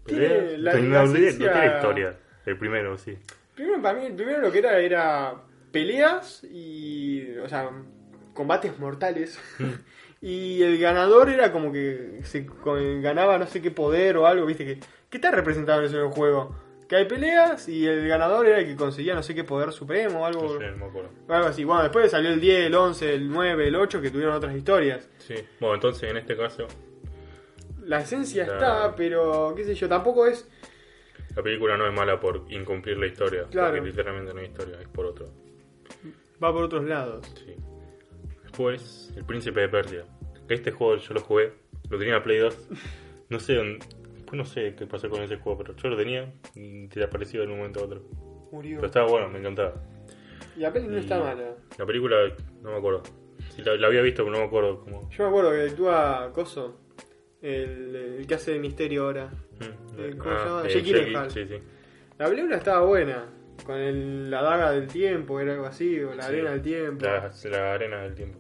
La- 0.06 0.14
no, 0.14 0.20
tiene- 0.20 0.58
la 0.58 0.74
no 0.74 0.80
tiene- 0.80 0.98
esencia- 1.30 1.48
no 1.48 1.52
tiene 1.60 1.76
historia, 1.76 2.20
el 2.46 2.58
primero, 2.58 2.98
sí. 2.98 3.18
Primero, 3.56 3.82
para 3.82 4.00
mí, 4.00 4.06
el 4.08 4.14
primero 4.14 4.42
lo 4.42 4.52
que 4.52 4.60
era 4.60 4.80
era 4.80 5.36
peleas 5.72 6.44
y. 6.44 7.38
O 7.38 7.48
sea, 7.48 7.70
combates 8.34 8.78
mortales. 8.80 9.40
y 10.22 10.62
el 10.64 10.78
ganador 10.80 11.30
era 11.30 11.52
como 11.52 11.72
que 11.72 12.20
se 12.24 12.46
ganaba 13.02 13.38
no 13.38 13.46
sé 13.48 13.62
qué 13.62 13.72
poder 13.72 14.18
o 14.18 14.28
algo, 14.28 14.46
¿viste? 14.46 14.66
que 14.66 14.80
¿Qué 15.10 15.18
está 15.18 15.32
representado 15.32 15.84
en 15.86 15.94
el 15.94 16.08
juego? 16.08 16.56
Que 16.94 16.98
hay 16.98 17.06
peleas 17.06 17.68
y 17.70 17.88
el 17.88 18.08
ganador 18.08 18.46
era 18.46 18.60
el 18.60 18.68
que 18.68 18.76
conseguía 18.76 19.16
no 19.16 19.24
sé 19.24 19.34
qué 19.34 19.44
poder 19.44 19.72
supremo 19.72 20.22
o 20.22 20.26
algo. 20.28 20.44
No 20.44 20.60
sé, 20.60 20.70
no 20.70 20.78
me 20.78 20.86
acuerdo. 20.86 21.10
Algo 21.28 21.48
así. 21.48 21.64
Bueno, 21.64 21.82
después 21.82 22.12
salió 22.12 22.30
el 22.30 22.40
10, 22.40 22.68
el 22.68 22.76
11, 22.76 23.14
el 23.16 23.30
9, 23.32 23.68
el 23.68 23.76
8 23.76 24.00
que 24.00 24.12
tuvieron 24.12 24.36
otras 24.36 24.56
historias. 24.56 25.10
Sí, 25.18 25.34
bueno, 25.60 25.74
entonces 25.74 26.08
en 26.12 26.18
este 26.18 26.38
caso 26.38 26.68
La 27.84 28.02
esencia 28.02 28.46
La- 28.46 28.54
está, 28.54 28.96
pero 28.96 29.54
qué 29.56 29.64
sé 29.64 29.74
yo, 29.74 29.90
tampoco 29.90 30.28
es. 30.28 30.48
la 31.36 31.42
película 31.42 31.76
no 31.78 31.88
es 31.88 31.94
mala 31.96 32.20
por 32.20 32.46
incumplir 32.50 32.96
la 33.00 33.08
historia, 33.08 33.46
Claro. 33.50 33.72
porque 33.72 33.90
literalmente 33.90 34.32
no 34.32 34.40
hay 34.42 34.46
historia, 34.46 34.78
es 34.80 34.88
por 34.88 35.08
otro. 35.08 35.32
Va 36.44 36.54
por 36.54 36.64
otros 36.66 36.84
lados. 36.86 37.26
Sí. 37.44 37.56
Después, 38.44 39.12
El 39.18 39.26
Príncipe 39.26 39.62
de 39.62 39.70
Persia. 39.70 40.04
Este 40.48 40.70
juego 40.72 40.98
yo 40.98 41.16
lo 41.16 41.22
jugué, 41.22 41.54
lo 41.90 41.98
tenía 41.98 42.18
en 42.18 42.24
Play 42.24 42.38
2. 42.38 42.70
No 43.30 43.40
sé, 43.40 43.56
dónde- 43.56 43.84
no 44.32 44.46
sé 44.46 44.76
qué 44.76 44.86
pasó 44.88 45.10
con 45.10 45.22
ese 45.22 45.38
juego, 45.38 45.58
pero 45.60 45.76
yo 45.76 45.90
lo 45.90 45.98
tenía 45.98 46.34
y 46.56 46.88
te 46.88 47.04
apareció 47.04 47.42
de 47.42 47.48
un 47.48 47.58
momento 47.58 47.82
a 47.82 47.84
otro. 47.84 48.02
Murió. 48.52 48.78
Pero 48.78 48.88
estaba 48.88 49.08
bueno, 49.08 49.30
me 49.30 49.40
encantaba. 49.40 49.74
Y 50.56 50.60
la 50.60 50.72
peli 50.72 50.88
no 50.88 50.98
está 50.98 51.20
mala. 51.20 51.56
La 51.78 51.86
película, 51.86 52.16
no 52.62 52.72
me 52.72 52.78
acuerdo. 52.78 53.04
Si 53.50 53.62
la, 53.64 53.76
la 53.76 53.88
había 53.88 54.02
visto, 54.02 54.24
pero 54.24 54.34
no 54.36 54.42
me 54.42 54.48
acuerdo 54.48 54.80
cómo. 54.82 55.10
Yo 55.10 55.24
me 55.24 55.30
acuerdo 55.30 55.52
que 55.52 55.62
actúa 55.72 56.32
Coso, 56.34 56.80
el, 57.42 57.96
el 58.20 58.28
que 58.28 58.34
hace 58.36 58.52
de 58.54 58.60
misterio 58.60 59.06
ahora. 59.06 59.32
Mm, 59.60 60.00
Eh, 60.00 60.16
¿cómo 60.18 60.38
se 60.40 60.46
llama? 60.46 60.62
eh, 60.66 60.70
Jake 60.70 60.82
Gyllenhaal. 60.82 61.32
Sí, 61.32 61.46
sí. 61.48 61.56
La 62.18 62.28
película 62.30 62.58
estaba 62.58 62.86
buena, 62.86 63.26
con 63.66 63.76
el- 63.78 64.30
la 64.30 64.42
daga 64.44 64.72
del 64.72 64.88
tiempo, 64.88 65.40
era 65.40 65.54
algo 65.54 65.66
así, 65.66 66.00
o 66.02 66.14
la 66.14 66.24
Sí. 66.24 66.30
arena 66.34 66.52
del 66.52 66.62
tiempo. 66.62 67.06
La, 67.06 67.32
la 67.46 67.74
arena 67.74 68.02
del 68.04 68.16
tiempo. 68.16 68.40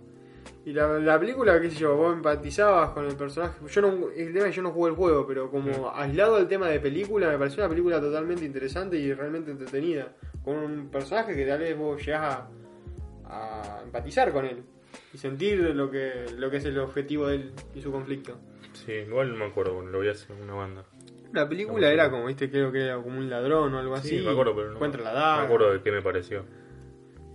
Y 0.65 0.71
la, 0.71 0.88
la 0.99 1.19
película, 1.19 1.60
qué 1.60 1.69
sé 1.69 1.78
yo, 1.78 1.95
vos 1.97 2.13
empatizabas 2.13 2.91
con 2.91 3.06
el 3.06 3.15
personaje. 3.17 3.60
Yo 3.67 3.82
no, 3.82 4.10
el 4.15 4.32
tema 4.34 4.45
es 4.45 4.52
que 4.52 4.58
yo 4.58 4.62
no 4.63 4.71
jugué 4.71 4.91
el 4.91 4.95
juego, 4.95 5.28
pero 5.28 5.52
como 5.52 5.91
aislado 5.93 6.38
del 6.38 6.47
tema 6.47 6.69
de 6.69 6.80
película, 6.80 7.30
me 7.30 7.38
pareció 7.38 7.62
una 7.63 7.69
película 7.69 7.99
totalmente 7.99 8.45
interesante 8.45 8.97
y 8.97 9.13
realmente 9.13 9.52
entretenida. 9.52 10.13
Con 10.43 10.56
un 10.58 10.89
personaje 10.89 11.36
que 11.36 11.45
tal 11.45 11.60
vez 11.60 11.78
vos 11.78 12.06
llegás 12.06 12.38
a, 12.38 12.49
a 13.26 13.82
empatizar 13.84 14.32
con 14.32 14.45
él 14.45 14.63
y 15.13 15.17
sentir 15.17 15.60
lo 15.60 15.91
que, 15.91 16.26
lo 16.38 16.49
que 16.49 16.58
es 16.58 16.65
el 16.65 16.80
objetivo 16.80 17.28
de 17.28 17.36
él 17.36 17.52
y 17.76 17.82
su 17.82 17.91
conflicto. 17.91 18.38
Sí, 18.71 18.91
igual 18.93 19.32
no 19.32 19.38
me 19.38 19.45
acuerdo, 19.45 19.82
lo 19.82 19.99
vi 19.99 20.08
hace 20.10 20.32
una 20.34 20.54
banda. 20.54 20.86
La 21.34 21.49
película 21.49 21.88
No, 21.88 21.93
era 21.93 22.06
sí. 22.06 22.12
como, 22.12 22.26
viste, 22.28 22.49
creo 22.49 22.71
que 22.71 22.86
era 22.86 22.95
como 23.02 23.17
un 23.17 23.30
ladrón 23.30 23.73
o 23.73 23.80
algo 23.80 23.97
Sí, 23.97 24.15
así. 24.17 24.26
me 24.26 24.32
acuerdo, 24.32 24.56
pero 24.56 24.67
no. 24.69 24.76
Encuentra 24.76 25.02
la 25.04 25.12
daga. 25.13 25.38
me 25.39 25.45
acuerdo 25.45 25.73
de 25.73 25.82
qué 25.82 25.91
me 25.91 26.02
pareció. 26.02 26.45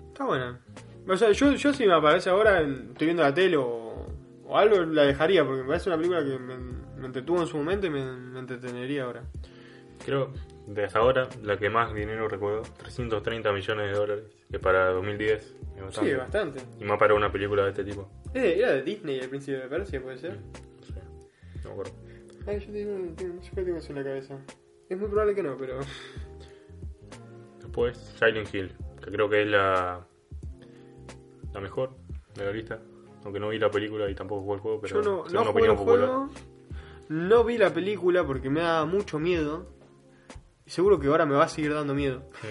Está 0.08 0.24
buena. 0.24 0.60
O 1.08 1.16
sea, 1.16 1.32
yo, 1.32 1.52
yo 1.54 1.72
si 1.72 1.86
me 1.86 1.94
aparece 1.94 2.30
ahora, 2.30 2.60
en- 2.60 2.88
estoy 2.92 3.06
viendo 3.06 3.22
la 3.22 3.32
tele 3.34 3.56
o, 3.56 4.06
o 4.46 4.58
algo, 4.58 4.84
la 4.84 5.02
dejaría, 5.04 5.44
porque 5.44 5.62
me 5.62 5.68
parece 5.68 5.88
una 5.88 5.96
película 5.96 6.22
que 6.24 6.38
me, 6.38 6.56
me 6.58 7.06
entretuvo 7.06 7.40
en 7.40 7.46
su 7.46 7.56
momento 7.56 7.86
y 7.86 7.90
me, 7.90 8.04
me 8.12 8.38
entretenería 8.40 9.04
ahora. 9.04 9.22
Creo, 10.04 10.32
de 10.66 10.84
hasta 10.84 10.98
ahora, 10.98 11.28
la 11.42 11.56
que 11.58 11.70
más 11.70 11.94
dinero 11.94 12.28
recuerdo, 12.28 12.62
330 12.78 13.52
millones 13.52 13.90
de 13.90 13.96
dólares, 13.98 14.24
que 14.50 14.58
para 14.58 14.90
2010 14.90 15.56
es 15.76 15.82
bastante. 15.82 16.10
Sí, 16.10 16.16
bastante. 16.16 16.60
Y 16.80 16.84
más 16.84 16.98
para 16.98 17.14
una 17.14 17.32
película 17.32 17.64
de 17.64 17.70
este 17.70 17.84
tipo. 17.84 18.10
De- 18.32 18.58
era 18.58 18.72
de 18.72 18.82
Disney 18.82 19.18
el 19.18 19.28
príncipe 19.28 19.58
de 19.58 19.66
Persia, 19.68 20.02
puede 20.02 20.18
ser. 20.18 20.32
No 20.80 20.86
sé, 20.86 21.00
no 21.62 21.64
me 21.64 21.70
acuerdo. 21.70 21.92
Ay, 22.46 22.60
yo 22.60 22.72
tengo, 22.72 23.14
tengo- 23.16 23.40
qué 23.54 23.62
tengo 23.62 23.78
eso 23.78 23.88
en 23.92 23.96
la 23.98 24.04
cabeza. 24.04 24.38
Es 24.88 24.98
muy 24.98 25.08
probable 25.08 25.34
que 25.34 25.42
no, 25.42 25.56
pero. 25.56 25.78
Después, 27.60 27.96
Silent 28.18 28.54
Hill, 28.54 28.72
que 29.04 29.10
creo 29.10 29.28
que 29.28 29.42
es 29.42 29.48
la, 29.48 30.06
la 31.58 31.62
mejor 31.62 31.90
de 32.34 32.44
la 32.44 32.52
lista. 32.52 32.80
Aunque 33.24 33.40
no 33.40 33.48
vi 33.48 33.58
la 33.58 33.70
película 33.70 34.08
y 34.08 34.14
tampoco 34.14 34.42
jugué 34.42 34.54
el 34.54 34.60
juego, 34.60 34.80
pero 34.80 34.94
yo 34.94 35.02
no, 35.02 35.24
no 35.28 35.42
una 35.42 35.52
jugué 35.52 35.66
el 35.66 35.76
juego, 35.76 36.30
no 37.08 37.44
vi 37.44 37.58
la 37.58 37.72
película 37.72 38.24
porque 38.24 38.48
me 38.48 38.60
da 38.60 38.84
mucho 38.84 39.18
miedo. 39.18 39.66
Y 40.66 40.70
seguro 40.70 41.00
que 41.00 41.08
ahora 41.08 41.26
me 41.26 41.34
va 41.34 41.44
a 41.44 41.48
seguir 41.48 41.72
dando 41.72 41.94
miedo. 41.94 42.22
Sí. 42.40 42.48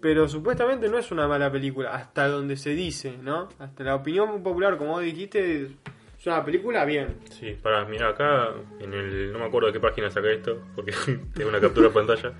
Pero 0.00 0.28
supuestamente 0.28 0.88
no 0.88 0.98
es 0.98 1.10
una 1.10 1.26
mala 1.26 1.50
película, 1.50 1.94
hasta 1.94 2.28
donde 2.28 2.56
se 2.56 2.70
dice, 2.70 3.18
¿no? 3.20 3.48
Hasta 3.58 3.84
la 3.84 3.96
opinión 3.96 4.42
popular, 4.42 4.78
como 4.78 4.92
vos 4.92 5.02
dijiste, 5.02 5.70
es 6.18 6.26
una 6.26 6.44
película 6.44 6.84
bien. 6.84 7.16
Sí, 7.30 7.56
para, 7.60 7.84
mira 7.84 8.08
acá, 8.10 8.50
en 8.80 8.94
el, 8.94 9.32
no 9.32 9.40
me 9.40 9.46
acuerdo 9.46 9.66
de 9.68 9.72
qué 9.72 9.80
página 9.80 10.10
saqué 10.10 10.34
esto, 10.34 10.62
porque 10.74 10.92
tengo 11.34 11.50
una 11.50 11.60
captura 11.60 11.88
de 11.88 11.94
pantalla, 11.94 12.32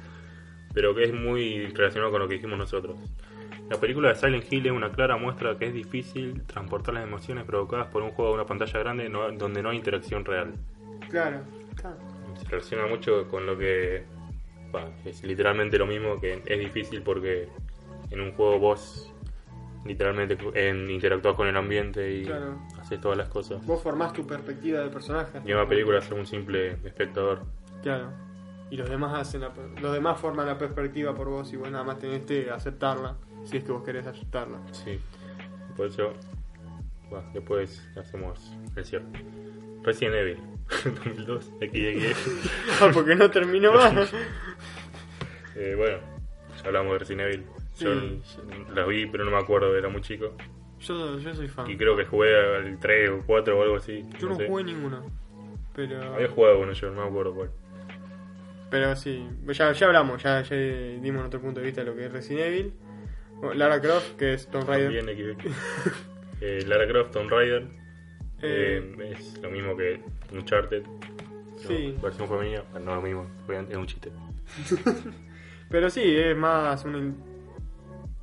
pero 0.73 0.95
que 0.95 1.05
es 1.05 1.13
muy 1.13 1.67
relacionado 1.67 2.13
con 2.13 2.21
lo 2.21 2.29
que 2.29 2.35
dijimos 2.35 2.59
nosotros. 2.59 2.97
La 3.71 3.77
película 3.79 4.09
de 4.09 4.15
Silent 4.17 4.51
Hill 4.51 4.67
es 4.67 4.73
una 4.73 4.91
clara 4.91 5.17
muestra 5.17 5.53
de 5.53 5.59
que 5.59 5.67
es 5.67 5.75
difícil 5.75 6.43
transportar 6.47 6.95
las 6.95 7.05
emociones 7.05 7.45
provocadas 7.45 7.89
por 7.89 8.03
un 8.03 8.11
juego 8.13 8.31
a 8.31 8.35
una 8.35 8.47
pantalla 8.47 8.79
grande 8.79 9.09
no- 9.09 9.31
donde 9.33 9.63
no 9.63 9.71
hay 9.71 9.77
interacción 9.77 10.25
real. 10.25 10.55
Claro. 11.11 11.41
está. 11.77 11.95
Se 12.41 12.49
relaciona 12.49 12.87
mucho 12.87 13.29
con 13.29 13.45
lo 13.47 13.59
que 13.59 14.05
es 15.05 15.23
literalmente 15.25 15.77
lo 15.79 15.87
mismo 15.87 16.21
que 16.21 16.43
es 16.45 16.59
difícil 16.59 17.03
porque 17.03 17.49
en 18.11 18.21
un 18.21 18.33
juego 18.33 18.59
vos 18.59 19.13
literalmente 19.85 20.37
en, 20.55 20.91
interactúas 20.91 21.35
con 21.37 21.47
el 21.47 21.57
ambiente 21.57 22.11
y 22.13 22.25
Claro. 22.25 22.59
haces 22.81 23.01
todas 23.01 23.17
las 23.19 23.29
cosas. 23.29 23.65
Vos 23.67 23.83
formás 23.83 24.13
tu 24.13 24.27
perspectiva 24.27 24.81
del 24.81 24.91
personaje. 24.91 25.41
Y 25.45 25.51
en 25.51 25.57
una 25.57 25.69
película 25.69 26.01
sos 26.01 26.19
un 26.19 26.27
simple 26.27 26.73
espectador. 26.85 27.43
Claro. 27.83 28.11
Y 28.71 28.77
los 28.77 28.89
demás 28.91 29.19
hacen 29.19 29.41
la, 29.41 29.53
los 29.81 29.93
demás 29.93 30.21
forman 30.21 30.47
la 30.47 30.59
perspectiva 30.59 31.15
por 31.15 31.29
vos 31.29 31.53
y 31.53 31.57
vos 31.57 31.71
nada 31.71 31.85
más 31.85 31.99
tenés 31.99 32.25
que 32.27 32.51
aceptarla, 32.51 33.17
si 33.45 33.57
es 33.57 33.65
que 33.65 33.73
vos 33.73 33.83
querés 33.83 34.07
aceptarla. 34.07 34.59
Sí. 34.73 34.99
Por 35.77 35.87
eso, 35.87 36.13
va, 37.13 37.23
después 37.33 37.87
hacemos 37.97 38.53
el 38.77 38.85
cierre. 38.85 39.07
Resident 39.83 40.17
Evil 40.17 40.39
2002, 40.85 41.45
XXX. 41.61 42.51
Ah, 42.83 42.91
porque 42.93 43.15
no 43.15 43.31
terminó 43.31 43.73
más. 43.73 44.13
Eh, 45.61 45.75
bueno, 45.77 45.99
ya 46.57 46.67
hablamos 46.67 46.93
de 46.93 46.99
Resident 47.01 47.23
Evil. 47.23 47.47
Yo 47.79 47.95
Sí. 48.23 48.41
la 48.75 48.85
vi, 48.87 49.07
pero 49.07 49.25
no 49.25 49.33
me 49.33 49.39
acuerdo, 49.39 49.77
era 49.77 49.89
muy 49.89 50.03
chico. 50.03 50.37
Yo, 50.79 51.19
yo 51.19 51.35
soy 51.35 51.49
fan. 51.49 51.69
Y 51.69 51.77
creo 51.77 51.97
que 51.97 52.05
jugué 52.05 52.57
al 52.57 52.79
3 52.79 53.11
o 53.11 53.23
4 53.27 53.59
o 53.59 53.63
algo 53.63 53.77
así. 53.77 54.05
Yo 54.21 54.29
no 54.29 54.37
sé. 54.37 54.47
jugué 54.47 54.63
ninguno. 54.63 55.03
Pero. 55.75 56.15
Había 56.15 56.29
jugado 56.29 56.61
uno 56.61 56.73
yo, 56.73 56.91
no 56.93 57.03
me 57.03 57.09
acuerdo 57.09 57.35
cuál. 57.35 57.51
Pero 58.71 58.95
sí, 58.97 59.27
ya, 59.47 59.73
ya 59.73 59.87
hablamos, 59.87 60.23
ya, 60.23 60.43
ya 60.43 60.57
dimos 60.57 61.21
nuestro 61.21 61.41
punto 61.41 61.61
de 61.61 61.67
vista 61.67 61.81
de 61.83 61.87
lo 61.87 61.97
que 61.97 62.07
es 62.07 62.13
Resident 62.13 62.47
Evil. 62.47 62.73
Bueno, 63.37 63.55
Lara 63.55 63.81
Croft, 63.81 64.17
que 64.17 64.35
es 64.35 64.47
Tomb 64.49 64.69
Raider. 64.69 65.05
También. 65.05 65.37
Eh, 66.41 66.63
Lara 66.69 66.87
Croft, 66.87 67.11
Tomb 67.13 67.29
Raider. 67.31 67.63
Eh, 68.43 68.95
Eh, 69.01 69.15
es 69.19 69.41
lo 69.43 69.51
mismo 69.51 69.77
que 69.77 70.01
Uncharted. 70.33 70.85
Sí. 71.57 71.95
No, 71.97 72.03
versión 72.03 72.29
femenina. 72.29 72.63
No 72.81 72.95
lo 72.95 73.03
mismo, 73.03 73.27
es 73.69 73.77
un 73.77 73.87
chiste. 73.87 74.13
Pero 75.71 75.91
sí, 75.91 76.01
es 76.17 76.37
más 76.37 76.85
una. 76.85 76.99
in- 76.99 77.17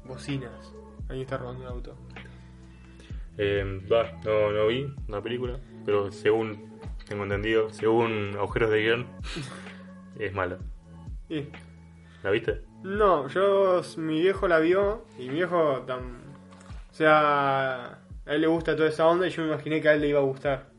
Bocinas. 0.06 0.74
Ahí 1.10 1.22
está 1.24 1.38
robando 1.38 1.64
un 1.64 1.68
auto. 1.68 1.98
Eh, 3.38 3.82
va, 3.92 4.12
no, 4.24 4.52
no 4.52 4.68
vi 4.68 4.88
una 5.10 5.22
película, 5.22 5.60
pero 5.86 6.10
según 6.12 6.80
tengo 7.08 7.24
entendido, 7.24 7.70
según 7.74 8.32
agujeros 8.38 8.70
de 8.72 8.82
guion, 8.82 9.08
es 10.20 10.34
mala. 10.34 10.58
Y- 11.30 11.46
¿La 12.24 12.32
viste? 12.32 12.62
No, 12.84 13.28
yo. 13.28 13.82
Mi 13.98 14.22
viejo 14.22 14.48
la 14.48 14.60
vio 14.60 15.06
y 15.20 15.28
mi 15.28 15.36
viejo. 15.36 15.84
Tan, 15.88 16.22
o 16.92 16.94
sea. 16.94 18.00
A 18.28 18.34
él 18.34 18.42
le 18.42 18.48
gusta 18.48 18.76
toda 18.76 18.90
esa 18.90 19.06
onda 19.06 19.28
y 19.28 19.30
yo 19.30 19.44
me 19.44 19.50
imaginé 19.50 19.80
que 19.82 19.90
a 19.90 19.94
él 19.94 20.02
le 20.02 20.08
iba 20.10 20.20
a 20.20 20.24
gustar. 20.24 20.70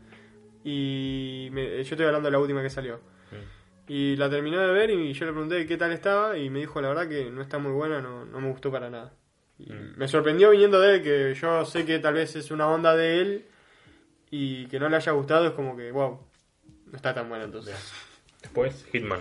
Y 0.64 1.49
me- 1.53 1.76
yo 1.84 1.95
estoy 1.95 2.05
hablando 2.07 2.26
de 2.26 2.32
la 2.32 2.39
última 2.41 2.61
que 2.62 2.70
salió. 2.70 2.97
Mm. 2.97 3.93
Y 3.93 4.16
la 4.16 4.28
terminó 4.28 4.59
de 4.59 4.72
ver 4.72 4.91
y 4.91 5.12
yo 5.12 5.26
le 5.26 5.32
pregunté 5.32 5.64
qué 5.66 5.76
tal 5.76 5.93
estaba 5.93 6.37
y 6.37 6.51
me 6.51 6.59
dijo 6.59 6.80
la 6.80 6.89
verdad 6.89 7.09
que 7.09 7.30
no 7.30 7.41
está 7.41 7.59
muy 7.59 7.70
buena, 7.70 8.01
no, 8.01 8.24
no 8.24 8.41
me 8.41 8.51
gustó 8.51 8.72
para 8.72 8.91
nada. 8.91 9.12
Y 9.59 9.72
Mm. 9.72 9.95
Me 9.97 10.09
sorprendió 10.09 10.51
viniendo 10.51 10.80
de 10.80 10.97
él, 10.97 11.03
que 11.03 11.34
yo 11.34 11.64
sé 11.64 11.84
que 11.84 12.01
tal 12.01 12.14
vez 12.14 12.34
es 12.34 12.51
una 12.51 12.66
onda 12.68 12.97
de 12.97 13.20
él 13.20 13.45
y 14.30 14.66
que 14.66 14.80
no 14.80 14.89
le 14.89 14.97
haya 14.97 15.12
gustado, 15.12 15.47
es 15.47 15.53
como 15.53 15.76
que, 15.76 15.93
wow, 15.93 16.18
no 16.87 16.97
está 16.97 17.14
tan 17.14 17.28
buena 17.28 17.45
entonces. 17.45 17.76
Después, 18.47 18.84
Hitman, 18.92 19.20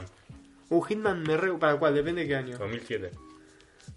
Uh, 0.69 0.81
Hitman 0.81 1.21
me 1.23 1.37
re... 1.37 1.51
¿Para 1.59 1.77
cuál? 1.77 1.93
Depende 1.93 2.21
de 2.23 2.27
qué 2.27 2.35
año. 2.35 2.57
2007. 2.57 3.11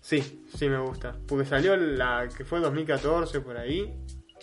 Sí, 0.00 0.44
sí 0.54 0.68
me 0.68 0.78
gusta. 0.78 1.16
Porque 1.26 1.44
salió 1.46 1.76
la 1.76 2.28
que 2.36 2.44
fue 2.44 2.60
2014 2.60 3.40
por 3.40 3.56
ahí, 3.56 3.94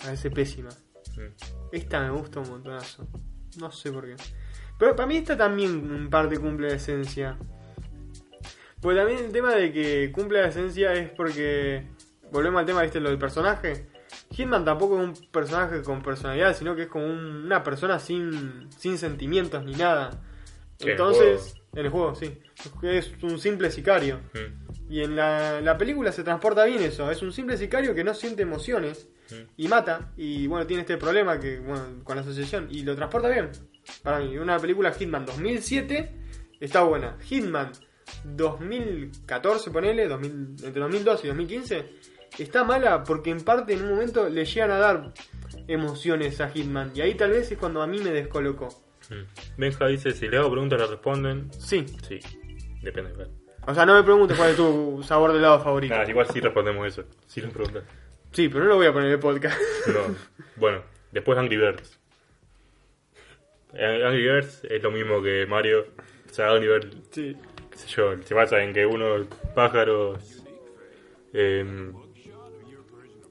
parece 0.02 0.32
pésima. 0.32 0.70
Mm. 1.16 1.72
Esta 1.72 2.02
me 2.02 2.10
gusta 2.10 2.40
un 2.40 2.50
montonazo. 2.50 3.08
No 3.60 3.72
sé 3.72 3.92
por 3.92 4.06
qué. 4.06 4.16
Pero 4.80 4.96
para 4.96 5.08
mí 5.08 5.18
esta 5.18 5.38
también 5.38 5.72
en 5.96 6.10
parte 6.10 6.38
cumple 6.40 6.70
la 6.70 6.76
esencia. 6.76 7.38
Porque 8.82 8.98
también 9.00 9.20
el 9.26 9.32
tema 9.32 9.54
de 9.54 9.72
que 9.72 10.12
cumple 10.12 10.42
la 10.42 10.48
esencia 10.50 10.94
es 10.94 11.10
porque. 11.12 11.88
Volvemos 12.32 12.60
al 12.60 12.66
tema, 12.66 12.82
viste, 12.82 13.00
lo 13.00 13.10
del 13.10 13.20
personaje. 13.20 13.88
Hitman 14.32 14.66
tampoco 14.66 15.00
es 15.00 15.08
un 15.08 15.28
personaje 15.32 15.82
con 15.84 16.02
personalidad, 16.02 16.56
sino 16.56 16.76
que 16.76 16.84
es 16.84 16.88
como 16.88 17.06
un- 17.06 17.46
una 17.46 17.64
persona 17.64 18.00
sin, 18.00 18.68
sin 18.78 18.98
sentimientos 18.98 19.64
ni 19.64 19.74
nada. 19.76 20.22
Sí, 20.78 20.84
en 20.84 20.90
el 20.90 20.92
Entonces, 20.92 21.56
en 21.74 21.86
el 21.86 21.92
juego, 21.92 22.16
sí. 22.16 22.38
Es 22.82 23.12
un 23.22 23.40
simple 23.40 23.72
sicario. 23.72 24.20
Mm. 24.34 24.92
Y 24.92 25.02
en 25.02 25.16
la, 25.16 25.62
la 25.62 25.78
película 25.78 26.12
se 26.12 26.24
transporta 26.24 26.66
bien 26.66 26.84
eso. 26.84 27.10
Es 27.10 27.22
un 27.22 27.32
simple 27.32 27.58
sicario 27.58 27.96
que 27.96 28.04
no 28.04 28.14
siente 28.14 28.44
emociones 28.44 29.08
Mm. 29.32 29.36
y 29.58 29.68
mata. 29.68 30.12
Y 30.18 30.48
bueno, 30.48 30.68
tiene 30.68 30.82
este 30.82 30.98
problema 30.98 31.40
que 31.40 31.60
bueno, 31.60 32.04
con 32.04 32.16
la 32.16 32.22
asociación. 32.22 32.68
Y 32.70 32.84
lo 32.84 32.96
transporta 32.96 33.30
bien. 33.30 33.50
Para 34.04 34.20
mí, 34.20 34.38
una 34.38 34.58
película 34.60 34.92
Hitman 34.92 35.26
2007 35.26 36.12
está 36.60 36.84
buena. 36.84 37.18
Hitman 37.22 37.72
2014, 38.24 39.72
ponele, 39.72 40.08
2000, 40.08 40.32
entre 40.64 40.82
2012 40.82 41.26
y 41.26 41.28
2015, 41.30 41.90
está 42.38 42.64
mala 42.64 43.04
porque 43.04 43.32
en 43.32 43.42
parte 43.42 43.74
en 43.74 43.84
un 43.84 43.90
momento 43.92 44.30
le 44.30 44.46
llegan 44.46 44.72
a 44.72 44.78
dar 44.78 45.14
emociones 45.68 46.42
a 46.42 46.50
Hitman. 46.50 46.92
Y 46.96 47.02
ahí 47.02 47.16
tal 47.16 47.32
vez 47.32 47.52
es 47.52 47.58
cuando 47.58 47.82
a 47.82 47.88
mí 47.88 48.00
me 48.00 48.12
descolocó. 48.12 48.85
Benja 49.58 49.88
dice, 49.88 50.12
si 50.12 50.28
le 50.28 50.38
hago 50.38 50.52
preguntas, 50.52 50.80
le 50.80 50.88
responden. 50.88 51.52
Sí. 51.52 51.86
Sí, 52.08 52.20
depende. 52.82 53.12
O 53.68 53.74
sea, 53.74 53.86
no 53.86 53.96
me 53.96 54.04
preguntes 54.04 54.38
cuál 54.38 54.52
es 54.52 54.56
tu 54.56 55.02
sabor 55.04 55.32
de 55.32 55.40
helado 55.40 55.60
favorito. 55.60 55.96
Igual 56.08 56.28
sí 56.28 56.40
respondemos 56.40 56.88
eso. 56.88 57.04
Sí 57.28 57.42
les 57.42 57.52
preguntas. 57.52 57.84
Sí, 58.32 58.50
pero 58.50 58.66
no 58.66 58.72
lo 58.72 58.76
voy 58.76 58.88
a 58.88 58.94
poner 58.94 59.08
en 59.08 59.14
el 59.14 59.20
podcast. 59.20 59.60
No. 59.88 60.16
bueno, 60.58 60.84
después 61.12 61.38
Angry 61.38 61.58
Birds. 61.58 62.00
Eh, 63.74 64.04
Angry 64.06 64.24
Birds 64.24 64.64
es 64.66 64.84
lo 64.84 64.92
mismo 64.92 65.22
que 65.22 65.46
Mario. 65.46 65.88
O 66.30 66.34
sea, 66.34 66.52
Angry 66.52 66.68
Birds, 66.68 66.98
sí. 67.12 67.36
qué 67.72 67.78
sé 67.78 67.88
yo, 67.88 68.22
se 68.22 68.34
basa 68.34 68.62
en 68.62 68.74
que 68.74 68.86
unos 68.86 69.28
pájaros 69.56 70.44
eh, 71.34 71.92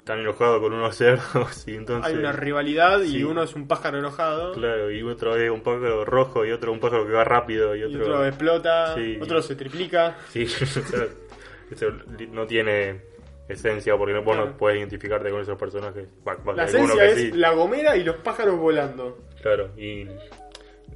están 0.05 0.20
enojados 0.20 0.61
con 0.61 0.74
unos 0.74 0.94
cerdos 0.98 1.66
y 1.66 1.76
entonces... 1.76 2.12
Hay 2.12 2.18
una 2.18 2.30
rivalidad 2.30 3.00
y 3.00 3.09
Sí. 3.12 3.24
uno 3.24 3.42
es 3.42 3.55
un 3.55 3.66
pájaro 3.66 3.98
enojado 4.00 4.52
Claro, 4.52 4.90
y 4.90 5.02
otro 5.02 5.34
es 5.34 5.48
un 5.50 5.62
pájaro 5.62 6.05
rojo 6.05 6.44
y 6.44 6.50
otro 6.52 6.72
un 6.72 6.78
pájaro 6.78 7.07
que 7.07 7.12
va 7.14 7.24
rápido 7.24 7.74
y 7.74 7.80
y 7.80 7.84
otro... 7.84 8.02
otro 8.02 8.26
explota, 8.26 8.94
Sí. 8.94 9.18
otro 9.22 9.40
se 9.40 9.57
triplica. 9.57 10.18
Sí, 10.28 10.42
eso 11.70 11.86
no 12.32 12.46
tiene 12.46 13.00
esencia 13.48 13.96
porque 13.96 14.12
vos 14.18 14.24
Claro. 14.34 14.50
no 14.50 14.57
puedes 14.59 14.78
identificarte 14.78 15.30
con 15.30 15.40
esos 15.40 15.59
personajes. 15.59 16.07
La 16.55 16.64
esencia 16.64 16.96
que 17.07 17.07
es 17.12 17.18
sí. 17.18 17.32
la 17.32 17.52
gomera 17.52 17.96
y 17.96 18.05
los 18.05 18.16
pájaros 18.16 18.59
volando. 18.59 19.18
Claro, 19.40 19.70
y 19.78 20.07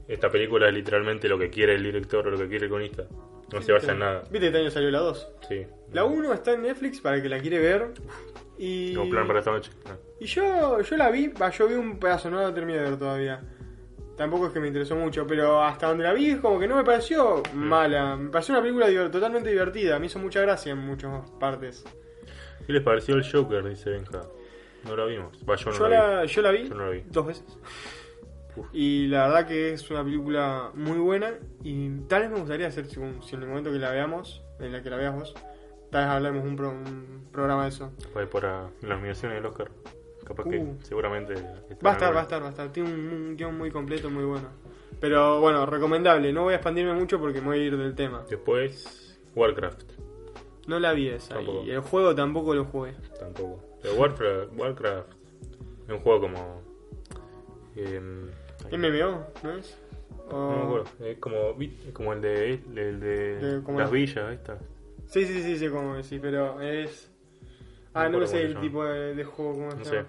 esta 0.09 0.31
película 0.31 0.69
es 0.69 0.75
literalmente 0.75 1.29
lo 1.29 1.39
que 1.39 1.51
quiere 1.51 1.75
el 1.75 1.83
director 1.85 2.27
o 2.27 2.31
lo 2.31 2.39
que 2.39 2.49
quiere 2.49 2.65
el 2.67 2.71
guionista. 2.71 3.05
No 3.53 3.63
se 3.63 3.73
basa 3.73 3.93
en 3.93 4.01
nada. 4.01 4.21
Viste 4.31 4.41
que 4.41 4.47
este 4.47 4.59
año 4.59 4.71
salió 4.71 4.91
la 4.91 4.99
2. 4.99 5.29
Sí. 5.49 5.67
La 5.93 6.05
1 6.05 6.33
está 6.35 6.53
en 6.53 6.63
Netflix 6.63 7.01
para 7.01 7.17
el 7.17 7.23
que 7.23 7.29
la 7.29 7.39
quiere 7.39 7.59
ver. 7.59 7.93
Y, 8.59 8.95
Como 8.95 9.11
plan 9.11 9.27
para 9.27 9.39
esta 9.39 9.53
noche. 9.53 9.71
Ah. 9.87 9.97
y 10.19 10.27
yo, 10.27 10.81
yo 10.81 10.97
la 10.97 11.11
vi, 11.11 11.33
yo 11.57 11.69
vi 11.69 11.75
un 11.75 11.99
pedazo, 11.99 12.29
no 12.29 12.43
la 12.43 12.53
terminé 12.53 12.79
de 12.81 12.91
ver 12.91 12.99
todavía. 12.99 13.41
Tampoco 14.17 14.49
es 14.49 14.53
que 14.53 14.59
me 14.59 14.67
interesó 14.67 14.97
mucho, 14.97 15.25
pero 15.29 15.63
hasta 15.63 15.87
donde 15.87 16.03
la 16.03 16.13
vi 16.13 16.31
es 16.31 16.41
como 16.41 16.59
que 16.59 16.67
no 16.67 16.75
me 16.77 16.83
pareció 16.85 17.41
Mm. 17.55 17.57
mala. 17.57 18.17
Me 18.17 18.31
pareció 18.31 18.55
una 18.55 18.63
película 18.63 18.89
diver- 18.89 19.11
totalmente 19.13 19.49
divertida. 19.51 19.99
Me 20.01 20.07
hizo 20.07 20.19
mucha 20.19 20.41
gracia 20.41 20.73
en 20.73 20.79
muchas 20.79 21.31
partes. 21.39 21.85
¿Qué 22.67 22.73
les 22.73 22.83
pareció 22.83 23.15
el 23.15 23.25
Joker? 23.31 23.63
Dice 23.69 23.91
Benja. 23.91 24.23
No 24.85 24.97
la 24.97 25.05
vimos. 25.07 25.39
Va, 25.49 25.55
yo 25.57 25.71
no 25.71 25.79
Yo 25.79 25.89
la, 25.89 26.15
la, 26.17 26.25
yo 26.25 26.43
la 26.43 26.51
vi 26.51 26.69
Yo 26.69 26.75
no 26.75 26.85
la 26.87 26.91
vi. 26.91 27.03
dos 27.09 27.27
veces. 27.27 27.45
Y 28.73 29.07
la 29.09 29.29
verdad 29.29 29.47
que 29.47 29.73
es 29.73 29.91
una 29.91 30.03
película 30.05 30.71
muy 30.75 30.99
buena. 30.99 31.35
Y 31.63 31.91
tal 32.09 32.23
vez 32.23 32.31
me 32.31 32.39
gustaría 32.39 32.67
hacer, 32.69 32.87
si, 32.87 33.01
si 33.27 33.37
en 33.37 33.43
el 33.43 33.49
momento 33.49 33.71
que 33.73 33.79
la 33.79 33.91
veamos, 33.91 34.43
en 34.61 34.73
la 34.73 34.83
que 34.83 34.91
la 34.91 34.97
veas 34.97 35.15
vos, 35.15 35.35
tal 35.91 36.05
vez 36.05 36.11
hablemos 36.11 36.45
un, 36.45 36.57
pro- 36.57 36.71
un 36.71 37.27
programa 37.33 37.65
de 37.65 37.69
eso. 37.71 37.91
Fue 38.13 38.27
por 38.27 38.47
ah, 38.47 38.69
las 38.83 38.91
nominaciones 38.91 39.37
del 39.37 39.47
Oscar. 39.47 39.71
Capaz 40.25 40.45
que 40.45 40.59
Uh. 40.59 40.77
seguramente. 40.83 41.35
Va 41.85 41.91
a 41.91 41.93
estar, 41.95 42.15
va 42.15 42.21
a 42.21 42.23
estar, 42.25 42.43
va 42.43 42.47
a 42.49 42.51
estar. 42.51 42.71
Tiene 42.73 42.93
un, 42.93 43.01
un 43.09 43.37
guion 43.37 43.57
muy 43.57 43.71
completo, 43.71 44.11
muy 44.11 44.25
bueno. 44.25 44.49
Pero 45.01 45.41
bueno, 45.41 45.65
recomendable. 45.65 46.33
No 46.33 46.43
voy 46.43 46.53
a 46.53 46.57
expandirme 46.57 46.93
mucho 46.93 47.19
porque 47.19 47.41
me 47.41 47.47
voy 47.47 47.61
a 47.61 47.63
ir 47.65 47.77
del 47.79 47.95
tema. 47.95 48.25
Después, 48.29 49.19
Warcraft. 49.35 49.83
No 50.67 50.79
la 50.79 50.93
vi 50.93 51.09
esa. 51.09 51.37
Tampoco. 51.37 51.63
Y 51.65 51.71
el 51.71 51.81
juego 51.81 52.15
tampoco 52.15 52.55
lo 52.55 52.65
jugué. 52.67 52.95
Tampoco. 53.19 53.63
Pero 53.81 53.95
Warcraft, 53.95 54.53
Warcraft 54.59 55.13
es 55.87 55.95
un 55.95 56.01
juego 56.01 56.21
como. 56.21 56.63
em, 57.77 58.29
MMO, 58.73 59.27
¿no 59.43 59.53
es? 59.57 59.79
O- 60.31 60.33
No 60.33 60.57
me 60.59 60.65
acuerdo. 60.65 60.87
Es 61.07 61.19
como, 61.19 61.37
como 61.93 62.13
el 62.13 62.21
de, 62.21 62.51
el 62.55 63.01
de, 63.01 63.37
De- 63.39 63.63
como 63.63 63.81
las 63.81 63.91
el- 63.91 63.97
villas, 63.97 64.33
estas. 64.33 64.59
Sí, 65.07 65.25
sí, 65.25 65.43
sí, 65.43 65.57
sí, 65.59 65.69
como 65.69 65.97
decís, 65.97 66.19
pero 66.21 66.61
es. 66.61 67.11
Ah, 67.95 68.09
No 68.09 68.21
no, 68.21 68.27
sé 68.27 68.43
el 68.43 68.61
tipo 68.61 68.85
de, 68.85 69.15
de 69.15 69.25
juego, 69.25 69.53
¿cómo 69.55 69.71
se 69.73 69.77
No 69.79 69.85
llama? 69.85 70.03
sé. 70.03 70.07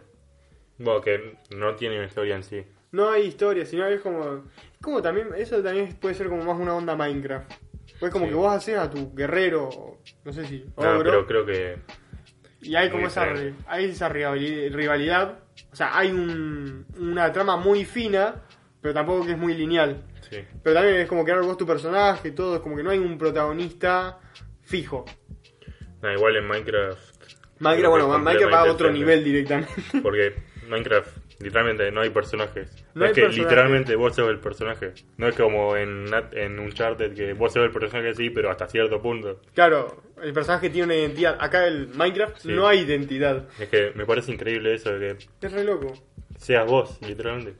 Bueno, 0.77 1.01
que 1.01 1.37
no 1.55 1.75
tiene 1.75 1.95
una 1.97 2.05
historia 2.07 2.35
en 2.35 2.43
sí. 2.43 2.63
No 2.91 3.09
hay 3.09 3.23
historia, 3.27 3.65
sino 3.65 3.85
es 3.87 4.01
como. 4.01 4.23
Es 4.73 4.81
como 4.81 5.01
también. 5.01 5.29
Eso 5.37 5.61
también 5.63 5.95
puede 6.01 6.15
ser 6.15 6.27
como 6.27 6.43
más 6.43 6.59
una 6.59 6.75
onda 6.75 6.95
Minecraft. 6.95 7.51
Pues 7.99 8.11
como 8.11 8.25
Sí. 8.25 8.31
que 8.31 8.35
vos 8.35 8.53
haces 8.53 8.77
a 8.77 8.89
tu 8.89 9.13
guerrero, 9.15 9.69
no 10.25 10.33
sé 10.33 10.45
si. 10.45 10.65
No, 10.77 10.95
ogro, 10.97 11.03
pero 11.03 11.25
creo 11.27 11.45
que. 11.45 11.77
y 12.61 12.75
hay 12.75 12.89
como 12.89 13.07
esa, 13.07 13.25
hay 13.67 13.85
esa 13.85 14.09
rivali- 14.09 14.69
rivalidad. 14.71 15.39
O 15.71 15.75
sea, 15.75 15.97
hay 15.97 16.11
un, 16.11 16.85
una 16.97 17.31
trama 17.31 17.57
muy 17.57 17.85
fina, 17.85 18.35
pero 18.81 18.93
tampoco 18.93 19.25
que 19.25 19.33
es 19.33 19.37
muy 19.37 19.53
lineal. 19.53 20.03
Sí. 20.29 20.37
Pero 20.63 20.75
también 20.75 20.95
es 20.95 21.07
como 21.07 21.23
crear 21.23 21.41
vos 21.41 21.57
tu 21.57 21.65
personaje, 21.65 22.31
todo, 22.31 22.55
es 22.55 22.61
como 22.61 22.75
que 22.75 22.83
no 22.83 22.91
hay 22.91 22.99
un 22.99 23.17
protagonista 23.17 24.19
fijo. 24.61 25.05
Nah, 26.01 26.13
igual 26.13 26.35
en 26.37 26.47
Minecraft. 26.47 27.23
Minecraft, 27.59 27.89
bueno, 27.89 28.19
Minecraft 28.19 28.53
va 28.53 28.59
a 28.61 28.71
otro 28.71 28.91
nivel 28.91 29.23
directamente. 29.23 29.73
Porque 30.01 30.35
Minecraft, 30.69 31.17
literalmente, 31.39 31.91
no 31.91 32.01
hay 32.01 32.09
personajes. 32.09 32.69
No 32.93 33.05
es 33.05 33.09
hay 33.09 33.15
que 33.15 33.21
personajes. 33.21 33.37
literalmente 33.37 33.95
vos 33.95 34.15
sos 34.15 34.29
el 34.29 34.39
personaje. 34.39 34.93
No 35.17 35.27
es 35.27 35.35
como 35.35 35.75
en, 35.75 36.05
en 36.33 36.59
Uncharted 36.59 37.13
que 37.13 37.33
vos 37.33 37.53
sos 37.53 37.63
el 37.65 37.71
personaje, 37.71 38.13
sí, 38.15 38.29
pero 38.29 38.49
hasta 38.51 38.67
cierto 38.67 39.01
punto. 39.01 39.39
Claro, 39.53 40.03
el 40.21 40.33
personaje 40.33 40.69
tiene 40.69 40.85
una 40.85 40.95
identidad. 40.95 41.37
Acá 41.39 41.65
el 41.67 41.87
Minecraft 41.89 42.37
Sí. 42.39 42.49
no 42.49 42.67
hay 42.67 42.79
identidad. 42.79 43.47
Es 43.59 43.69
que 43.69 43.91
me 43.95 44.05
parece 44.05 44.31
increíble 44.31 44.73
eso 44.73 44.91
de 44.97 45.15
que 45.17 45.47
Es 45.47 45.51
re 45.53 45.63
loco. 45.63 45.93
seas 46.37 46.65
vos, 46.67 46.99
literalmente. 47.07 47.53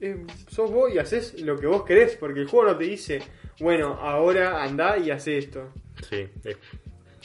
Eh, 0.00 0.24
sos 0.48 0.70
vos 0.70 0.92
y 0.94 0.98
haces 0.98 1.40
lo 1.42 1.58
que 1.58 1.66
vos 1.66 1.82
querés, 1.84 2.14
porque 2.16 2.40
el 2.40 2.46
juego 2.46 2.66
no 2.70 2.76
te 2.78 2.84
dice, 2.84 3.20
bueno, 3.58 3.94
ahora 4.00 4.62
andá 4.62 4.96
y 4.96 5.10
hace 5.10 5.38
esto. 5.38 5.72
Sí, 6.08 6.28
es- 6.44 6.56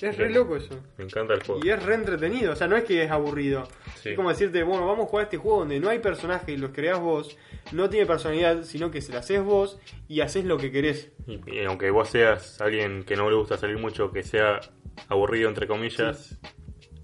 Es 0.02 0.18
re 0.18 0.30
loco 0.30 0.56
eso. 0.56 0.80
me 0.98 1.06
encanta 1.06 1.34
el 1.34 1.44
juego. 1.44 1.62
Y 1.64 1.70
es 1.70 1.84
re 1.84 1.96
entretenido, 1.96 2.54
o 2.54 2.56
sea, 2.56 2.68
no 2.68 2.76
es 2.76 2.84
que 2.84 3.04
es 3.04 3.12
aburrido. 3.12 3.68
Sí. 4.02 4.10
Es 4.10 4.16
como 4.16 4.30
decirte, 4.30 4.64
bueno, 4.64 4.88
vamos 4.88 5.06
a 5.06 5.10
jugar 5.10 5.26
este 5.26 5.38
juego 5.38 5.60
donde 5.60 5.80
no 5.80 5.89
hay 5.89 6.00
personajes 6.00 6.50
y 6.50 6.58
los 6.58 6.72
creás 6.72 7.00
vos, 7.00 7.38
no 7.72 7.89
tiene 7.89 8.06
personalidad, 8.06 8.64
sino 8.64 8.91
que 8.91 9.02
se 9.02 9.14
la 9.14 9.20
haces 9.20 9.44
vos 9.44 9.80
y 10.08 10.22
haces 10.22 10.46
lo 10.46 10.58
que 10.58 10.72
querés. 10.72 11.12
Y, 11.28 11.39
y 11.50 11.64
aunque 11.66 11.89
vos 11.91 12.10
seas 12.10 12.60
alguien 12.62 13.04
que 13.04 13.16
no 13.16 13.30
le 13.30 13.36
gusta 13.36 13.58
salir 13.58 13.78
mucho, 13.78 14.12
que 14.12 14.24
sea 14.24 14.60
aburrido 15.08 15.50
entre 15.50 15.68
comillas, 15.68 16.39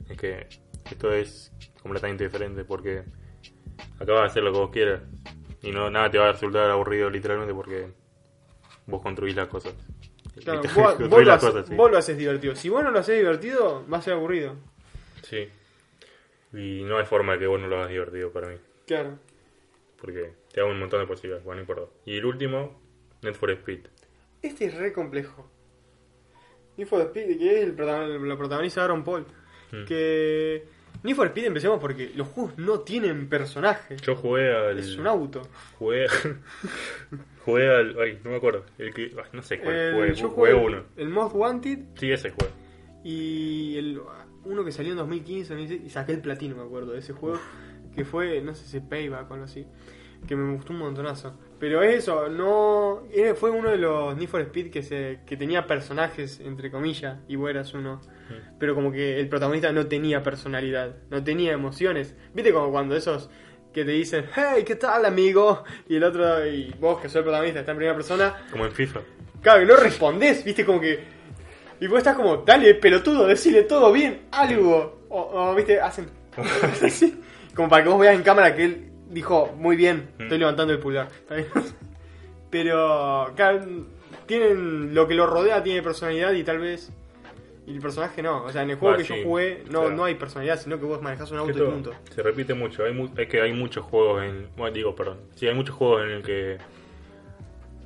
es 0.09 0.17
que 0.17 0.47
esto 0.89 1.13
es 1.13 1.51
completamente 1.81 2.23
diferente 2.25 2.65
porque 2.65 3.03
acá 3.99 4.13
vas 4.13 4.23
a 4.23 4.25
hacer 4.25 4.43
lo 4.43 4.51
que 4.51 4.59
vos 4.59 4.69
quieras 4.71 5.01
y 5.61 5.71
no 5.71 5.89
nada 5.89 6.09
te 6.09 6.17
va 6.17 6.29
a 6.29 6.31
resultar 6.31 6.69
aburrido 6.69 7.09
literalmente 7.09 7.53
porque 7.53 7.91
vos 8.85 9.01
construís 9.01 9.35
las 9.35 9.47
cosas. 9.47 9.73
Claro, 10.43 10.61
vos, 10.75 11.09
vos 11.09 11.25
lo 11.25 11.33
haces, 11.33 11.49
cosas, 11.49 11.67
sí. 11.67 11.75
vos 11.75 11.91
lo 11.91 11.97
haces 11.97 12.17
divertido. 12.17 12.55
Si 12.55 12.69
vos 12.69 12.83
no 12.83 12.91
lo 12.91 12.99
haces 12.99 13.17
divertido, 13.17 13.85
va 13.91 13.97
a 13.97 14.01
ser 14.01 14.13
aburrido. 14.13 14.55
Sí. 15.23 15.49
Y 16.53 16.83
no 16.83 16.97
hay 16.97 17.05
forma 17.05 17.33
de 17.33 17.39
que 17.39 17.47
vos 17.47 17.59
no 17.59 17.67
lo 17.67 17.77
hagas 17.77 17.89
divertido 17.89 18.31
para 18.31 18.49
mí. 18.49 18.55
Claro. 18.87 19.19
Porque 19.99 20.33
te 20.51 20.61
da 20.61 20.65
un 20.65 20.79
montón 20.79 21.01
de 21.01 21.07
posibilidades. 21.07 21.43
Bueno, 21.43 21.57
no 21.57 21.61
importa. 21.61 21.91
Y 22.05 22.17
el 22.17 22.25
último, 22.25 22.81
Net 23.21 23.35
for 23.35 23.51
Speed. 23.51 23.81
Este 24.41 24.65
es 24.65 24.75
re 24.75 24.93
complejo. 24.93 25.49
Need 26.77 26.87
for 26.87 27.01
Speed, 27.01 27.37
que 27.37 27.61
es 27.61 27.63
el 27.67 27.75
lo 27.75 28.37
protagoniza 28.37 28.83
Aaron 28.83 29.03
Paul. 29.03 29.25
Mm. 29.71 29.85
Que. 29.85 30.63
Need 31.03 31.15
for 31.15 31.27
Speed 31.27 31.45
empecemos 31.45 31.79
porque 31.79 32.11
los 32.15 32.27
juegos 32.27 32.57
no 32.57 32.81
tienen 32.81 33.29
personaje. 33.29 33.95
Yo 33.97 34.15
jugué 34.15 34.53
al. 34.53 34.77
Es 34.79 34.97
un 34.97 35.07
auto. 35.07 35.41
Jugué. 35.77 36.07
jugué 37.45 37.69
al. 37.75 37.95
Ay, 37.99 38.19
no 38.23 38.31
me 38.31 38.37
acuerdo. 38.37 38.65
El 38.77 38.93
que, 38.93 39.11
ay, 39.17 39.29
no 39.33 39.41
sé 39.41 39.59
cuál 39.59 39.75
El- 39.75 39.93
jugué. 39.95 40.13
yo 40.15 40.29
jugué 40.29 40.51
jugué 40.53 40.65
uno. 40.65 40.83
el 40.97 41.09
Most 41.09 41.35
Wanted 41.35 41.79
Sí, 41.95 42.11
ese 42.11 42.31
juego. 42.31 42.53
y 43.03 43.77
el 43.77 44.01
uno 44.43 44.63
que 44.65 44.71
salió 44.71 44.91
en 44.91 44.97
2015 44.97 45.53
2016, 45.53 45.81
y 45.85 45.89
saqué 45.89 46.13
el 46.13 46.21
platino, 46.21 46.55
me 46.55 46.63
acuerdo, 46.63 46.91
de 46.93 46.99
ese 46.99 47.13
juego. 47.13 47.39
Que 47.95 48.05
fue, 48.05 48.41
no 48.41 48.53
sé 48.53 48.65
si 48.65 48.79
Payback 48.79 49.29
o 49.29 49.33
algo 49.33 49.45
así. 49.45 49.65
Que 50.27 50.35
me 50.35 50.53
gustó 50.55 50.73
un 50.73 50.79
montonazo. 50.79 51.33
Pero 51.59 51.81
es 51.83 51.95
eso, 52.03 52.29
no. 52.29 53.03
era- 53.13 53.35
Fue 53.35 53.49
uno 53.49 53.69
de 53.69 53.77
los 53.77 54.15
Need 54.15 54.27
for 54.29 54.41
Speed 54.41 54.69
que, 54.71 54.83
se, 54.83 55.19
que 55.25 55.35
tenía 55.37 55.65
personajes, 55.67 56.39
entre 56.39 56.71
comillas, 56.71 57.17
y 57.27 57.35
vos 57.35 57.49
eras 57.49 57.73
uno. 57.73 57.99
Pero 58.59 58.75
como 58.75 58.91
que 58.91 59.19
el 59.19 59.27
protagonista 59.27 59.71
no 59.71 59.87
tenía 59.87 60.21
personalidad, 60.21 60.95
no 61.09 61.23
tenía 61.23 61.51
emociones. 61.53 62.13
¿Viste 62.33 62.53
como 62.53 62.69
cuando 62.71 62.95
esos 62.95 63.29
que 63.73 63.83
te 63.85 63.91
dicen, 63.91 64.25
hey, 64.35 64.63
¿qué 64.65 64.75
tal, 64.75 65.05
amigo? 65.05 65.63
Y 65.87 65.95
el 65.95 66.03
otro, 66.03 66.45
y 66.45 66.73
vos 66.79 66.99
que 67.01 67.07
sos 67.07 67.17
el 67.17 67.23
protagonista, 67.23 67.59
está 67.61 67.71
en 67.71 67.77
primera 67.77 67.95
persona, 67.95 68.35
Como 68.51 68.65
en 68.65 68.71
FIFA. 68.71 68.99
Claro, 69.41 69.63
y 69.63 69.65
no 69.65 69.75
respondés, 69.77 70.43
viste, 70.43 70.63
como 70.65 70.79
que. 70.79 70.99
Y 71.79 71.87
vos 71.87 71.97
estás 71.99 72.15
como, 72.15 72.37
dale, 72.37 72.75
pelotudo, 72.75 73.25
decile 73.25 73.63
todo 73.63 73.91
bien, 73.91 74.23
algo. 74.31 75.05
O, 75.09 75.21
o, 75.21 75.55
viste, 75.55 75.79
hacen. 75.81 76.07
como 77.55 77.69
para 77.69 77.83
que 77.83 77.89
vos 77.89 77.99
veas 77.99 78.15
en 78.15 78.23
cámara 78.23 78.55
que 78.55 78.63
él 78.65 78.88
dijo, 79.09 79.53
muy 79.57 79.75
bien, 79.75 80.09
estoy 80.19 80.37
Mm. 80.37 80.41
levantando 80.41 80.73
el 80.73 80.79
pulgar. 80.79 81.09
Pero, 82.49 83.31
claro, 83.35 83.65
tienen. 84.25 84.93
Lo 84.95 85.07
que 85.07 85.13
lo 85.13 85.27
rodea 85.27 85.61
tiene 85.61 85.81
personalidad 85.83 86.33
y 86.33 86.43
tal 86.43 86.59
vez. 86.59 86.91
Y 87.67 87.75
el 87.75 87.81
personaje 87.81 88.23
no. 88.23 88.43
O 88.45 88.51
sea, 88.51 88.63
en 88.63 88.71
el 88.71 88.77
juego 88.77 88.95
Ah, 88.95 88.97
que 88.97 89.03
sí, 89.03 89.13
yo 89.17 89.23
jugué 89.23 89.63
no, 89.65 89.81
claro. 89.81 89.95
no 89.95 90.03
hay 90.05 90.15
personalidad, 90.15 90.59
sino 90.59 90.79
que 90.79 90.85
vos 90.85 91.01
manejás 91.01 91.29
un 91.31 91.37
auto 91.37 91.51
y 91.57 91.61
punto. 91.69 91.93
se 92.09 92.23
repite 92.23 92.55
mucho. 92.55 92.83
Hay 92.83 92.93
mu- 92.93 93.09
es 93.15 93.27
que 93.27 93.41
hay 93.41 93.53
muchos 93.53 93.83
juegos 93.85 94.23
en. 94.23 94.47
Bueno, 94.57 94.73
digo, 94.73 94.95
perdón. 94.95 95.19
Sí, 95.35 95.47
hay 95.47 95.53
muchos 95.53 95.75
juegos 95.75 96.03
en 96.05 96.09
el 96.09 96.23
que. 96.23 96.57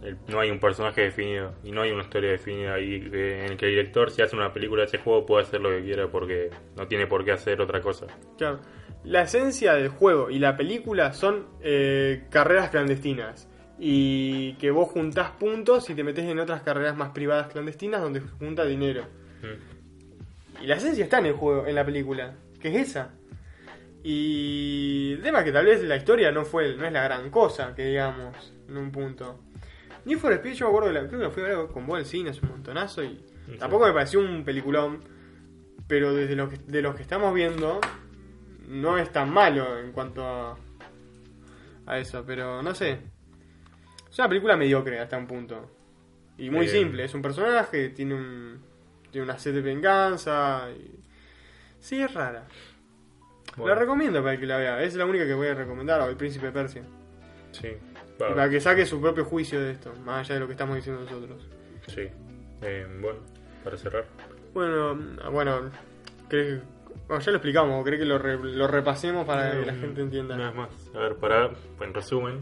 el- 0.04 0.18
no 0.30 0.40
hay 0.40 0.52
un 0.52 0.60
personaje 0.60 1.02
definido 1.02 1.54
y 1.66 1.72
no 1.72 1.82
hay 1.82 1.92
una 1.92 2.04
historia 2.04 2.32
definida. 2.32 2.80
Y 2.80 3.10
eh, 3.12 3.46
en 3.46 3.52
el 3.52 3.58
que 3.58 3.66
el 3.66 3.72
director, 3.72 4.10
si 4.12 4.22
hace 4.22 4.36
una 4.38 4.54
película 4.54 4.84
de 4.84 4.88
ese 4.88 5.00
juego, 5.00 5.26
puede 5.26 5.44
hacer 5.44 5.60
lo 5.60 5.70
que 5.70 5.82
quiera 5.84 6.08
porque 6.08 6.50
no 6.78 6.88
tiene 6.88 7.06
por 7.08 7.26
qué 7.26 7.34
hacer 7.34 7.60
otra 7.60 7.82
cosa. 7.82 8.08
Claro. 8.38 8.60
La 9.04 9.24
esencia 9.24 9.74
del 9.74 9.90
juego 9.90 10.30
y 10.30 10.40
la 10.40 10.56
película 10.56 11.14
son 11.14 11.46
eh, 11.62 12.26
carreras 12.30 12.70
clandestinas. 12.70 13.50
Y 13.80 14.54
que 14.56 14.72
vos 14.72 14.90
juntás 14.90 15.32
puntos 15.32 15.90
y 15.90 15.96
te 15.96 16.04
metes 16.04 16.26
en 16.26 16.40
otras 16.40 16.62
carreras 16.62 16.96
más 16.96 17.10
privadas 17.10 17.48
clandestinas 17.52 18.02
donde 18.02 18.22
junta 18.22 18.66
dinero. 18.66 19.06
Mm. 19.42 20.64
Y 20.64 20.68
la 20.68 20.76
esencia 20.76 21.04
está 21.04 21.20
en 21.20 21.26
el 21.26 21.34
juego, 21.34 21.68
en 21.68 21.76
la 21.76 21.84
película, 21.84 22.36
que 22.62 22.70
es 22.70 22.90
esa. 22.90 23.12
Y 24.04 25.14
el 25.14 25.22
tema 25.22 25.40
es 25.40 25.46
que 25.46 25.52
tal 25.52 25.66
vez 25.66 25.82
la 25.84 25.96
historia 25.96 26.32
no 26.32 26.44
fue 26.46 26.76
no 26.76 26.86
es 26.86 26.92
la 26.92 27.04
gran 27.04 27.30
cosa, 27.30 27.74
que 27.76 27.86
digamos, 27.86 28.54
en 28.68 28.78
un 28.78 28.92
punto. 28.92 29.40
Need 30.06 30.18
for 30.18 30.34
Speed, 30.34 30.54
yo 30.54 30.66
me 30.66 30.70
acuerdo, 30.70 30.88
de 30.90 30.94
la, 31.02 31.08
creo 31.08 31.20
que 31.20 31.26
la 31.26 31.32
fui 31.32 31.44
a 31.44 31.46
ver 31.48 31.68
con 31.68 31.86
vos 31.88 31.98
al 31.98 32.06
cine 32.06 32.30
hace 32.32 32.42
un 32.42 32.50
montonazo 32.50 33.04
y 33.04 33.20
Sí. 33.46 33.58
tampoco 33.58 33.86
me 33.88 33.94
pareció 33.94 34.20
un 34.22 34.44
peliculón, 34.46 35.00
pero 35.88 36.14
desde 36.14 36.36
lo 36.36 36.50
que, 36.50 36.58
de 36.68 36.82
los 36.82 36.96
que 36.96 37.02
estamos 37.02 37.34
viendo, 37.34 37.80
no 38.68 38.98
es 38.98 39.12
tan 39.12 39.30
malo 39.32 39.80
en 39.80 39.92
cuanto 39.92 40.26
a, 40.26 40.58
a 41.86 42.00
eso, 42.00 42.24
pero 42.26 42.62
no 42.62 42.74
sé. 42.76 43.00
Es 44.10 44.20
una 44.20 44.30
película 44.30 44.56
mediocre 44.58 45.00
hasta 45.00 45.18
un 45.18 45.28
punto. 45.28 45.70
Y 46.38 46.50
muy 46.50 46.66
Eh. 46.66 46.70
simple, 46.70 47.04
es 47.06 47.14
un 47.14 47.22
personaje, 47.22 47.90
tiene 47.90 48.16
un 48.16 48.62
tiene 49.12 49.26
una 49.26 49.38
sed 49.38 49.54
de 49.54 49.62
venganza. 49.62 50.68
Y... 50.76 51.00
Sí, 51.80 52.02
es 52.02 52.12
rara. 52.14 52.46
Bueno, 53.58 53.76
La 53.76 53.80
recomiendo 53.80 54.22
para 54.22 54.34
el 54.34 54.40
que 54.40 54.48
la 54.48 54.58
vea. 54.58 54.82
Es 54.82 54.96
la 54.96 55.06
única 55.06 55.26
que 55.28 55.36
voy 55.36 55.48
a 55.48 55.54
recomendar, 55.54 56.02
o 56.02 56.08
El 56.08 56.16
Príncipe 56.18 56.48
de 56.48 56.52
Persia. 56.52 56.84
sí. 57.52 57.68
Y 58.16 58.20
para 58.20 58.48
que 58.50 58.60
saque 58.62 58.86
su 58.86 59.02
propio 59.02 59.26
juicio 59.26 59.60
de 59.60 59.72
esto, 59.72 59.94
más 60.06 60.22
allá 60.22 60.36
de 60.36 60.40
lo 60.40 60.46
que 60.48 60.54
estamos 60.54 60.76
diciendo 60.76 61.02
nosotros. 61.04 61.48
sí. 61.88 62.08
Eh, 62.62 62.88
bueno, 63.02 63.20
para 63.64 63.76
cerrar. 63.78 64.06
Bueno, 64.54 64.98
ah, 65.24 65.30
bueno, 65.30 65.70
¿crees 66.30 66.62
que- 66.62 66.73
bueno, 67.08 67.22
ya 67.24 67.32
lo 67.32 67.38
explicamos, 67.38 67.82
o 67.82 67.84
cree 67.84 68.00
que 68.00 68.06
lo, 68.06 68.18
re- 68.18 68.38
lo 68.38 68.68
repasemos 68.68 69.26
para 69.26 69.52
que 69.60 69.66
la 69.66 69.74
Mm, 69.74 69.80
gente 69.82 70.02
entienda. 70.02 70.38
Nada 70.38 70.52
más. 70.52 70.70
A 70.96 71.00
ver, 71.00 71.16
para. 71.16 71.52
En 71.82 71.94
resumen. 71.94 72.40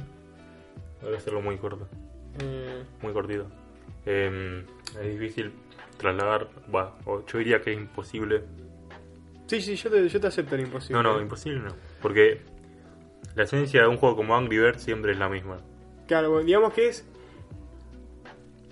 Voy 1.01 1.14
a 1.14 1.18
hacerlo 1.18 1.41
muy 1.41 1.57
corto. 1.57 1.88
Eh, 2.43 2.84
Muy 3.01 3.12
cortito. 3.14 3.47
Eh, 4.05 4.64
es 5.01 5.20
difícil 5.20 5.51
trasladar. 5.97 6.47
Va, 6.74 6.95
yo 7.05 7.38
diría 7.39 7.59
que 7.62 7.72
es 7.74 7.78
imposible. 7.78 8.43
sí, 9.47 9.62
sí, 9.62 9.76
yo 9.76 9.89
te, 9.89 10.07
yo 10.07 10.20
te 10.20 10.28
acepto 10.28 10.55
el 10.55 10.62
imposible. 10.62 11.01
No, 11.01 11.14
no, 11.14 11.20
imposible 11.22 11.59
no. 11.59 11.76
Porque 12.01 12.41
la 13.36 13.43
esencia 13.43 13.82
de 13.82 13.88
un 13.88 13.97
juego 13.97 14.16
como 14.16 14.36
Angry 14.36 14.59
Birds 14.59 14.82
siempre 14.84 15.12
es 15.14 15.18
la 15.18 15.28
misma. 15.28 15.57
Claro, 16.07 16.30
bueno, 16.32 16.45
digamos 16.45 16.74
que 16.74 16.88
es 16.89 17.07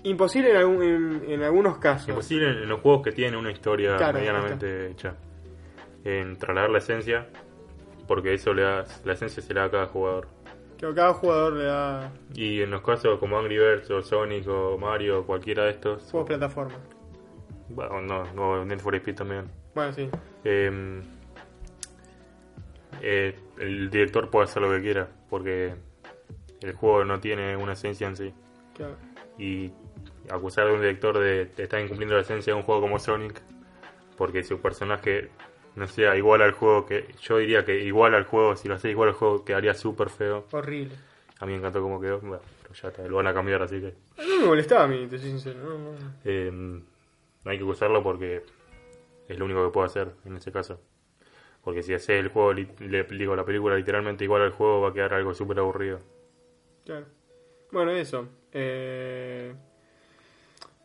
imposible 0.04 0.50
en, 0.50 0.56
algún- 0.56 0.82
en- 0.82 1.24
en 1.30 1.42
algunos 1.42 1.78
casos. 1.78 2.08
Imposible 2.08 2.48
en 2.48 2.68
los 2.68 2.80
juegos 2.80 3.02
que 3.02 3.12
tienen 3.12 3.36
una 3.38 3.50
historia 3.50 3.96
Claro, 3.96 4.18
medianamente 4.18 4.90
hecha. 4.90 5.14
En 6.04 6.36
trasladar 6.36 6.70
la 6.70 6.78
esencia. 6.78 7.28
Porque 8.06 8.34
eso 8.34 8.52
le 8.54 8.62
da. 8.62 8.84
La 9.04 9.12
esencia 9.12 9.42
se 9.42 9.54
la 9.54 9.62
da 9.62 9.66
a 9.66 9.70
cada 9.70 9.86
jugador. 9.86 10.28
Que 10.78 10.94
cada 10.94 11.12
jugador 11.12 11.52
le 11.52 11.64
da 11.64 12.10
Y 12.34 12.62
en 12.62 12.70
los 12.70 12.80
casos 12.80 13.18
como 13.18 13.38
Angry 13.38 13.58
Birds 13.58 13.90
o 13.90 14.00
Sonic 14.02 14.48
o 14.48 14.78
Mario, 14.78 15.26
cualquiera 15.26 15.64
de 15.64 15.72
estos. 15.72 16.10
juegos 16.10 16.28
plataforma. 16.28 16.78
Bueno, 17.68 18.00
no, 18.00 18.24
no, 18.32 18.64
Need 18.64 18.80
for 18.80 18.94
Speed 18.94 19.14
también. 19.14 19.44
Bueno, 19.74 19.92
sí. 19.92 20.08
Eh, 20.42 21.02
eh, 23.02 23.38
el 23.58 23.90
director 23.90 24.30
puede 24.30 24.44
hacer 24.44 24.62
lo 24.62 24.70
que 24.70 24.80
quiera, 24.80 25.08
porque 25.28 25.74
el 26.62 26.72
juego 26.72 27.04
no 27.04 27.20
tiene 27.20 27.56
una 27.56 27.74
esencia 27.74 28.08
en 28.08 28.16
sí. 28.16 28.34
Claro. 28.74 28.96
Y 29.38 29.72
acusar 30.30 30.66
a 30.66 30.72
un 30.72 30.80
director 30.80 31.18
de, 31.18 31.46
de 31.46 31.62
estar 31.62 31.80
incumpliendo 31.80 32.14
la 32.14 32.22
esencia 32.22 32.52
de 32.52 32.58
un 32.58 32.64
juego 32.64 32.80
como 32.80 32.98
Sonic, 32.98 33.40
porque 34.16 34.42
su 34.42 34.60
personaje 34.60 35.30
no 35.74 35.86
sea 35.86 36.16
igual 36.16 36.42
al 36.42 36.52
juego 36.52 36.86
que. 36.86 37.14
Yo 37.20 37.38
diría 37.38 37.64
que 37.64 37.80
igual 37.80 38.14
al 38.14 38.24
juego, 38.24 38.56
si 38.56 38.68
lo 38.68 38.74
hace 38.74 38.90
igual 38.90 39.10
al 39.10 39.14
juego, 39.14 39.44
quedaría 39.44 39.74
súper 39.74 40.10
feo. 40.10 40.46
Horrible. 40.52 40.94
A 41.38 41.46
mí 41.46 41.52
me 41.52 41.58
encantó 41.58 41.80
cómo 41.80 42.00
quedó, 42.00 42.20
bueno, 42.20 42.42
pero 42.62 42.74
ya 42.74 42.88
está, 42.88 43.02
lo 43.06 43.16
van 43.16 43.26
a 43.26 43.34
cambiar, 43.34 43.62
así 43.62 43.80
que. 43.80 43.94
No 44.18 44.40
me 44.40 44.46
molestaba 44.46 44.84
a 44.84 44.88
mí, 44.88 45.06
te 45.06 45.18
soy 45.18 45.30
sincero. 45.30 45.60
No, 45.60 45.78
no. 45.78 45.98
Eh, 46.24 46.50
no 46.52 47.50
hay 47.50 47.56
que 47.56 47.64
usarlo 47.64 48.02
porque 48.02 48.42
es 49.28 49.38
lo 49.38 49.44
único 49.46 49.64
que 49.64 49.72
puedo 49.72 49.86
hacer 49.86 50.12
en 50.26 50.36
ese 50.36 50.52
caso. 50.52 50.80
Porque 51.62 51.82
si 51.82 51.94
hace 51.94 52.18
el 52.18 52.28
juego, 52.28 52.52
le 52.52 53.04
digo, 53.04 53.36
la 53.36 53.44
película 53.44 53.76
literalmente 53.76 54.24
igual 54.24 54.42
al 54.42 54.50
juego, 54.50 54.80
va 54.82 54.90
a 54.90 54.92
quedar 54.92 55.14
algo 55.14 55.34
súper 55.34 55.58
aburrido. 55.58 56.00
Claro. 56.84 57.06
Bueno, 57.70 57.90
eso. 57.92 58.28
Eh, 58.52 59.54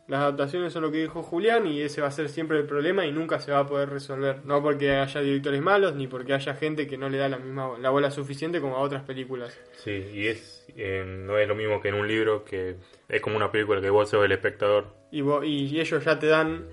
las 0.08 0.20
adaptaciones 0.20 0.72
son 0.72 0.82
lo 0.82 0.92
que 0.92 0.98
dijo 0.98 1.22
Julián 1.22 1.66
y 1.66 1.80
ese 1.82 2.00
va 2.00 2.06
a 2.08 2.12
ser 2.12 2.28
siempre 2.28 2.58
el 2.58 2.66
problema 2.66 3.04
y 3.06 3.12
nunca 3.12 3.40
se 3.40 3.50
va 3.50 3.60
a 3.60 3.66
poder 3.66 3.90
resolver. 3.90 4.44
No 4.44 4.62
porque 4.62 4.90
haya 4.92 5.20
directores 5.20 5.60
malos 5.60 5.94
ni 5.96 6.06
porque 6.06 6.32
haya 6.32 6.54
gente 6.54 6.86
que 6.86 6.96
no 6.96 7.08
le 7.08 7.18
da 7.18 7.28
la 7.28 7.38
misma 7.38 7.76
la 7.80 7.90
bola 7.90 8.10
suficiente 8.12 8.60
como 8.60 8.76
a 8.76 8.80
otras 8.80 9.02
películas. 9.02 9.58
Sí, 9.72 9.90
y 10.12 10.26
es 10.28 10.64
eh, 10.76 11.04
no 11.06 11.38
es 11.38 11.48
lo 11.48 11.54
mismo 11.56 11.80
que 11.80 11.88
en 11.88 11.94
un 11.94 12.06
libro 12.06 12.44
que 12.44 12.76
es 13.08 13.20
como 13.20 13.36
una 13.36 13.50
película 13.50 13.80
que 13.80 13.90
vos 13.90 14.08
sos 14.08 14.24
el 14.24 14.32
espectador. 14.32 14.86
Y, 15.10 15.22
vos- 15.22 15.44
y 15.44 15.80
ellos 15.80 16.04
ya 16.04 16.18
te 16.18 16.26
dan, 16.28 16.66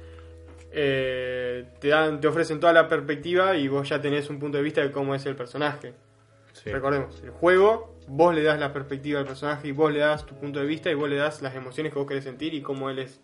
eh, 0.71 1.65
te 1.79 1.87
dan, 1.89 2.19
te 2.21 2.27
ofrecen 2.27 2.59
toda 2.59 2.73
la 2.73 2.87
perspectiva 2.87 3.55
y 3.55 3.67
vos 3.67 3.87
ya 3.89 4.01
tenés 4.01 4.29
un 4.29 4.39
punto 4.39 4.57
de 4.57 4.63
vista 4.63 4.81
de 4.81 4.91
cómo 4.91 5.15
es 5.15 5.25
el 5.25 5.35
personaje. 5.35 5.93
Sí. 6.53 6.71
Recordemos, 6.71 7.21
el 7.23 7.31
juego, 7.31 7.95
vos 8.07 8.33
le 8.33 8.43
das 8.43 8.59
la 8.59 8.71
perspectiva 8.71 9.19
al 9.19 9.25
personaje 9.25 9.67
y 9.67 9.71
vos 9.71 9.91
le 9.91 9.99
das 9.99 10.25
tu 10.25 10.35
punto 10.35 10.59
de 10.59 10.65
vista 10.65 10.89
y 10.89 10.93
vos 10.93 11.09
le 11.09 11.17
das 11.17 11.41
las 11.41 11.55
emociones 11.55 11.91
que 11.91 11.99
vos 11.99 12.07
querés 12.07 12.23
sentir 12.23 12.53
y 12.53 12.61
cómo 12.61 12.89
él 12.89 12.99
es. 12.99 13.19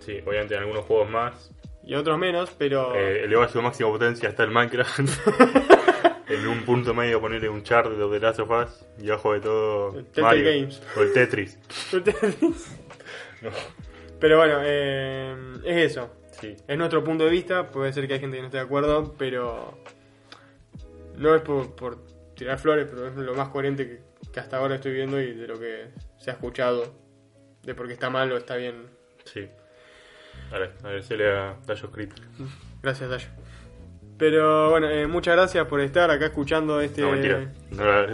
Sí, 0.00 0.18
obviamente 0.26 0.54
en 0.54 0.60
algunos 0.60 0.84
juegos 0.84 1.10
más. 1.10 1.50
Y 1.84 1.94
otros 1.94 2.18
menos, 2.18 2.50
pero... 2.56 2.94
Eh, 2.94 3.24
eleva 3.24 3.48
su 3.48 3.60
máxima 3.62 3.90
potencia 3.90 4.28
hasta 4.28 4.44
el 4.44 4.50
Minecraft. 4.50 5.00
en 6.28 6.46
un 6.46 6.62
punto 6.64 6.92
medio 6.92 7.20
ponerle 7.20 7.48
un 7.48 7.62
chart 7.62 7.90
de 7.90 8.08
The 8.08 8.20
Last 8.20 8.40
of 8.40 8.50
Us 8.50 8.84
y 9.02 9.10
abajo 9.10 9.32
de 9.32 9.40
todo 9.40 9.98
El 9.98 10.22
Mario. 10.22 10.44
Games. 10.44 10.82
O 10.96 11.02
el 11.02 11.12
Tetris. 11.12 11.58
No. 13.40 13.50
Pero 14.20 14.36
bueno, 14.36 14.58
eh, 14.62 15.34
es 15.64 15.92
eso. 15.92 16.10
Sí. 16.32 16.54
Es 16.66 16.78
nuestro 16.78 17.02
punto 17.02 17.24
de 17.24 17.30
vista, 17.30 17.70
puede 17.70 17.92
ser 17.92 18.06
que 18.06 18.14
hay 18.14 18.20
gente 18.20 18.36
que 18.36 18.42
no 18.42 18.48
esté 18.48 18.58
de 18.58 18.64
acuerdo, 18.64 19.14
pero 19.16 19.78
no 21.16 21.34
es 21.34 21.42
por, 21.42 21.74
por 21.74 21.98
tirar 22.38 22.58
flores, 22.58 22.86
pero 22.88 23.08
es 23.08 23.14
lo 23.16 23.34
más 23.34 23.48
coherente 23.48 23.86
que, 23.86 24.00
que 24.32 24.40
hasta 24.40 24.56
ahora 24.56 24.76
estoy 24.76 24.92
viendo 24.92 25.20
y 25.20 25.34
de 25.34 25.46
lo 25.48 25.58
que 25.58 25.88
se 26.18 26.30
ha 26.30 26.34
escuchado, 26.34 26.94
de 27.64 27.74
por 27.74 27.86
qué 27.88 27.92
está 27.94 28.08
mal 28.08 28.30
o 28.32 28.36
está 28.36 28.56
bien. 28.56 28.86
Sí. 29.24 29.48
Ahora, 30.52 30.70
agradecerle 30.78 31.30
a 31.36 31.56
Dayo 31.66 31.88
Script. 31.88 32.18
Gracias, 32.80 33.10
Dayo. 33.10 33.28
Pero 34.16 34.70
bueno, 34.70 34.88
eh, 34.88 35.06
muchas 35.06 35.36
gracias 35.36 35.66
por 35.66 35.80
estar 35.80 36.10
acá 36.10 36.26
escuchando 36.26 36.80
este, 36.80 37.02
No, 37.02 37.10
mentira. 37.12 37.52
No 37.70 37.84
la- 37.84 38.06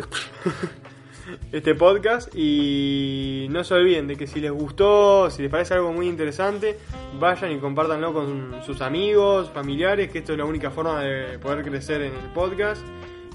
este 1.53 1.75
podcast 1.75 2.35
y 2.35 3.47
no 3.51 3.62
se 3.64 3.75
olviden 3.75 4.07
de 4.07 4.16
que 4.16 4.27
si 4.27 4.41
les 4.41 4.51
gustó, 4.51 5.31
si 5.31 5.43
les 5.43 5.51
parece 5.51 5.75
algo 5.75 5.93
muy 5.93 6.09
interesante, 6.09 6.79
vayan 7.18 7.53
y 7.53 7.59
compártanlo 7.59 8.12
con 8.12 8.62
sus 8.64 8.81
amigos, 8.81 9.51
familiares, 9.51 10.11
que 10.11 10.18
esto 10.18 10.33
es 10.33 10.39
la 10.39 10.45
única 10.45 10.70
forma 10.70 11.01
de 11.03 11.39
poder 11.39 11.64
crecer 11.64 12.03
en 12.03 12.14
el 12.14 12.33
podcast 12.35 12.85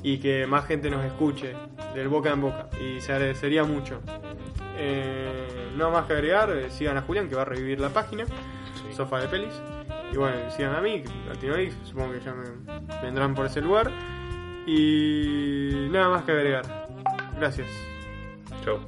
y 0.04 0.20
que 0.20 0.47
más 0.47 0.66
gente 0.66 0.89
nos 0.89 1.04
escuche 1.06 1.56
del 1.93 2.08
boca 2.08 2.32
en 2.32 2.41
boca 2.41 2.70
y 2.80 3.02
se 3.02 3.12
agradecería 3.14 3.64
mucho. 3.64 4.02
Eh, 4.78 5.70
no 5.76 5.91
más 5.91 6.06
que 6.06 6.14
agregar, 6.14 6.50
eh, 6.52 6.70
sigan 6.70 6.97
a 6.97 7.02
Julián 7.02 7.28
que 7.28 7.36
va 7.36 7.41
a 7.41 7.45
revivir 7.45 7.80
la 7.80 7.89
página, 7.89 8.26
Sí. 8.26 8.93
Sofá 8.95 9.20
de 9.20 9.28
Pelis. 9.28 9.62
Y 10.12 10.18
bueno, 10.18 10.38
sigan 10.56 10.76
a 10.76 10.82
mí, 10.82 11.04
Latinoix, 11.28 11.74
supongo 11.84 12.14
que 12.14 12.22
ya 12.22 12.34
me 12.34 12.45
vendrán 13.02 13.36
por 13.36 13.45
ese 13.45 13.62
lugar. 13.62 13.91
Y 14.66 15.88
nada 15.89 16.10
más 16.10 16.24
que 16.24 16.32
agregar. 16.32 16.88
Gracias. 17.38 17.68
Chau. 18.64 18.80